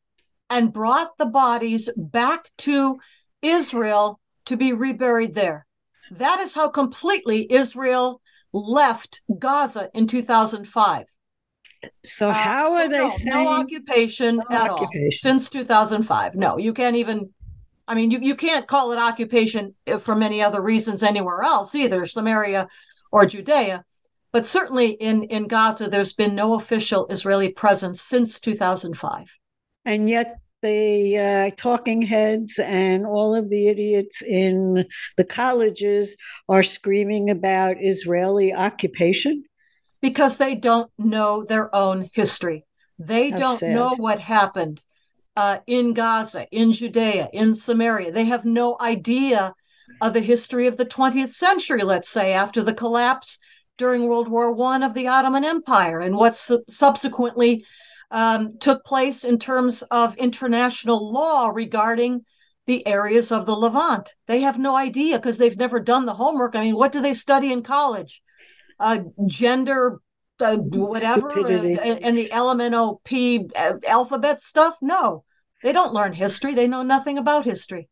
and 0.50 0.72
brought 0.72 1.16
the 1.18 1.26
bodies 1.26 1.88
back 1.96 2.50
to 2.58 2.98
Israel 3.40 4.20
to 4.46 4.56
be 4.56 4.72
reburied 4.72 5.34
there. 5.34 5.66
That 6.10 6.40
is 6.40 6.52
how 6.52 6.68
completely 6.68 7.50
Israel 7.50 8.20
left 8.52 9.22
Gaza 9.38 9.88
in 9.94 10.06
2005. 10.06 11.06
So 12.04 12.30
Uh, 12.30 12.32
how 12.32 12.68
so 12.70 12.76
are 12.76 12.88
they 12.88 12.98
no, 12.98 13.08
saying 13.08 13.44
no 13.44 13.48
occupation 13.48 14.36
No 14.36 14.44
at 14.50 14.70
occupation. 14.70 15.30
all 15.30 15.38
since 15.38 15.50
2005? 15.50 16.34
No, 16.34 16.58
you 16.58 16.72
can't 16.72 16.96
even. 16.96 17.32
I 17.88 17.94
mean, 17.94 18.10
you, 18.10 18.20
you 18.20 18.36
can't 18.36 18.66
call 18.68 18.92
it 18.92 18.98
occupation 18.98 19.74
uh, 19.86 19.98
for 19.98 20.14
many 20.14 20.42
other 20.42 20.60
reasons 20.62 21.02
anywhere 21.02 21.42
else 21.42 21.74
either, 21.74 22.06
Samaria 22.06 22.68
or 23.10 23.26
Judea. 23.26 23.84
But 24.32 24.46
certainly 24.46 24.92
in, 24.92 25.24
in 25.24 25.46
Gaza, 25.48 25.88
there's 25.90 26.12
been 26.14 26.34
no 26.34 26.54
official 26.54 27.06
Israeli 27.08 27.50
presence 27.50 28.00
since 28.00 28.40
2005. 28.40 29.26
and 29.84 30.08
yet 30.08 30.38
the 30.62 31.18
uh, 31.18 31.50
talking 31.56 32.02
heads 32.02 32.58
and 32.60 33.04
all 33.04 33.34
of 33.34 33.50
the 33.50 33.66
idiots 33.68 34.22
in 34.22 34.86
the 35.16 35.24
colleges 35.24 36.16
are 36.48 36.62
screaming 36.62 37.30
about 37.30 37.76
Israeli 37.80 38.54
occupation? 38.54 39.42
Because 40.02 40.36
they 40.36 40.54
don't 40.54 40.90
know 40.98 41.44
their 41.44 41.74
own 41.74 42.10
history. 42.12 42.66
They 42.98 43.30
How 43.30 43.36
don't 43.36 43.58
sad. 43.58 43.72
know 43.72 43.94
what 43.96 44.20
happened 44.20 44.84
uh, 45.36 45.58
in 45.66 45.94
Gaza, 45.94 46.46
in 46.50 46.72
Judea, 46.72 47.30
in 47.32 47.54
Samaria. 47.54 48.12
They 48.12 48.26
have 48.26 48.44
no 48.44 48.76
idea 48.80 49.54
of 50.00 50.12
the 50.12 50.20
history 50.20 50.66
of 50.66 50.76
the 50.76 50.84
20th 50.84 51.30
century, 51.32 51.82
let's 51.84 52.10
say, 52.10 52.32
after 52.34 52.62
the 52.62 52.74
collapse 52.74 53.38
during 53.78 54.06
World 54.06 54.28
War 54.28 54.52
One 54.52 54.82
of 54.82 54.92
the 54.94 55.08
Ottoman 55.08 55.44
Empire 55.44 56.00
and 56.00 56.16
what 56.16 56.36
su- 56.36 56.64
subsequently 56.68 57.64
um, 58.10 58.58
took 58.58 58.84
place 58.84 59.24
in 59.24 59.38
terms 59.38 59.82
of 59.82 60.16
international 60.16 61.12
law 61.12 61.48
regarding 61.48 62.24
the 62.66 62.86
areas 62.86 63.32
of 63.32 63.46
the 63.46 63.56
Levant. 63.56 64.12
They 64.26 64.40
have 64.42 64.58
no 64.58 64.76
idea 64.76 65.18
because 65.18 65.38
they've 65.38 65.56
never 65.56 65.80
done 65.80 66.06
the 66.06 66.14
homework. 66.14 66.54
I 66.54 66.64
mean, 66.64 66.76
what 66.76 66.92
do 66.92 67.00
they 67.00 67.14
study 67.14 67.52
in 67.52 67.62
college? 67.62 68.20
Uh, 68.82 68.98
gender, 69.26 70.00
uh, 70.40 70.56
whatever, 70.56 71.46
and, 71.46 71.78
and, 71.78 72.18
the 72.18 72.28
LMNOP 72.30 73.52
uh, 73.54 73.74
alphabet 73.86 74.40
stuff? 74.40 74.76
No, 74.82 75.22
they 75.62 75.72
don't 75.72 75.94
learn 75.94 76.12
history. 76.12 76.54
They 76.54 76.66
know 76.66 76.82
nothing 76.82 77.16
about 77.16 77.44
history. 77.44 77.88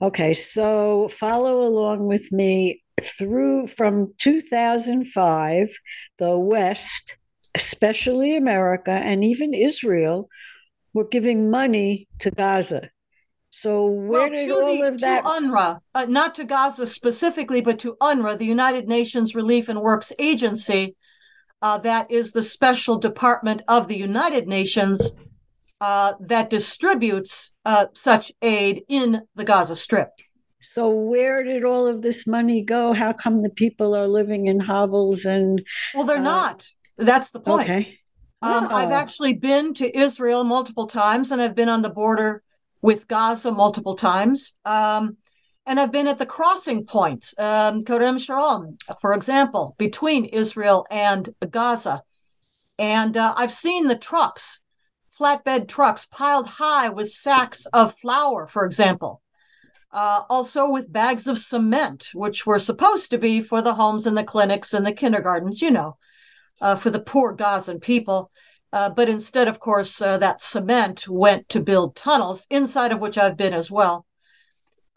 Okay, 0.00 0.34
so 0.34 1.08
follow 1.08 1.62
along 1.62 2.08
with 2.08 2.32
me 2.32 2.82
through 3.00 3.68
from 3.68 4.12
2005, 4.18 5.72
the 6.18 6.36
West, 6.36 7.16
especially 7.54 8.36
America 8.36 8.90
and 8.90 9.24
even 9.24 9.54
Israel, 9.54 10.28
were 10.92 11.06
giving 11.06 11.48
money 11.48 12.08
to 12.18 12.32
Gaza. 12.32 12.90
So 13.52 13.84
where 13.84 14.20
well, 14.20 14.30
did 14.30 14.50
all 14.50 14.66
the, 14.66 14.82
of 14.88 15.00
that? 15.00 15.24
To 15.24 15.28
UNRWA, 15.28 15.80
uh, 15.94 16.06
not 16.06 16.34
to 16.36 16.44
Gaza 16.44 16.86
specifically, 16.86 17.60
but 17.60 17.78
to 17.80 17.96
UNRWA, 18.00 18.38
the 18.38 18.46
United 18.46 18.88
Nations 18.88 19.34
Relief 19.34 19.68
and 19.68 19.78
Works 19.78 20.10
Agency, 20.18 20.96
uh, 21.60 21.76
that 21.78 22.10
is 22.10 22.32
the 22.32 22.42
special 22.42 22.96
department 22.96 23.60
of 23.68 23.88
the 23.88 23.96
United 23.96 24.48
Nations 24.48 25.14
uh, 25.82 26.14
that 26.20 26.48
distributes 26.48 27.52
uh, 27.66 27.86
such 27.92 28.32
aid 28.40 28.84
in 28.88 29.20
the 29.34 29.44
Gaza 29.44 29.76
Strip. 29.76 30.08
So 30.62 30.88
where 30.88 31.44
did 31.44 31.62
all 31.62 31.86
of 31.86 32.00
this 32.00 32.26
money 32.26 32.62
go? 32.62 32.94
How 32.94 33.12
come 33.12 33.42
the 33.42 33.50
people 33.50 33.94
are 33.94 34.08
living 34.08 34.46
in 34.46 34.60
hovels 34.60 35.26
and? 35.26 35.60
Well, 35.92 36.04
they're 36.04 36.16
uh, 36.16 36.22
not. 36.22 36.66
That's 36.96 37.30
the 37.30 37.40
point. 37.40 37.68
Okay. 37.68 37.98
Um, 38.40 38.68
oh. 38.70 38.74
I've 38.74 38.92
actually 38.92 39.34
been 39.34 39.74
to 39.74 39.94
Israel 39.96 40.42
multiple 40.42 40.86
times, 40.86 41.32
and 41.32 41.42
I've 41.42 41.54
been 41.54 41.68
on 41.68 41.82
the 41.82 41.90
border 41.90 42.42
with 42.82 43.08
Gaza 43.08 43.50
multiple 43.50 43.94
times. 43.94 44.54
Um, 44.64 45.16
and 45.64 45.78
I've 45.78 45.92
been 45.92 46.08
at 46.08 46.18
the 46.18 46.26
crossing 46.26 46.84
points, 46.84 47.34
um, 47.38 47.84
Kerem 47.84 48.18
Shalom, 48.18 48.76
for 49.00 49.14
example, 49.14 49.74
between 49.78 50.26
Israel 50.26 50.86
and 50.90 51.32
Gaza. 51.50 52.02
And 52.78 53.16
uh, 53.16 53.32
I've 53.36 53.52
seen 53.52 53.86
the 53.86 53.96
trucks, 53.96 54.60
flatbed 55.18 55.68
trucks 55.68 56.04
piled 56.06 56.48
high 56.48 56.88
with 56.88 57.10
sacks 57.10 57.64
of 57.66 57.96
flour, 57.98 58.48
for 58.48 58.66
example 58.66 59.22
uh, 59.92 60.22
also 60.30 60.70
with 60.70 60.92
bags 60.92 61.28
of 61.28 61.38
cement, 61.38 62.10
which 62.14 62.46
were 62.46 62.58
supposed 62.58 63.10
to 63.10 63.18
be 63.18 63.42
for 63.42 63.60
the 63.60 63.74
homes 63.74 64.06
and 64.06 64.16
the 64.16 64.24
clinics 64.24 64.74
and 64.74 64.86
the 64.86 64.92
kindergartens, 64.92 65.60
you 65.60 65.70
know, 65.70 65.96
uh, 66.60 66.76
for 66.76 66.90
the 66.90 67.00
poor 67.00 67.32
Gazan 67.32 67.80
people. 67.80 68.30
Uh, 68.72 68.88
but 68.88 69.08
instead, 69.08 69.48
of 69.48 69.60
course, 69.60 70.00
uh, 70.00 70.16
that 70.18 70.40
cement 70.40 71.06
went 71.06 71.48
to 71.50 71.60
build 71.60 71.94
tunnels, 71.94 72.46
inside 72.48 72.90
of 72.90 73.00
which 73.00 73.18
I've 73.18 73.36
been 73.36 73.52
as 73.52 73.70
well. 73.70 74.06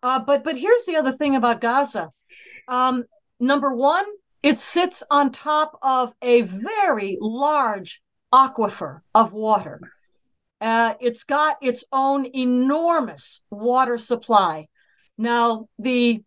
Uh, 0.02 0.20
but 0.20 0.44
but 0.44 0.56
here's 0.56 0.86
the 0.86 0.96
other 0.96 1.12
thing 1.12 1.36
about 1.36 1.62
Gaza. 1.62 2.12
Um, 2.68 3.04
number 3.40 3.74
one, 3.74 4.06
it 4.44 4.60
sits 4.60 5.04
on 5.10 5.32
top 5.32 5.78
of 5.82 6.14
a 6.22 6.42
very 6.42 7.18
large 7.20 8.02
aquifer 8.34 9.02
of 9.14 9.34
water. 9.34 9.82
Uh, 10.62 10.94
it's 11.02 11.24
got 11.24 11.58
its 11.62 11.84
own 11.92 12.26
enormous 12.34 13.42
water 13.50 13.98
supply. 13.98 14.68
Now, 15.18 15.68
the 15.80 16.24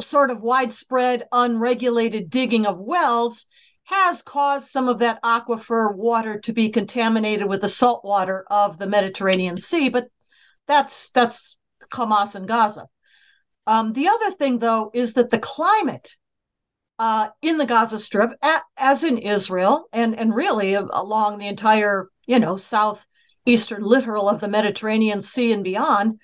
sort 0.00 0.30
of 0.30 0.42
widespread, 0.42 1.26
unregulated 1.30 2.30
digging 2.30 2.66
of 2.66 2.78
wells 2.78 3.46
has 3.84 4.22
caused 4.22 4.68
some 4.68 4.88
of 4.88 4.98
that 4.98 5.22
aquifer 5.22 5.94
water 5.94 6.38
to 6.40 6.52
be 6.52 6.70
contaminated 6.70 7.46
with 7.46 7.60
the 7.60 7.68
salt 7.68 8.04
water 8.04 8.44
of 8.50 8.78
the 8.78 8.86
Mediterranean 8.86 9.58
Sea, 9.58 9.88
but 9.88 10.08
that's 10.66 11.10
that's 11.10 11.56
Hamas 11.92 12.34
and 12.34 12.48
Gaza. 12.48 12.88
Um, 13.66 13.92
the 13.92 14.08
other 14.08 14.30
thing, 14.30 14.58
though, 14.58 14.90
is 14.94 15.14
that 15.14 15.30
the 15.30 15.38
climate 15.38 16.16
uh, 16.98 17.28
in 17.42 17.58
the 17.58 17.66
Gaza 17.66 17.98
Strip, 17.98 18.30
at, 18.42 18.62
as 18.76 19.04
in 19.04 19.18
Israel, 19.18 19.88
and 19.92 20.18
and 20.18 20.34
really 20.34 20.74
along 20.74 21.38
the 21.38 21.48
entire 21.48 22.08
you 22.26 22.38
know 22.38 22.56
southeastern 22.56 23.82
littoral 23.82 24.28
of 24.28 24.40
the 24.40 24.48
Mediterranean 24.48 25.20
Sea 25.20 25.52
and 25.52 25.64
beyond, 25.64 26.20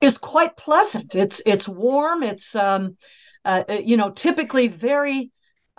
is 0.00 0.18
quite 0.18 0.56
pleasant. 0.56 1.14
It's 1.14 1.40
it's 1.46 1.68
warm. 1.68 2.22
It's 2.22 2.54
um, 2.54 2.96
uh, 3.44 3.64
uh, 3.68 3.74
you 3.74 3.96
know 3.96 4.10
typically 4.10 4.68
very 4.68 5.30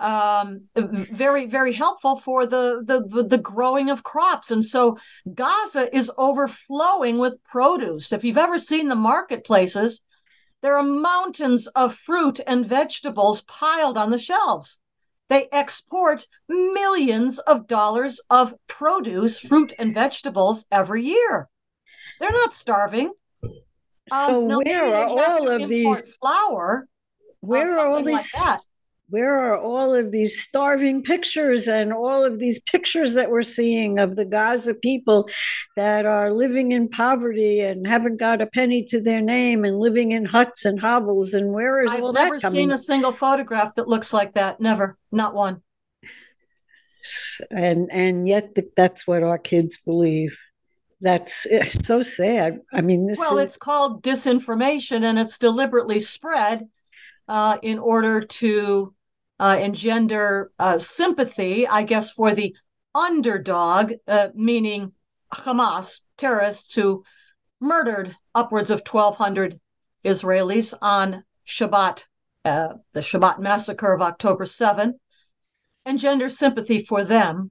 um, 0.04 0.68
very 0.76 1.46
very 1.46 1.72
helpful 1.72 2.16
for 2.16 2.46
the, 2.46 2.82
the 2.84 3.24
the 3.24 3.38
growing 3.38 3.88
of 3.88 4.02
crops. 4.02 4.50
And 4.50 4.62
so 4.62 4.98
Gaza 5.32 5.94
is 5.96 6.10
overflowing 6.18 7.16
with 7.18 7.42
produce. 7.42 8.12
If 8.12 8.22
you've 8.22 8.36
ever 8.36 8.58
seen 8.58 8.88
the 8.88 8.94
marketplaces, 8.94 10.02
there 10.60 10.76
are 10.76 10.82
mountains 10.82 11.66
of 11.68 11.94
fruit 11.94 12.38
and 12.46 12.66
vegetables 12.66 13.40
piled 13.42 13.96
on 13.96 14.10
the 14.10 14.18
shelves. 14.18 14.78
They 15.30 15.48
export 15.52 16.26
millions 16.48 17.38
of 17.38 17.66
dollars 17.66 18.20
of 18.28 18.54
produce, 18.66 19.38
fruit, 19.38 19.72
and 19.78 19.94
vegetables 19.94 20.66
every 20.70 21.02
year. 21.04 21.48
They're 22.20 22.30
not 22.30 22.52
starving. 22.52 23.10
So 24.10 24.50
um, 24.50 24.58
where 24.64 24.94
are 24.94 25.06
all 25.06 25.48
of 25.48 25.66
these 25.68 26.14
flour? 26.16 26.88
Where 27.40 27.78
are 27.78 27.86
all 27.88 28.02
these? 28.02 28.34
Like 28.34 28.60
where 29.08 29.38
are 29.38 29.58
all 29.58 29.94
of 29.94 30.10
these 30.12 30.40
starving 30.40 31.02
pictures 31.02 31.68
and 31.68 31.92
all 31.92 32.24
of 32.24 32.38
these 32.38 32.60
pictures 32.60 33.14
that 33.14 33.30
we're 33.30 33.42
seeing 33.42 33.98
of 33.98 34.16
the 34.16 34.24
Gaza 34.24 34.74
people 34.74 35.28
that 35.76 36.06
are 36.06 36.32
living 36.32 36.72
in 36.72 36.88
poverty 36.88 37.60
and 37.60 37.86
haven't 37.86 38.18
got 38.18 38.40
a 38.40 38.46
penny 38.46 38.84
to 38.84 39.00
their 39.00 39.20
name 39.20 39.64
and 39.64 39.78
living 39.78 40.12
in 40.12 40.24
huts 40.24 40.64
and 40.64 40.80
hovels? 40.80 41.34
And 41.34 41.52
where 41.52 41.82
is 41.82 41.92
I've 41.92 42.02
all 42.02 42.12
that 42.12 42.20
coming? 42.20 42.34
I've 42.34 42.42
never 42.42 42.54
seen 42.54 42.72
a 42.72 42.78
single 42.78 43.12
photograph 43.12 43.74
that 43.76 43.88
looks 43.88 44.12
like 44.12 44.34
that. 44.34 44.60
Never, 44.60 44.96
not 45.12 45.34
one. 45.34 45.60
And 47.50 47.92
and 47.92 48.26
yet 48.26 48.56
that's 48.74 49.06
what 49.06 49.22
our 49.22 49.36
kids 49.36 49.78
believe 49.84 50.38
that's 51.04 51.46
eh, 51.50 51.68
so 51.68 52.00
sad. 52.00 52.60
I 52.72 52.80
mean, 52.80 53.14
well, 53.18 53.38
is... 53.38 53.48
it's 53.48 53.56
called 53.58 54.02
disinformation, 54.02 55.04
and 55.04 55.18
it's 55.18 55.36
deliberately 55.36 56.00
spread 56.00 56.66
uh, 57.28 57.58
in 57.62 57.78
order 57.78 58.20
to 58.20 58.94
uh, 59.38 59.56
engender 59.60 60.52
uh, 60.58 60.78
sympathy, 60.78 61.66
I 61.66 61.82
guess, 61.82 62.10
for 62.10 62.32
the 62.34 62.54
underdog, 62.94 63.92
uh, 64.06 64.28
meaning 64.34 64.92
Hamas 65.32 66.00
terrorists 66.16 66.74
who 66.74 67.04
murdered 67.60 68.16
upwards 68.34 68.70
of 68.70 68.82
1,200 68.86 69.58
Israelis 70.04 70.74
on 70.80 71.24
Shabbat, 71.46 72.04
uh, 72.44 72.74
the 72.92 73.00
Shabbat 73.00 73.40
massacre 73.40 73.92
of 73.92 74.02
October 74.02 74.46
7, 74.46 74.98
engender 75.86 76.28
sympathy 76.28 76.80
for 76.84 77.04
them. 77.04 77.50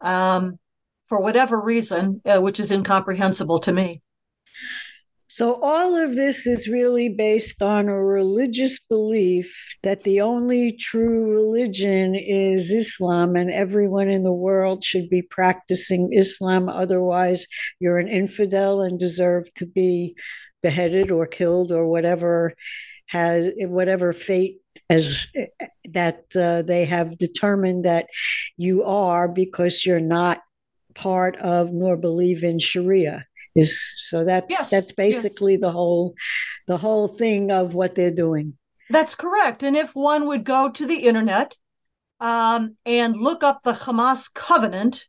Um, 0.00 0.58
for 1.06 1.22
whatever 1.22 1.60
reason, 1.60 2.20
which 2.24 2.58
is 2.58 2.72
incomprehensible 2.72 3.60
to 3.60 3.72
me. 3.72 4.02
So, 5.28 5.60
all 5.60 5.96
of 5.96 6.14
this 6.14 6.46
is 6.46 6.68
really 6.68 7.08
based 7.08 7.60
on 7.60 7.88
a 7.88 8.04
religious 8.04 8.78
belief 8.78 9.52
that 9.82 10.04
the 10.04 10.20
only 10.20 10.72
true 10.72 11.24
religion 11.24 12.14
is 12.14 12.70
Islam, 12.70 13.34
and 13.34 13.50
everyone 13.50 14.08
in 14.08 14.22
the 14.22 14.32
world 14.32 14.84
should 14.84 15.10
be 15.10 15.22
practicing 15.22 16.12
Islam. 16.12 16.68
Otherwise, 16.68 17.46
you're 17.80 17.98
an 17.98 18.08
infidel 18.08 18.82
and 18.82 19.00
deserve 19.00 19.52
to 19.54 19.66
be 19.66 20.14
beheaded 20.62 21.10
or 21.10 21.26
killed 21.26 21.72
or 21.72 21.86
whatever 21.86 22.54
has 23.08 23.52
whatever 23.58 24.12
fate 24.12 24.58
as 24.90 25.26
that 25.90 26.24
uh, 26.36 26.62
they 26.62 26.84
have 26.84 27.18
determined 27.18 27.84
that 27.84 28.06
you 28.56 28.82
are 28.84 29.28
because 29.28 29.84
you're 29.84 30.00
not 30.00 30.40
part 30.94 31.36
of 31.36 31.72
nor 31.72 31.96
believe 31.96 32.42
in 32.44 32.58
Sharia. 32.58 33.26
Is 33.56 33.94
so 33.96 34.24
that's 34.24 34.46
yes, 34.50 34.70
that's 34.70 34.92
basically 34.92 35.52
yes. 35.52 35.62
the 35.62 35.72
whole 35.72 36.14
the 36.66 36.76
whole 36.76 37.08
thing 37.08 37.50
of 37.50 37.74
what 37.74 37.94
they're 37.94 38.10
doing. 38.10 38.58
That's 38.90 39.14
correct. 39.14 39.62
And 39.62 39.76
if 39.76 39.94
one 39.94 40.26
would 40.26 40.44
go 40.44 40.70
to 40.70 40.86
the 40.86 40.98
internet 40.98 41.56
um, 42.20 42.76
and 42.84 43.16
look 43.16 43.42
up 43.42 43.62
the 43.62 43.72
Hamas 43.72 44.32
covenant, 44.32 45.06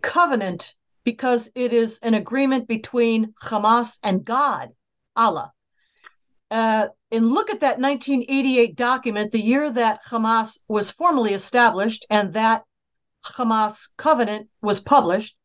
covenant 0.00 0.74
because 1.04 1.50
it 1.54 1.72
is 1.72 1.98
an 2.02 2.14
agreement 2.14 2.68
between 2.68 3.34
Hamas 3.42 3.98
and 4.02 4.24
God, 4.24 4.70
Allah. 5.16 5.52
Uh, 6.50 6.88
and 7.10 7.26
look 7.26 7.50
at 7.50 7.60
that 7.60 7.78
1988 7.78 8.76
document, 8.76 9.32
the 9.32 9.42
year 9.42 9.70
that 9.70 10.04
Hamas 10.04 10.58
was 10.68 10.90
formally 10.90 11.34
established, 11.34 12.06
and 12.10 12.34
that 12.34 12.62
Hamas 13.24 13.88
covenant 13.96 14.48
was 14.62 14.80
published, 14.80 15.36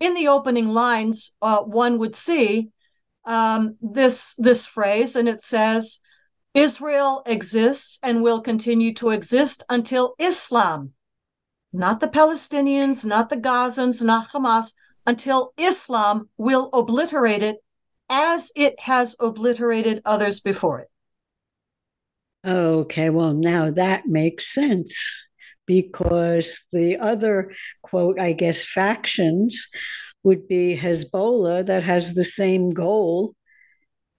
in 0.00 0.14
the 0.14 0.28
opening 0.28 0.68
lines, 0.68 1.32
uh, 1.42 1.58
one 1.58 1.98
would 1.98 2.14
see 2.14 2.70
um, 3.24 3.76
this 3.80 4.34
this 4.38 4.64
phrase, 4.64 5.16
and 5.16 5.28
it 5.28 5.42
says, 5.42 6.00
"Israel 6.54 7.22
exists 7.26 7.98
and 8.02 8.22
will 8.22 8.40
continue 8.40 8.94
to 8.94 9.10
exist 9.10 9.64
until 9.68 10.14
Islam 10.18 10.94
not 11.72 12.00
the 12.00 12.08
Palestinians, 12.08 13.04
not 13.04 13.28
the 13.28 13.36
Gazans, 13.36 14.02
not 14.02 14.30
Hamas, 14.30 14.72
until 15.06 15.52
Islam 15.56 16.28
will 16.36 16.70
obliterate 16.72 17.42
it 17.42 17.62
as 18.08 18.50
it 18.56 18.80
has 18.80 19.16
obliterated 19.20 20.00
others 20.04 20.40
before 20.40 20.80
it. 20.80 20.90
Okay, 22.46 23.10
well, 23.10 23.34
now 23.34 23.70
that 23.70 24.06
makes 24.06 24.52
sense 24.52 25.27
because 25.68 26.60
the 26.72 26.96
other, 26.96 27.52
quote, 27.82 28.18
I 28.18 28.32
guess, 28.32 28.64
factions 28.64 29.68
would 30.24 30.48
be 30.48 30.76
Hezbollah, 30.76 31.66
that 31.66 31.84
has 31.84 32.14
the 32.14 32.24
same 32.24 32.70
goal, 32.70 33.34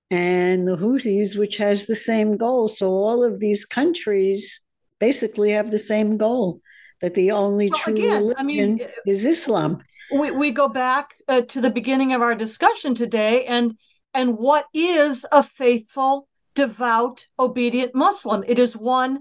and 0.09 0.65
the 0.65 0.77
Houthis, 0.77 1.37
which 1.37 1.57
has 1.57 1.85
the 1.85 1.95
same 1.95 2.37
goal. 2.37 2.69
So 2.69 2.91
all 2.91 3.25
of 3.25 3.39
these 3.39 3.65
countries 3.65 4.61
basically 4.99 5.51
have 5.51 5.71
the 5.71 5.77
same 5.77 6.17
goal 6.17 6.61
that 7.01 7.15
the 7.15 7.31
only 7.31 7.69
well, 7.69 7.79
true 7.79 7.93
again, 7.93 8.17
religion 8.19 8.37
I 8.37 8.43
mean, 8.43 8.79
is 9.05 9.25
Islam. 9.25 9.83
We, 10.13 10.31
we 10.31 10.51
go 10.51 10.67
back 10.67 11.15
uh, 11.27 11.41
to 11.41 11.61
the 11.61 11.69
beginning 11.69 12.13
of 12.13 12.21
our 12.21 12.35
discussion 12.35 12.93
today, 12.93 13.45
and 13.45 13.77
and 14.13 14.37
what 14.37 14.65
is 14.73 15.25
a 15.31 15.43
faithful, 15.43 16.27
devout, 16.55 17.25
obedient 17.37 17.93
Muslim? 17.93 18.43
It 18.47 18.57
is 18.57 18.75
one 18.75 19.19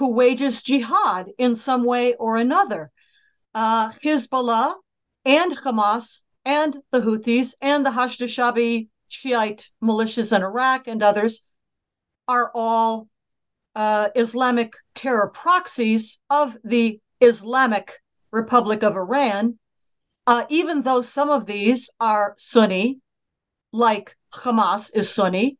who 0.00 0.08
wages 0.08 0.62
jihad 0.62 1.30
in 1.36 1.54
some 1.54 1.84
way 1.84 2.14
or 2.14 2.38
another. 2.38 2.90
Uh, 3.54 3.90
Hezbollah 4.02 4.74
and 5.26 5.54
Hamas 5.58 6.22
and 6.42 6.78
the 6.90 7.00
Houthis 7.00 7.52
and 7.60 7.84
the 7.84 7.90
Hashd 7.90 8.22
Shabi 8.26 8.88
Shiite 9.10 9.68
militias 9.82 10.34
in 10.34 10.42
Iraq 10.42 10.88
and 10.88 11.02
others 11.02 11.42
are 12.26 12.50
all 12.54 13.08
uh, 13.74 14.08
Islamic 14.14 14.72
terror 14.94 15.28
proxies 15.28 16.18
of 16.30 16.56
the 16.64 16.98
Islamic 17.20 18.00
Republic 18.30 18.82
of 18.82 18.96
Iran, 18.96 19.58
uh, 20.26 20.46
even 20.48 20.80
though 20.80 21.02
some 21.02 21.28
of 21.28 21.44
these 21.44 21.90
are 22.00 22.34
Sunni, 22.38 23.00
like 23.70 24.16
Hamas 24.32 24.90
is 24.94 25.12
Sunni, 25.12 25.58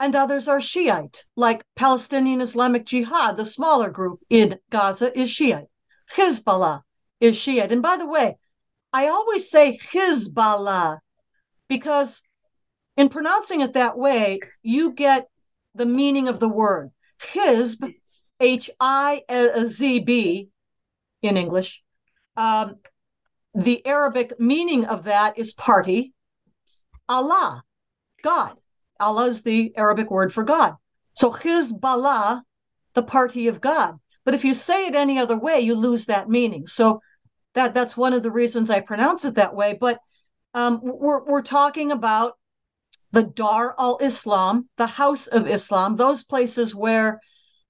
and 0.00 0.16
others 0.16 0.48
are 0.48 0.62
Shiite, 0.62 1.24
like 1.36 1.62
Palestinian 1.76 2.40
Islamic 2.40 2.86
Jihad, 2.86 3.36
the 3.36 3.44
smaller 3.44 3.90
group 3.90 4.20
in 4.30 4.58
Gaza 4.70 5.16
is 5.16 5.30
Shiite. 5.30 5.68
Hezbollah 6.16 6.82
is 7.20 7.36
Shiite. 7.36 7.70
And 7.70 7.82
by 7.82 7.98
the 7.98 8.06
way, 8.06 8.38
I 8.94 9.08
always 9.08 9.50
say 9.50 9.78
Hezbollah 9.92 10.98
because 11.68 12.22
in 12.96 13.10
pronouncing 13.10 13.60
it 13.60 13.74
that 13.74 13.96
way, 13.96 14.40
you 14.62 14.92
get 14.92 15.28
the 15.74 15.86
meaning 15.86 16.28
of 16.28 16.40
the 16.40 16.48
word. 16.48 16.90
Hizb, 17.22 17.94
H 18.40 18.70
I 18.80 19.22
Z 19.66 20.00
B 20.00 20.48
in 21.20 21.36
English. 21.36 21.82
Um, 22.36 22.76
the 23.54 23.84
Arabic 23.86 24.40
meaning 24.40 24.86
of 24.86 25.04
that 25.04 25.38
is 25.38 25.52
party. 25.52 26.14
Allah, 27.06 27.62
God. 28.22 28.59
Allah 29.00 29.26
is 29.26 29.42
the 29.42 29.72
Arabic 29.76 30.10
word 30.10 30.32
for 30.32 30.44
God. 30.44 30.76
So 31.14 31.30
Hizballah, 31.30 32.42
the 32.94 33.02
party 33.02 33.48
of 33.48 33.60
God. 33.60 33.98
But 34.24 34.34
if 34.34 34.44
you 34.44 34.54
say 34.54 34.86
it 34.86 34.94
any 34.94 35.18
other 35.18 35.36
way, 35.36 35.60
you 35.60 35.74
lose 35.74 36.06
that 36.06 36.28
meaning. 36.28 36.66
So 36.66 37.00
that 37.54 37.74
that's 37.74 37.96
one 37.96 38.12
of 38.12 38.22
the 38.22 38.30
reasons 38.30 38.70
I 38.70 38.80
pronounce 38.80 39.24
it 39.24 39.34
that 39.34 39.54
way. 39.54 39.76
But 39.80 39.98
um, 40.54 40.80
we're 40.82 41.24
we're 41.24 41.42
talking 41.42 41.92
about 41.92 42.36
the 43.12 43.22
Dar 43.22 43.74
al 43.78 43.98
Islam, 43.98 44.68
the 44.76 44.86
House 44.86 45.26
of 45.26 45.48
Islam, 45.48 45.96
those 45.96 46.22
places 46.22 46.74
where 46.74 47.20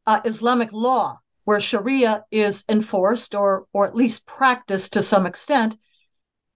uh, 0.06 0.20
Islamic 0.24 0.72
law, 0.72 1.18
where 1.44 1.60
Sharia 1.60 2.24
is 2.30 2.64
enforced 2.68 3.34
or 3.34 3.66
or 3.72 3.86
at 3.86 3.96
least 3.96 4.26
practiced 4.26 4.94
to 4.94 5.02
some 5.02 5.26
extent, 5.26 5.76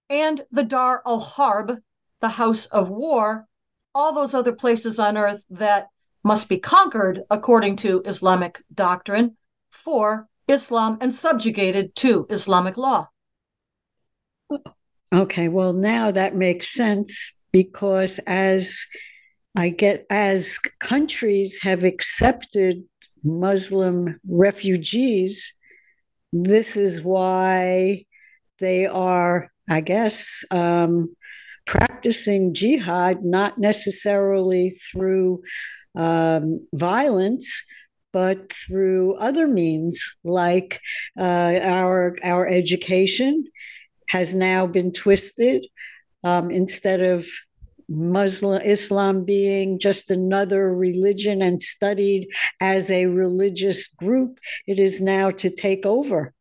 and 0.09 0.45
the 0.51 0.63
Dar 0.63 1.01
al 1.05 1.19
Harb, 1.19 1.79
the 2.21 2.29
House 2.29 2.65
of 2.67 2.89
War, 2.89 3.47
all 3.95 4.13
those 4.13 4.33
other 4.33 4.51
places 4.51 4.99
on 4.99 5.17
earth 5.17 5.43
that 5.49 5.87
must 6.23 6.49
be 6.49 6.59
conquered 6.59 7.21
according 7.31 7.77
to 7.77 8.01
Islamic 8.05 8.61
doctrine 8.73 9.37
for 9.71 10.27
Islam 10.47 10.97
and 11.01 11.13
subjugated 11.13 11.95
to 11.95 12.27
Islamic 12.29 12.77
law. 12.77 13.07
Okay, 15.13 15.47
well, 15.47 15.71
now 15.71 16.11
that 16.11 16.35
makes 16.35 16.73
sense 16.73 17.31
because 17.51 18.19
as 18.27 18.85
I 19.55 19.69
get, 19.69 20.05
as 20.09 20.59
countries 20.79 21.59
have 21.61 21.85
accepted 21.85 22.83
Muslim 23.23 24.19
refugees, 24.27 25.53
this 26.33 26.75
is 26.75 27.01
why 27.01 28.05
they 28.59 28.87
are, 28.87 29.51
I 29.69 29.79
guess, 29.79 30.43
um, 30.51 31.15
practicing 31.65 32.53
jihad, 32.53 33.23
not 33.23 33.57
necessarily 33.57 34.69
through 34.69 35.43
um, 35.95 36.65
violence, 36.73 37.63
but 38.13 38.53
through 38.53 39.15
other 39.15 39.47
means 39.47 40.17
like 40.23 40.79
uh, 41.19 41.59
our 41.61 42.15
our 42.23 42.47
education 42.47 43.45
has 44.09 44.33
now 44.33 44.67
been 44.67 44.91
twisted. 44.91 45.65
Um, 46.23 46.49
instead 46.49 47.01
of 47.01 47.27
Muslim 47.89 48.61
Islam 48.61 49.25
being 49.25 49.79
just 49.79 50.09
another 50.09 50.73
religion 50.73 51.41
and 51.41 51.61
studied 51.61 52.29
as 52.61 52.89
a 52.89 53.05
religious 53.07 53.89
group, 53.89 54.39
it 54.65 54.79
is 54.79 55.01
now 55.01 55.29
to 55.31 55.49
take 55.49 55.85
over 55.85 56.33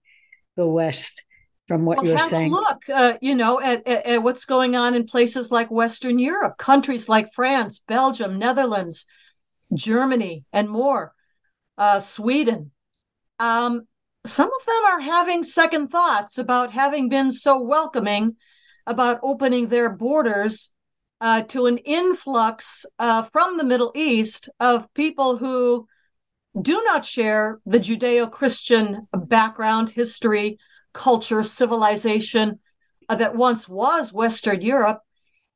the 0.56 0.66
West. 0.66 1.23
From 1.68 1.86
what 1.86 1.98
well, 1.98 2.06
you're 2.06 2.18
saying, 2.18 2.52
look, 2.52 2.82
uh, 2.92 3.14
you 3.22 3.34
know, 3.34 3.58
at, 3.58 3.86
at, 3.86 4.04
at 4.06 4.22
what's 4.22 4.44
going 4.44 4.76
on 4.76 4.94
in 4.94 5.06
places 5.06 5.50
like 5.50 5.70
Western 5.70 6.18
Europe, 6.18 6.58
countries 6.58 7.08
like 7.08 7.32
France, 7.32 7.82
Belgium, 7.88 8.38
Netherlands, 8.38 9.06
Germany, 9.72 10.44
and 10.52 10.68
more, 10.68 11.14
uh, 11.78 12.00
Sweden. 12.00 12.70
Um, 13.38 13.86
some 14.26 14.48
of 14.48 14.66
them 14.66 14.84
are 14.86 15.00
having 15.00 15.42
second 15.42 15.88
thoughts 15.88 16.36
about 16.38 16.70
having 16.70 17.08
been 17.08 17.32
so 17.32 17.62
welcoming 17.62 18.36
about 18.86 19.20
opening 19.22 19.68
their 19.68 19.88
borders 19.88 20.70
uh, 21.20 21.42
to 21.42 21.66
an 21.66 21.78
influx 21.78 22.84
uh, 22.98 23.22
from 23.32 23.56
the 23.56 23.64
Middle 23.64 23.92
East 23.94 24.48
of 24.60 24.92
people 24.92 25.38
who 25.38 25.86
do 26.60 26.82
not 26.84 27.04
share 27.04 27.60
the 27.64 27.78
Judeo 27.80 28.30
Christian 28.30 29.08
background, 29.12 29.88
history, 29.88 30.58
culture, 30.94 31.42
civilization 31.42 32.58
uh, 33.08 33.16
that 33.16 33.36
once 33.36 33.68
was 33.68 34.12
Western 34.12 34.62
Europe. 34.62 35.00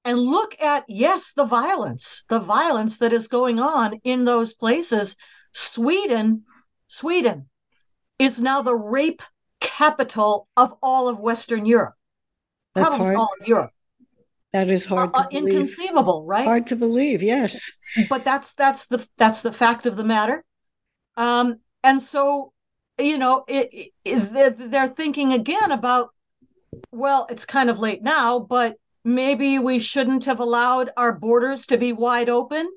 And 0.05 0.19
look 0.19 0.61
at, 0.61 0.85
yes, 0.89 1.33
the 1.33 1.45
violence, 1.45 2.25
the 2.29 2.39
violence 2.39 2.99
that 2.99 3.13
is 3.13 3.29
going 3.29 3.59
on 3.59 4.01
in 4.05 4.25
those 4.25 4.53
places. 4.53 5.17
Sweden, 5.53 6.45
Sweden 6.89 7.49
is 8.19 8.41
now 8.41 8.63
the 8.63 8.77
rape 8.77 9.23
capital 9.61 10.49
of 10.57 10.75
all 10.83 11.09
of 11.09 11.19
Western 11.19 11.67
Europe. 11.67 11.95
That's 12.75 12.95
Probably 12.95 13.07
hard. 13.07 13.17
all 13.17 13.31
of 13.41 13.49
Europe. 13.49 13.71
That 14.53 14.71
is 14.71 14.87
hard 14.87 15.11
uh, 15.15 15.21
uh, 15.21 15.27
inconceivable, 15.31 16.25
right? 16.25 16.45
Hard 16.45 16.67
to 16.69 16.77
believe, 16.77 17.23
yes. 17.23 17.71
But 18.09 18.25
that's 18.25 18.55
that's 18.55 18.87
the 18.87 19.07
that's 19.19 19.43
the 19.43 19.53
fact 19.53 19.85
of 19.87 19.97
the 19.97 20.05
matter. 20.05 20.43
Um, 21.17 21.57
and 21.83 22.01
so, 22.01 22.53
you 22.99 23.19
know, 23.19 23.45
it, 23.47 23.93
it, 24.05 24.33
they're, 24.33 24.51
they're 24.51 24.89
thinking 24.89 25.33
again 25.33 25.71
about, 25.71 26.11
well, 26.93 27.27
it's 27.31 27.45
kind 27.45 27.71
of 27.71 27.79
late 27.79 28.03
now, 28.03 28.39
but 28.39 28.77
maybe 29.05 29.59
we 29.59 29.79
shouldn't 29.79 30.25
have 30.25 30.41
allowed 30.41 30.91
our 30.97 31.13
borders 31.13 31.67
to 31.67 31.79
be 31.79 31.93
wide 31.93 32.29
open. 32.29 32.69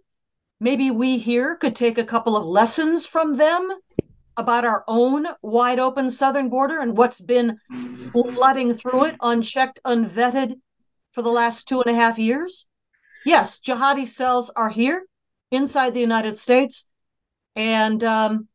Maybe 0.59 0.91
we 0.91 1.17
here 1.17 1.55
could 1.55 1.75
take 1.75 1.97
a 1.97 2.05
couple 2.05 2.37
of 2.37 2.45
lessons 2.45 3.05
from 3.05 3.35
them 3.35 3.71
about 4.37 4.63
our 4.63 4.83
own 4.87 5.27
wide 5.41 5.79
open 5.79 6.09
southern 6.11 6.49
border 6.49 6.79
and 6.79 6.95
what's 6.95 7.19
been 7.19 7.59
flooding 8.11 8.73
through 8.73 9.05
it 9.05 9.15
unchecked, 9.21 9.79
unvetted 9.85 10.59
for 11.13 11.21
the 11.21 11.31
last 11.31 11.67
two 11.67 11.81
and 11.81 11.95
a 11.95 11.99
half 11.99 12.17
years? 12.17 12.65
Yes, 13.25 13.59
jihadi 13.59 14.07
cells 14.07 14.49
are 14.55 14.69
here 14.69 15.03
inside 15.51 15.93
the 15.93 15.99
United 15.99 16.37
States, 16.37 16.85
and 17.55 18.03
um, 18.03 18.47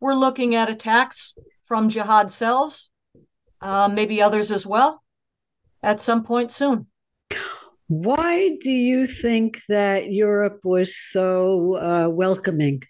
we're 0.00 0.14
looking 0.14 0.54
at 0.54 0.70
attacks 0.70 1.34
from 1.66 1.88
jihad 1.88 2.30
cells, 2.30 2.88
uh, 3.60 3.88
maybe 3.88 4.22
others 4.22 4.52
as 4.52 4.66
well, 4.66 5.02
at 5.82 6.00
some 6.00 6.24
point 6.24 6.50
soon. 6.52 6.86
Why 7.88 8.56
do 8.60 8.70
you 8.70 9.06
think 9.06 9.60
that 9.68 10.10
Europe 10.10 10.60
was 10.64 10.96
so 10.96 11.76
uh, 11.76 12.08
welcoming 12.08 12.80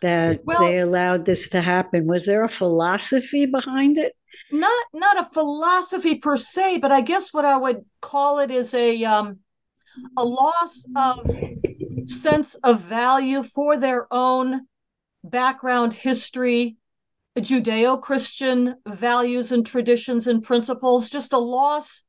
that 0.00 0.40
well, 0.44 0.60
they 0.60 0.80
allowed 0.80 1.24
this 1.24 1.48
to 1.50 1.60
happen? 1.60 2.06
Was 2.06 2.26
there 2.26 2.42
a 2.42 2.48
philosophy 2.48 3.46
behind 3.46 3.98
it? 3.98 4.14
Not 4.50 4.86
not 4.92 5.18
a 5.18 5.30
philosophy 5.32 6.16
per 6.16 6.36
se, 6.36 6.78
but 6.78 6.90
I 6.90 7.02
guess 7.02 7.32
what 7.32 7.44
I 7.44 7.56
would 7.56 7.84
call 8.00 8.40
it 8.40 8.50
is 8.50 8.74
a 8.74 9.04
um, 9.04 9.38
a 10.16 10.24
loss 10.24 10.86
of 10.96 11.30
sense 12.06 12.54
of 12.64 12.80
value 12.80 13.42
for 13.42 13.76
their 13.76 14.06
own 14.10 14.66
background 15.24 15.92
history 15.92 16.76
Judeo 17.38 18.00
Christian 18.00 18.76
values 18.86 19.52
and 19.52 19.64
traditions 19.64 20.26
and 20.26 20.42
principles, 20.42 21.08
just 21.08 21.32
a 21.32 21.38
loss 21.38 22.04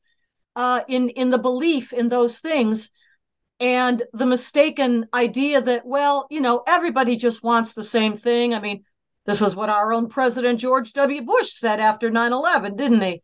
uh, 0.55 0.82
in, 0.88 1.09
in 1.09 1.30
the 1.30 1.38
belief 1.38 1.93
in 1.93 2.09
those 2.09 2.39
things. 2.39 2.89
And 3.59 4.03
the 4.11 4.26
mistaken 4.26 5.07
idea 5.14 5.61
that, 5.61 5.86
well, 5.86 6.28
you 6.30 6.41
know, 6.41 6.64
everybody 6.68 7.16
just 7.16 7.43
wants 7.43 7.74
the 7.74 7.84
same 7.84 8.18
thing. 8.18 8.53
I 8.53 8.59
mean, 8.59 8.84
this 9.26 9.41
is 9.41 9.55
what 9.55 9.70
our 9.70 9.93
own 9.93 10.09
President 10.09 10.59
George 10.59 10.91
W. 10.93 11.22
Bush 11.22 11.53
said 11.53 11.80
after 11.80 12.11
9 12.11 12.34
11, 12.34 12.76
didn't 12.76 13.01
he? 13.01 13.22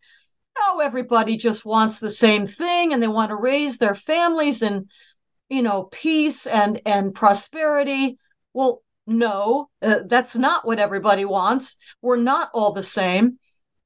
Oh, 0.58 0.80
everybody 0.80 1.36
just 1.36 1.66
wants 1.66 2.00
the 2.00 2.10
same 2.10 2.48
thing 2.48 2.94
and 2.94 3.04
they 3.04 3.08
want 3.08 3.30
to 3.30 3.36
raise 3.36 3.78
their 3.78 3.96
families 3.96 4.62
in, 4.62 4.88
you 5.50 5.62
know, 5.62 5.84
peace 5.84 6.48
and, 6.48 6.82
and 6.86 7.14
prosperity. 7.14 8.18
Well, 8.54 8.82
no, 9.10 9.70
uh, 9.82 10.00
that's 10.06 10.36
not 10.36 10.66
what 10.66 10.80
everybody 10.80 11.26
wants. 11.26 11.76
We're 12.02 12.18
not 12.18 12.50
all 12.54 12.72
the 12.74 12.84
same. 12.84 13.40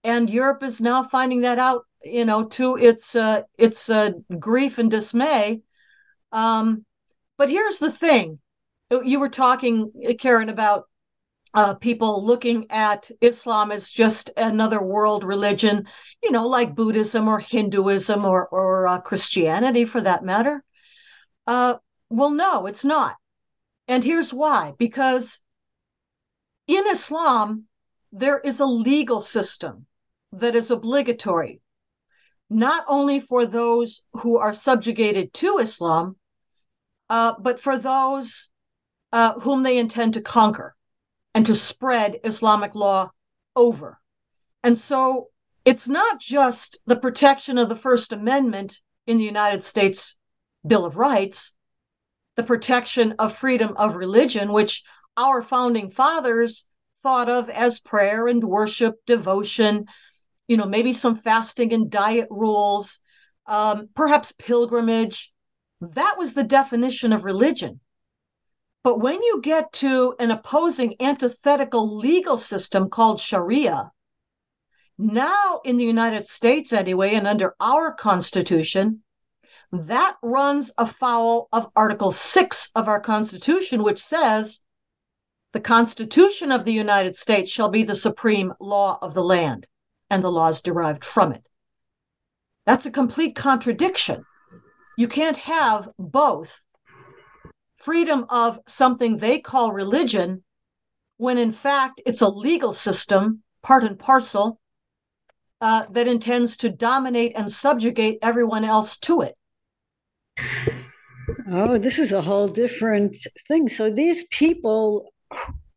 And 0.03 0.29
Europe 0.29 0.63
is 0.63 0.81
now 0.81 1.03
finding 1.03 1.41
that 1.41 1.59
out, 1.59 1.85
you 2.03 2.25
know, 2.25 2.43
to 2.45 2.75
its 2.77 3.15
uh, 3.15 3.43
its 3.57 3.89
uh, 3.89 4.11
grief 4.37 4.77
and 4.77 4.91
dismay. 4.91 5.61
Um, 6.31 6.85
but 7.37 7.49
here's 7.49 7.79
the 7.79 7.91
thing: 7.91 8.39
you 8.91 9.19
were 9.19 9.29
talking, 9.29 9.91
Karen, 10.19 10.49
about 10.49 10.85
uh, 11.53 11.75
people 11.75 12.25
looking 12.25 12.69
at 12.69 13.09
Islam 13.21 13.71
as 13.71 13.89
just 13.89 14.31
another 14.35 14.83
world 14.83 15.23
religion, 15.23 15.87
you 16.21 16.31
know, 16.31 16.47
like 16.47 16.75
Buddhism 16.75 17.27
or 17.27 17.39
Hinduism 17.39 18.25
or 18.25 18.47
or 18.47 18.87
uh, 18.87 18.99
Christianity, 18.99 19.85
for 19.85 20.01
that 20.01 20.23
matter. 20.23 20.63
Uh, 21.47 21.75
well, 22.09 22.31
no, 22.31 22.65
it's 22.67 22.83
not. 22.83 23.15
And 23.87 24.03
here's 24.03 24.33
why 24.33 24.73
because 24.77 25.39
in 26.67 26.87
Islam, 26.87 27.65
there 28.11 28.39
is 28.39 28.59
a 28.59 28.65
legal 28.65 29.21
system 29.21 29.85
that 30.31 30.55
is 30.55 30.71
obligatory, 30.71 31.61
not 32.49 32.85
only 32.87 33.19
for 33.19 33.45
those 33.45 34.01
who 34.13 34.37
are 34.37 34.53
subjugated 34.53 35.33
to 35.33 35.57
Islam, 35.57 36.15
uh, 37.09 37.33
but 37.39 37.59
for 37.59 37.77
those 37.77 38.49
uh, 39.11 39.33
whom 39.39 39.63
they 39.63 39.77
intend 39.77 40.13
to 40.13 40.21
conquer 40.21 40.75
and 41.33 41.45
to 41.45 41.55
spread 41.55 42.19
Islamic 42.23 42.75
law 42.75 43.11
over. 43.55 43.99
And 44.63 44.77
so 44.77 45.29
it's 45.65 45.87
not 45.87 46.19
just 46.19 46.79
the 46.85 46.95
protection 46.95 47.57
of 47.57 47.69
the 47.69 47.75
First 47.75 48.11
Amendment 48.11 48.79
in 49.07 49.17
the 49.17 49.23
United 49.23 49.63
States 49.63 50.15
Bill 50.65 50.85
of 50.85 50.97
Rights, 50.97 51.53
the 52.35 52.43
protection 52.43 53.13
of 53.19 53.37
freedom 53.37 53.73
of 53.77 53.95
religion, 53.95 54.51
which 54.51 54.83
our 55.17 55.41
founding 55.41 55.91
fathers 55.91 56.65
thought 57.03 57.29
of 57.29 57.49
as 57.49 57.79
prayer 57.79 58.27
and 58.27 58.43
worship, 58.43 58.95
devotion, 59.05 59.85
you 60.47 60.57
know, 60.57 60.65
maybe 60.65 60.93
some 60.93 61.17
fasting 61.17 61.73
and 61.73 61.89
diet 61.89 62.27
rules, 62.29 62.99
um, 63.45 63.89
perhaps 63.93 64.31
pilgrimage. 64.31 65.31
That 65.81 66.17
was 66.17 66.33
the 66.33 66.43
definition 66.43 67.13
of 67.13 67.25
religion. 67.25 67.79
But 68.83 68.99
when 68.99 69.21
you 69.21 69.41
get 69.41 69.71
to 69.73 70.15
an 70.19 70.31
opposing 70.31 70.95
antithetical 70.99 71.97
legal 71.97 72.37
system 72.37 72.89
called 72.89 73.19
Sharia, 73.19 73.91
now 74.97 75.61
in 75.63 75.77
the 75.77 75.85
United 75.85 76.25
States, 76.25 76.73
anyway, 76.73 77.15
and 77.15 77.27
under 77.27 77.55
our 77.59 77.93
Constitution, 77.93 79.03
that 79.73 80.17
runs 80.21 80.69
afoul 80.77 81.49
of 81.51 81.71
Article 81.75 82.11
6 82.11 82.69
of 82.75 82.87
our 82.87 82.99
Constitution, 82.99 83.81
which 83.81 83.97
says 83.97 84.59
the 85.51 85.59
Constitution 85.59 86.51
of 86.51 86.63
the 86.63 86.71
United 86.71 87.17
States 87.17 87.49
shall 87.49 87.69
be 87.69 87.81
the 87.81 87.95
supreme 87.95 88.53
law 88.59 88.99
of 89.01 89.15
the 89.15 89.23
land 89.23 89.65
and 90.11 90.23
the 90.23 90.31
laws 90.31 90.61
derived 90.61 91.03
from 91.03 91.31
it. 91.31 91.47
That's 92.67 92.85
a 92.85 92.91
complete 92.91 93.35
contradiction. 93.35 94.23
You 94.95 95.07
can't 95.07 95.37
have 95.37 95.89
both 95.97 96.61
freedom 97.77 98.27
of 98.29 98.59
something 98.67 99.17
they 99.17 99.39
call 99.39 99.71
religion 99.71 100.43
when 101.17 101.39
in 101.39 101.51
fact 101.51 101.99
it's 102.05 102.21
a 102.21 102.29
legal 102.29 102.73
system, 102.73 103.41
part 103.63 103.83
and 103.83 103.97
parcel, 103.97 104.59
uh, 105.61 105.87
that 105.89 106.07
intends 106.07 106.57
to 106.57 106.69
dominate 106.69 107.33
and 107.35 107.51
subjugate 107.51 108.19
everyone 108.21 108.63
else 108.63 108.97
to 108.97 109.21
it. 109.21 109.35
Oh, 111.49 111.77
this 111.77 111.99
is 111.99 112.11
a 112.11 112.21
whole 112.21 112.47
different 112.47 113.17
thing. 113.47 113.67
So 113.67 113.89
these 113.89 114.25
people 114.25 115.13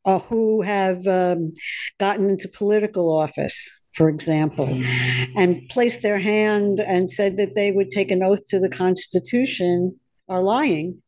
uh, 0.05 0.19
who 0.21 0.63
have 0.63 1.07
um, 1.07 1.53
gotten 1.99 2.31
into 2.31 2.49
political 2.49 3.17
office, 3.17 3.81
for 3.95 4.09
example, 4.09 4.81
and 5.37 5.69
placed 5.69 6.03
their 6.03 6.19
hand 6.19 6.81
and 6.81 7.11
said 7.11 7.37
that 7.37 7.55
they 7.55 7.73
would 7.73 7.91
take 7.91 8.11
an 8.11 8.23
oath 8.23 8.47
to 8.49 8.61
the 8.61 8.69
Constitution 8.69 9.99
are 10.29 10.43
lying 10.43 11.03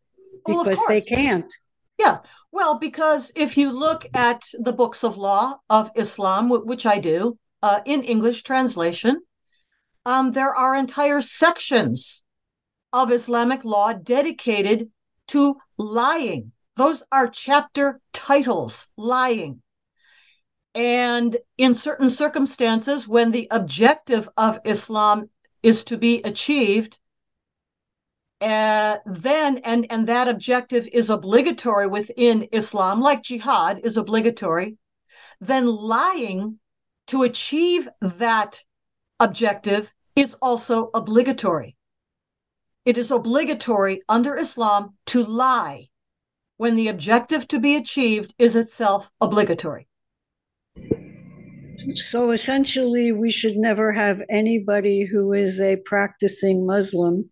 because 0.46 0.78
well, 0.78 0.86
they 0.88 1.00
can't. 1.00 1.52
Yeah. 1.98 2.18
Well, 2.50 2.78
because 2.78 3.30
if 3.34 3.56
you 3.56 3.70
look 3.72 4.06
at 4.14 4.44
the 4.54 4.72
books 4.72 5.04
of 5.04 5.18
law 5.18 5.58
of 5.68 5.90
Islam, 5.94 6.48
which 6.48 6.86
I 6.86 6.98
do 6.98 7.38
uh, 7.62 7.80
in 7.84 8.02
English 8.02 8.42
translation, 8.42 9.20
um, 10.06 10.32
there 10.32 10.54
are 10.54 10.74
entire 10.74 11.20
sections 11.20 12.22
of 12.92 13.12
Islamic 13.12 13.64
law 13.64 13.92
dedicated 13.92 14.90
to 15.28 15.56
lying. 15.76 16.52
Those 16.76 17.02
are 17.10 17.28
chapter 17.28 18.00
titles, 18.12 18.86
lying. 18.96 19.62
And 20.74 21.36
in 21.56 21.74
certain 21.74 22.10
circumstances, 22.10 23.08
when 23.08 23.32
the 23.32 23.48
objective 23.50 24.28
of 24.36 24.60
Islam 24.64 25.28
is 25.62 25.84
to 25.84 25.96
be 25.96 26.22
achieved, 26.22 26.98
uh, 28.40 28.98
then 29.04 29.58
and 29.58 29.86
and 29.90 30.06
that 30.06 30.28
objective 30.28 30.86
is 30.92 31.10
obligatory 31.10 31.88
within 31.88 32.48
Islam, 32.52 33.00
like 33.00 33.22
jihad 33.22 33.80
is 33.82 33.96
obligatory, 33.96 34.78
then 35.40 35.66
lying 35.66 36.60
to 37.08 37.24
achieve 37.24 37.88
that 38.00 38.62
objective 39.18 39.92
is 40.14 40.34
also 40.34 40.90
obligatory. 40.94 41.76
It 42.84 42.96
is 42.98 43.10
obligatory 43.10 44.02
under 44.08 44.36
Islam 44.36 44.96
to 45.06 45.24
lie 45.24 45.88
when 46.56 46.74
the 46.74 46.88
objective 46.88 47.46
to 47.48 47.58
be 47.58 47.76
achieved 47.76 48.34
is 48.38 48.56
itself 48.56 49.10
obligatory. 49.20 49.88
So 51.94 52.32
essentially, 52.32 53.12
we 53.12 53.30
should 53.30 53.56
never 53.56 53.92
have 53.92 54.22
anybody 54.28 55.04
who 55.04 55.32
is 55.32 55.60
a 55.60 55.76
practicing 55.76 56.66
Muslim 56.66 57.30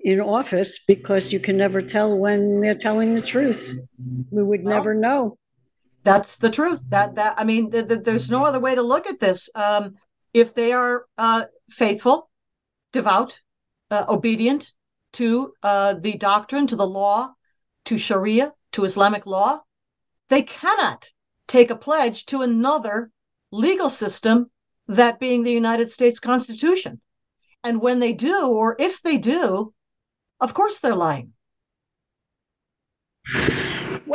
in 0.00 0.20
office 0.20 0.78
because 0.78 1.32
you 1.32 1.40
can 1.40 1.56
never 1.56 1.82
tell 1.82 2.16
when 2.16 2.60
they're 2.60 2.74
telling 2.74 3.14
the 3.14 3.20
truth. 3.20 3.78
We 4.30 4.42
would 4.42 4.64
well, 4.64 4.76
never 4.76 4.94
know. 4.94 5.38
That's 6.04 6.36
the 6.36 6.50
truth. 6.50 6.80
That 6.90 7.16
that 7.16 7.34
I 7.38 7.44
mean, 7.44 7.70
th- 7.70 7.88
th- 7.88 8.00
there's 8.04 8.30
no 8.30 8.44
other 8.44 8.60
way 8.60 8.74
to 8.74 8.82
look 8.82 9.06
at 9.06 9.20
this. 9.20 9.48
Um, 9.54 9.94
if 10.32 10.54
they 10.54 10.72
are 10.72 11.06
uh, 11.16 11.44
faithful, 11.70 12.30
devout, 12.92 13.40
uh, 13.94 14.04
obedient 14.08 14.72
to 15.12 15.52
uh, 15.62 15.94
the 15.94 16.14
doctrine, 16.14 16.66
to 16.66 16.76
the 16.76 16.86
law, 16.86 17.32
to 17.84 17.96
Sharia, 17.96 18.52
to 18.72 18.84
Islamic 18.84 19.24
law, 19.26 19.60
they 20.28 20.42
cannot 20.42 21.08
take 21.46 21.70
a 21.70 21.76
pledge 21.76 22.26
to 22.26 22.42
another 22.42 23.10
legal 23.52 23.88
system, 23.88 24.50
that 24.88 25.20
being 25.20 25.42
the 25.42 25.52
United 25.52 25.88
States 25.88 26.18
Constitution. 26.18 27.00
And 27.62 27.80
when 27.80 28.00
they 28.00 28.12
do, 28.12 28.48
or 28.48 28.76
if 28.78 29.00
they 29.02 29.16
do, 29.16 29.72
of 30.40 30.52
course 30.52 30.80
they're 30.80 30.96
lying. 30.96 31.32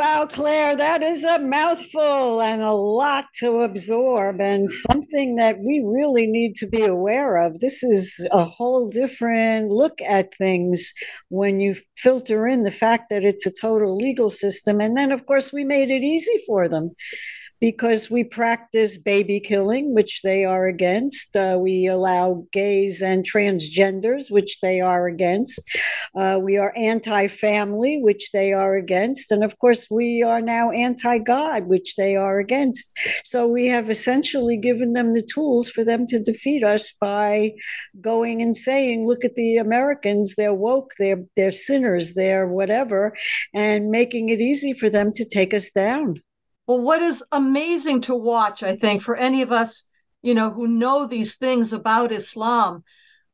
Wow, 0.00 0.24
Clare, 0.24 0.76
that 0.76 1.02
is 1.02 1.24
a 1.24 1.38
mouthful 1.40 2.40
and 2.40 2.62
a 2.62 2.72
lot 2.72 3.26
to 3.40 3.60
absorb, 3.60 4.40
and 4.40 4.70
something 4.72 5.36
that 5.36 5.58
we 5.58 5.82
really 5.84 6.26
need 6.26 6.54
to 6.54 6.66
be 6.66 6.82
aware 6.82 7.36
of. 7.36 7.60
This 7.60 7.82
is 7.82 8.26
a 8.32 8.42
whole 8.42 8.88
different 8.88 9.68
look 9.68 10.00
at 10.00 10.34
things 10.36 10.94
when 11.28 11.60
you 11.60 11.76
filter 11.98 12.46
in 12.46 12.62
the 12.62 12.70
fact 12.70 13.10
that 13.10 13.24
it's 13.24 13.44
a 13.44 13.52
total 13.52 13.94
legal 13.94 14.30
system. 14.30 14.80
And 14.80 14.96
then, 14.96 15.12
of 15.12 15.26
course, 15.26 15.52
we 15.52 15.64
made 15.64 15.90
it 15.90 16.02
easy 16.02 16.42
for 16.46 16.66
them 16.66 16.92
because 17.60 18.10
we 18.10 18.24
practice 18.24 18.96
baby 18.96 19.38
killing, 19.38 19.94
which 19.94 20.22
they 20.22 20.44
are 20.44 20.66
against. 20.66 21.36
Uh, 21.36 21.58
we 21.60 21.86
allow 21.86 22.46
gays 22.52 23.02
and 23.02 23.24
transgenders, 23.24 24.30
which 24.30 24.58
they 24.60 24.80
are 24.80 25.06
against. 25.06 25.60
Uh, 26.16 26.40
we 26.42 26.56
are 26.56 26.72
anti 26.74 27.26
family, 27.26 28.00
which 28.02 28.30
they 28.32 28.52
are 28.52 28.76
against. 28.76 29.30
And 29.30 29.44
of 29.44 29.58
course, 29.58 29.86
we 29.90 30.22
are 30.22 30.40
now 30.40 30.70
anti 30.70 31.18
God, 31.18 31.66
which 31.66 31.96
they 31.96 32.16
are 32.16 32.38
against. 32.38 32.96
So 33.24 33.46
we 33.46 33.66
have 33.66 33.90
essentially 33.90 34.56
given 34.56 34.94
them 34.94 35.12
the 35.12 35.22
tools 35.22 35.68
for 35.68 35.84
them 35.84 36.06
to 36.06 36.18
defeat 36.18 36.64
us 36.64 36.92
by 36.92 37.52
going 38.00 38.40
and 38.40 38.56
saying, 38.56 39.06
look 39.06 39.24
at 39.24 39.34
the 39.34 39.58
Americans, 39.58 40.34
they're 40.36 40.54
woke, 40.54 40.92
they're, 40.98 41.24
they're 41.36 41.52
sinners, 41.52 42.14
they're 42.14 42.48
whatever, 42.48 43.14
and 43.54 43.90
making 43.90 44.30
it 44.30 44.40
easy 44.40 44.72
for 44.72 44.88
them 44.88 45.12
to 45.12 45.24
take 45.28 45.52
us 45.52 45.70
down. 45.70 46.20
Well, 46.70 46.78
what 46.78 47.02
is 47.02 47.24
amazing 47.32 48.02
to 48.02 48.14
watch, 48.14 48.62
I 48.62 48.76
think, 48.76 49.02
for 49.02 49.16
any 49.16 49.42
of 49.42 49.50
us, 49.50 49.82
you 50.22 50.34
know, 50.36 50.50
who 50.50 50.68
know 50.68 51.04
these 51.04 51.34
things 51.34 51.72
about 51.72 52.12
Islam, 52.12 52.84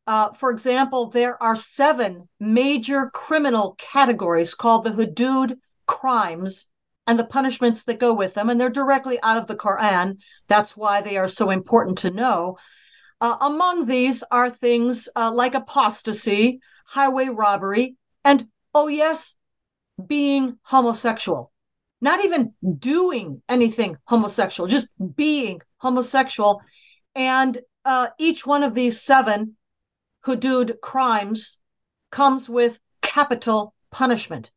uh, 0.07 0.33
for 0.33 0.51
example, 0.51 1.11
there 1.11 1.43
are 1.43 1.55
seven 1.55 2.31
major 2.41 3.11
criminal 3.11 3.75
categories 3.77 4.55
called 4.55 4.85
the 4.85 4.91
hudud 4.91 5.59
crimes 5.85 6.69
and 7.07 7.19
the 7.19 7.27
punishments 7.27 7.85
that 7.85 8.01
go 8.01 8.15
with 8.15 8.33
them, 8.33 8.49
and 8.49 8.59
they're 8.59 8.71
directly 8.71 9.21
out 9.23 9.37
of 9.37 9.47
the 9.47 9.55
Quran. 9.55 10.17
That's 10.49 10.75
why 10.75 11.03
they 11.03 11.19
are 11.19 11.29
so 11.29 11.51
important 11.51 11.99
to 11.99 12.11
know. 12.11 12.57
Uh, 13.21 13.37
among 13.43 13.85
these 13.85 14.25
are 14.31 14.49
things 14.49 15.11
uh, 15.15 15.31
like 15.31 15.55
apostasy, 15.55 16.61
highway 16.87 17.27
robbery, 17.27 17.97
and, 18.25 18.49
oh, 18.73 18.87
yes, 18.87 19.37
being 20.07 20.57
homosexual. 20.63 21.53
Not 22.01 22.25
even 22.25 22.53
doing 22.79 23.43
anything 23.49 23.97
homosexual, 24.05 24.69
just 24.69 24.89
being 25.17 25.61
homosexual. 25.79 26.61
And 27.15 27.59
uh, 27.85 28.09
each 28.19 28.47
one 28.47 28.63
of 28.63 28.75
these 28.75 29.03
seven 29.03 29.57
hudud 30.27 30.81
crimes 30.81 31.59
comes 32.11 32.49
with 32.49 32.79
capital 33.01 33.75
punishment. 33.91 34.51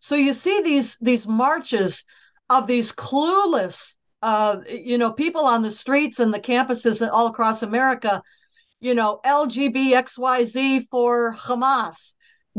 So 0.00 0.14
you 0.16 0.32
see 0.34 0.60
these 0.60 0.98
these 1.00 1.26
marches 1.26 2.04
of 2.50 2.66
these 2.66 2.92
clueless, 2.92 3.94
uh, 4.22 4.58
you 4.68 4.98
know, 4.98 5.12
people 5.12 5.46
on 5.46 5.62
the 5.62 5.70
streets 5.70 6.20
and 6.20 6.32
the 6.32 6.40
campuses 6.40 7.06
all 7.10 7.28
across 7.28 7.62
America, 7.62 8.22
you 8.80 8.94
know, 8.94 9.20
LGBXYZ 9.24 10.86
for 10.90 11.34
Hamas, 11.34 12.14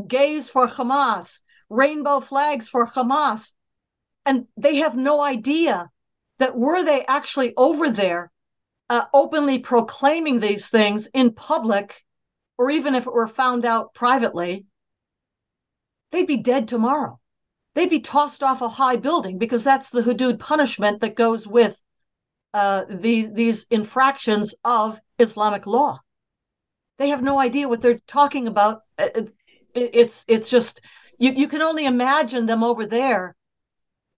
gays 0.08 0.50
for 0.50 0.68
Hamas, 0.68 1.42
rainbow 1.70 2.20
flags 2.20 2.68
for 2.68 2.88
Hamas. 2.88 3.52
And 4.26 4.48
they 4.58 4.78
have 4.78 4.96
no 4.96 5.22
idea 5.22 5.90
that 6.40 6.58
were 6.58 6.84
they 6.84 7.06
actually 7.06 7.54
over 7.56 7.90
there 7.90 8.32
uh, 8.90 9.06
openly 9.14 9.60
proclaiming 9.60 10.40
these 10.40 10.70
things 10.70 11.08
in 11.08 11.34
public, 11.34 12.04
or 12.58 12.70
even 12.70 12.96
if 12.96 13.08
it 13.08 13.14
were 13.14 13.28
found 13.28 13.66
out 13.66 13.94
privately, 13.94 14.66
they'd 16.12 16.28
be 16.28 16.38
dead 16.38 16.68
tomorrow. 16.68 17.20
They'd 17.74 17.90
be 17.90 18.00
tossed 18.00 18.42
off 18.44 18.62
a 18.62 18.70
high 18.70 18.96
building 18.96 19.38
because 19.38 19.64
that's 19.64 19.90
the 19.90 20.02
hudud 20.02 20.40
punishment 20.40 21.02
that 21.02 21.16
goes 21.16 21.46
with 21.46 21.82
uh, 22.54 22.86
these 22.90 23.34
these 23.34 23.66
infractions 23.70 24.56
of 24.64 25.00
Islamic 25.20 25.68
law. 25.68 26.00
They 26.98 27.10
have 27.10 27.22
no 27.22 27.38
idea 27.38 27.68
what 27.68 27.82
they're 27.82 28.00
talking 28.08 28.48
about. 28.48 28.84
Uh, 28.98 29.10
it, 29.16 29.34
it's 29.74 30.24
it's 30.28 30.50
just 30.50 30.80
you 31.20 31.34
you 31.34 31.50
can 31.50 31.62
only 31.62 31.86
imagine 31.86 32.46
them 32.46 32.64
over 32.64 32.86
there, 32.86 33.36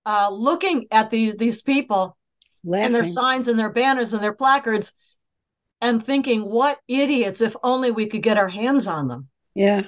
uh, 0.08 0.30
looking 0.32 0.88
at 0.90 1.12
these 1.12 1.36
these 1.36 1.62
people 1.62 2.18
Laughing. 2.64 2.86
and 2.86 2.96
their 2.96 3.06
signs 3.06 3.50
and 3.50 3.60
their 3.60 3.72
banners 3.72 4.14
and 4.14 4.24
their 4.24 4.34
placards, 4.34 4.94
and 5.82 6.04
thinking, 6.04 6.50
"What 6.50 6.80
idiots! 6.88 7.42
If 7.42 7.56
only 7.62 7.92
we 7.92 8.08
could 8.08 8.24
get 8.24 8.38
our 8.38 8.48
hands 8.48 8.88
on 8.88 9.10
them." 9.10 9.28
Yeah, 9.54 9.82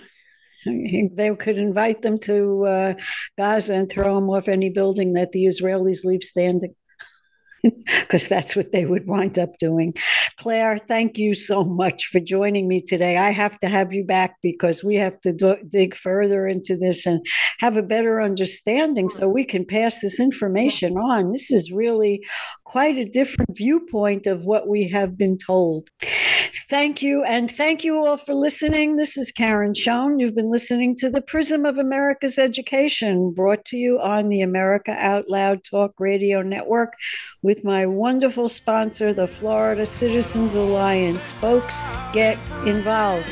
they 0.65 1.33
could 1.35 1.57
invite 1.57 2.01
them 2.01 2.19
to 2.19 2.65
uh, 2.65 2.93
Gaza 3.37 3.75
and 3.75 3.89
throw 3.89 4.15
them 4.15 4.29
off 4.29 4.49
any 4.49 4.69
building 4.69 5.13
that 5.13 5.31
the 5.31 5.45
Israelis 5.45 6.03
leave 6.03 6.23
standing 6.23 6.75
because 7.85 8.27
that's 8.27 8.55
what 8.55 8.71
they 8.71 8.85
would 8.85 9.07
wind 9.07 9.37
up 9.37 9.57
doing. 9.57 9.93
Clare, 10.37 10.77
thank 10.77 11.17
you 11.17 11.33
so 11.33 11.63
much 11.63 12.05
for 12.05 12.19
joining 12.19 12.67
me 12.67 12.81
today. 12.81 13.17
I 13.17 13.31
have 13.31 13.59
to 13.59 13.67
have 13.67 13.93
you 13.93 14.03
back 14.03 14.37
because 14.41 14.83
we 14.83 14.95
have 14.95 15.19
to 15.21 15.33
do- 15.33 15.63
dig 15.67 15.95
further 15.95 16.47
into 16.47 16.77
this 16.77 17.05
and 17.05 17.25
have 17.59 17.77
a 17.77 17.83
better 17.83 18.21
understanding 18.21 19.09
so 19.09 19.27
we 19.27 19.45
can 19.45 19.65
pass 19.65 19.99
this 19.99 20.19
information 20.19 20.97
on. 20.97 21.31
This 21.31 21.51
is 21.51 21.71
really 21.71 22.23
quite 22.63 22.97
a 22.97 23.09
different 23.09 23.57
viewpoint 23.57 24.27
of 24.27 24.45
what 24.45 24.67
we 24.67 24.87
have 24.89 25.17
been 25.17 25.37
told. 25.37 25.89
Thank 26.69 27.01
you. 27.01 27.23
And 27.23 27.49
thank 27.49 27.83
you 27.83 27.97
all 27.97 28.17
for 28.17 28.35
listening. 28.35 28.95
This 28.95 29.17
is 29.17 29.31
Karen 29.31 29.73
Schoen. 29.73 30.19
You've 30.19 30.35
been 30.35 30.51
listening 30.51 30.95
to 30.97 31.09
the 31.09 31.21
Prism 31.21 31.65
of 31.65 31.77
America's 31.77 32.37
Education, 32.37 33.31
brought 33.31 33.65
to 33.65 33.77
you 33.77 33.99
on 33.99 34.29
the 34.29 34.41
America 34.41 34.91
Out 34.91 35.27
Loud 35.29 35.63
Talk 35.63 35.93
Radio 35.97 36.43
Network 36.43 36.93
with 37.41 37.63
my 37.63 37.87
wonderful 37.87 38.47
sponsor, 38.47 39.13
the 39.13 39.27
Florida 39.27 39.85
Citizens 39.85 40.53
Alliance. 40.53 41.31
Folks, 41.31 41.83
get 42.13 42.37
involved. 42.67 43.29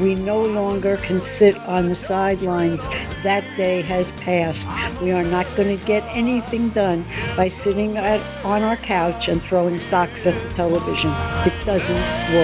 We 0.00 0.14
no 0.14 0.42
longer 0.42 0.96
can 0.96 1.20
sit 1.20 1.58
on 1.68 1.88
the 1.88 1.94
sidelines. 1.94 2.88
That 3.22 3.44
day 3.56 3.82
has 3.82 4.12
passed. 4.12 4.68
We 5.02 5.12
are 5.12 5.24
not 5.24 5.46
going 5.56 5.76
to 5.76 5.84
get 5.84 6.02
anything 6.16 6.70
done 6.70 7.04
by 7.36 7.48
sitting 7.48 7.98
at, 7.98 8.20
on 8.44 8.62
our 8.62 8.76
couch 8.76 9.28
and 9.28 9.42
throwing 9.42 9.78
socks 9.78 10.26
at 10.26 10.34
the 10.48 10.54
television. 10.54 11.10
It 11.44 11.52
doesn't 11.66 12.34
work. 12.34 12.39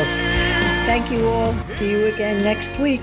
Thank 0.87 1.11
you 1.11 1.27
all. 1.29 1.55
See 1.65 1.91
you 1.91 2.07
again 2.07 2.43
next 2.43 2.79
week. 2.79 3.03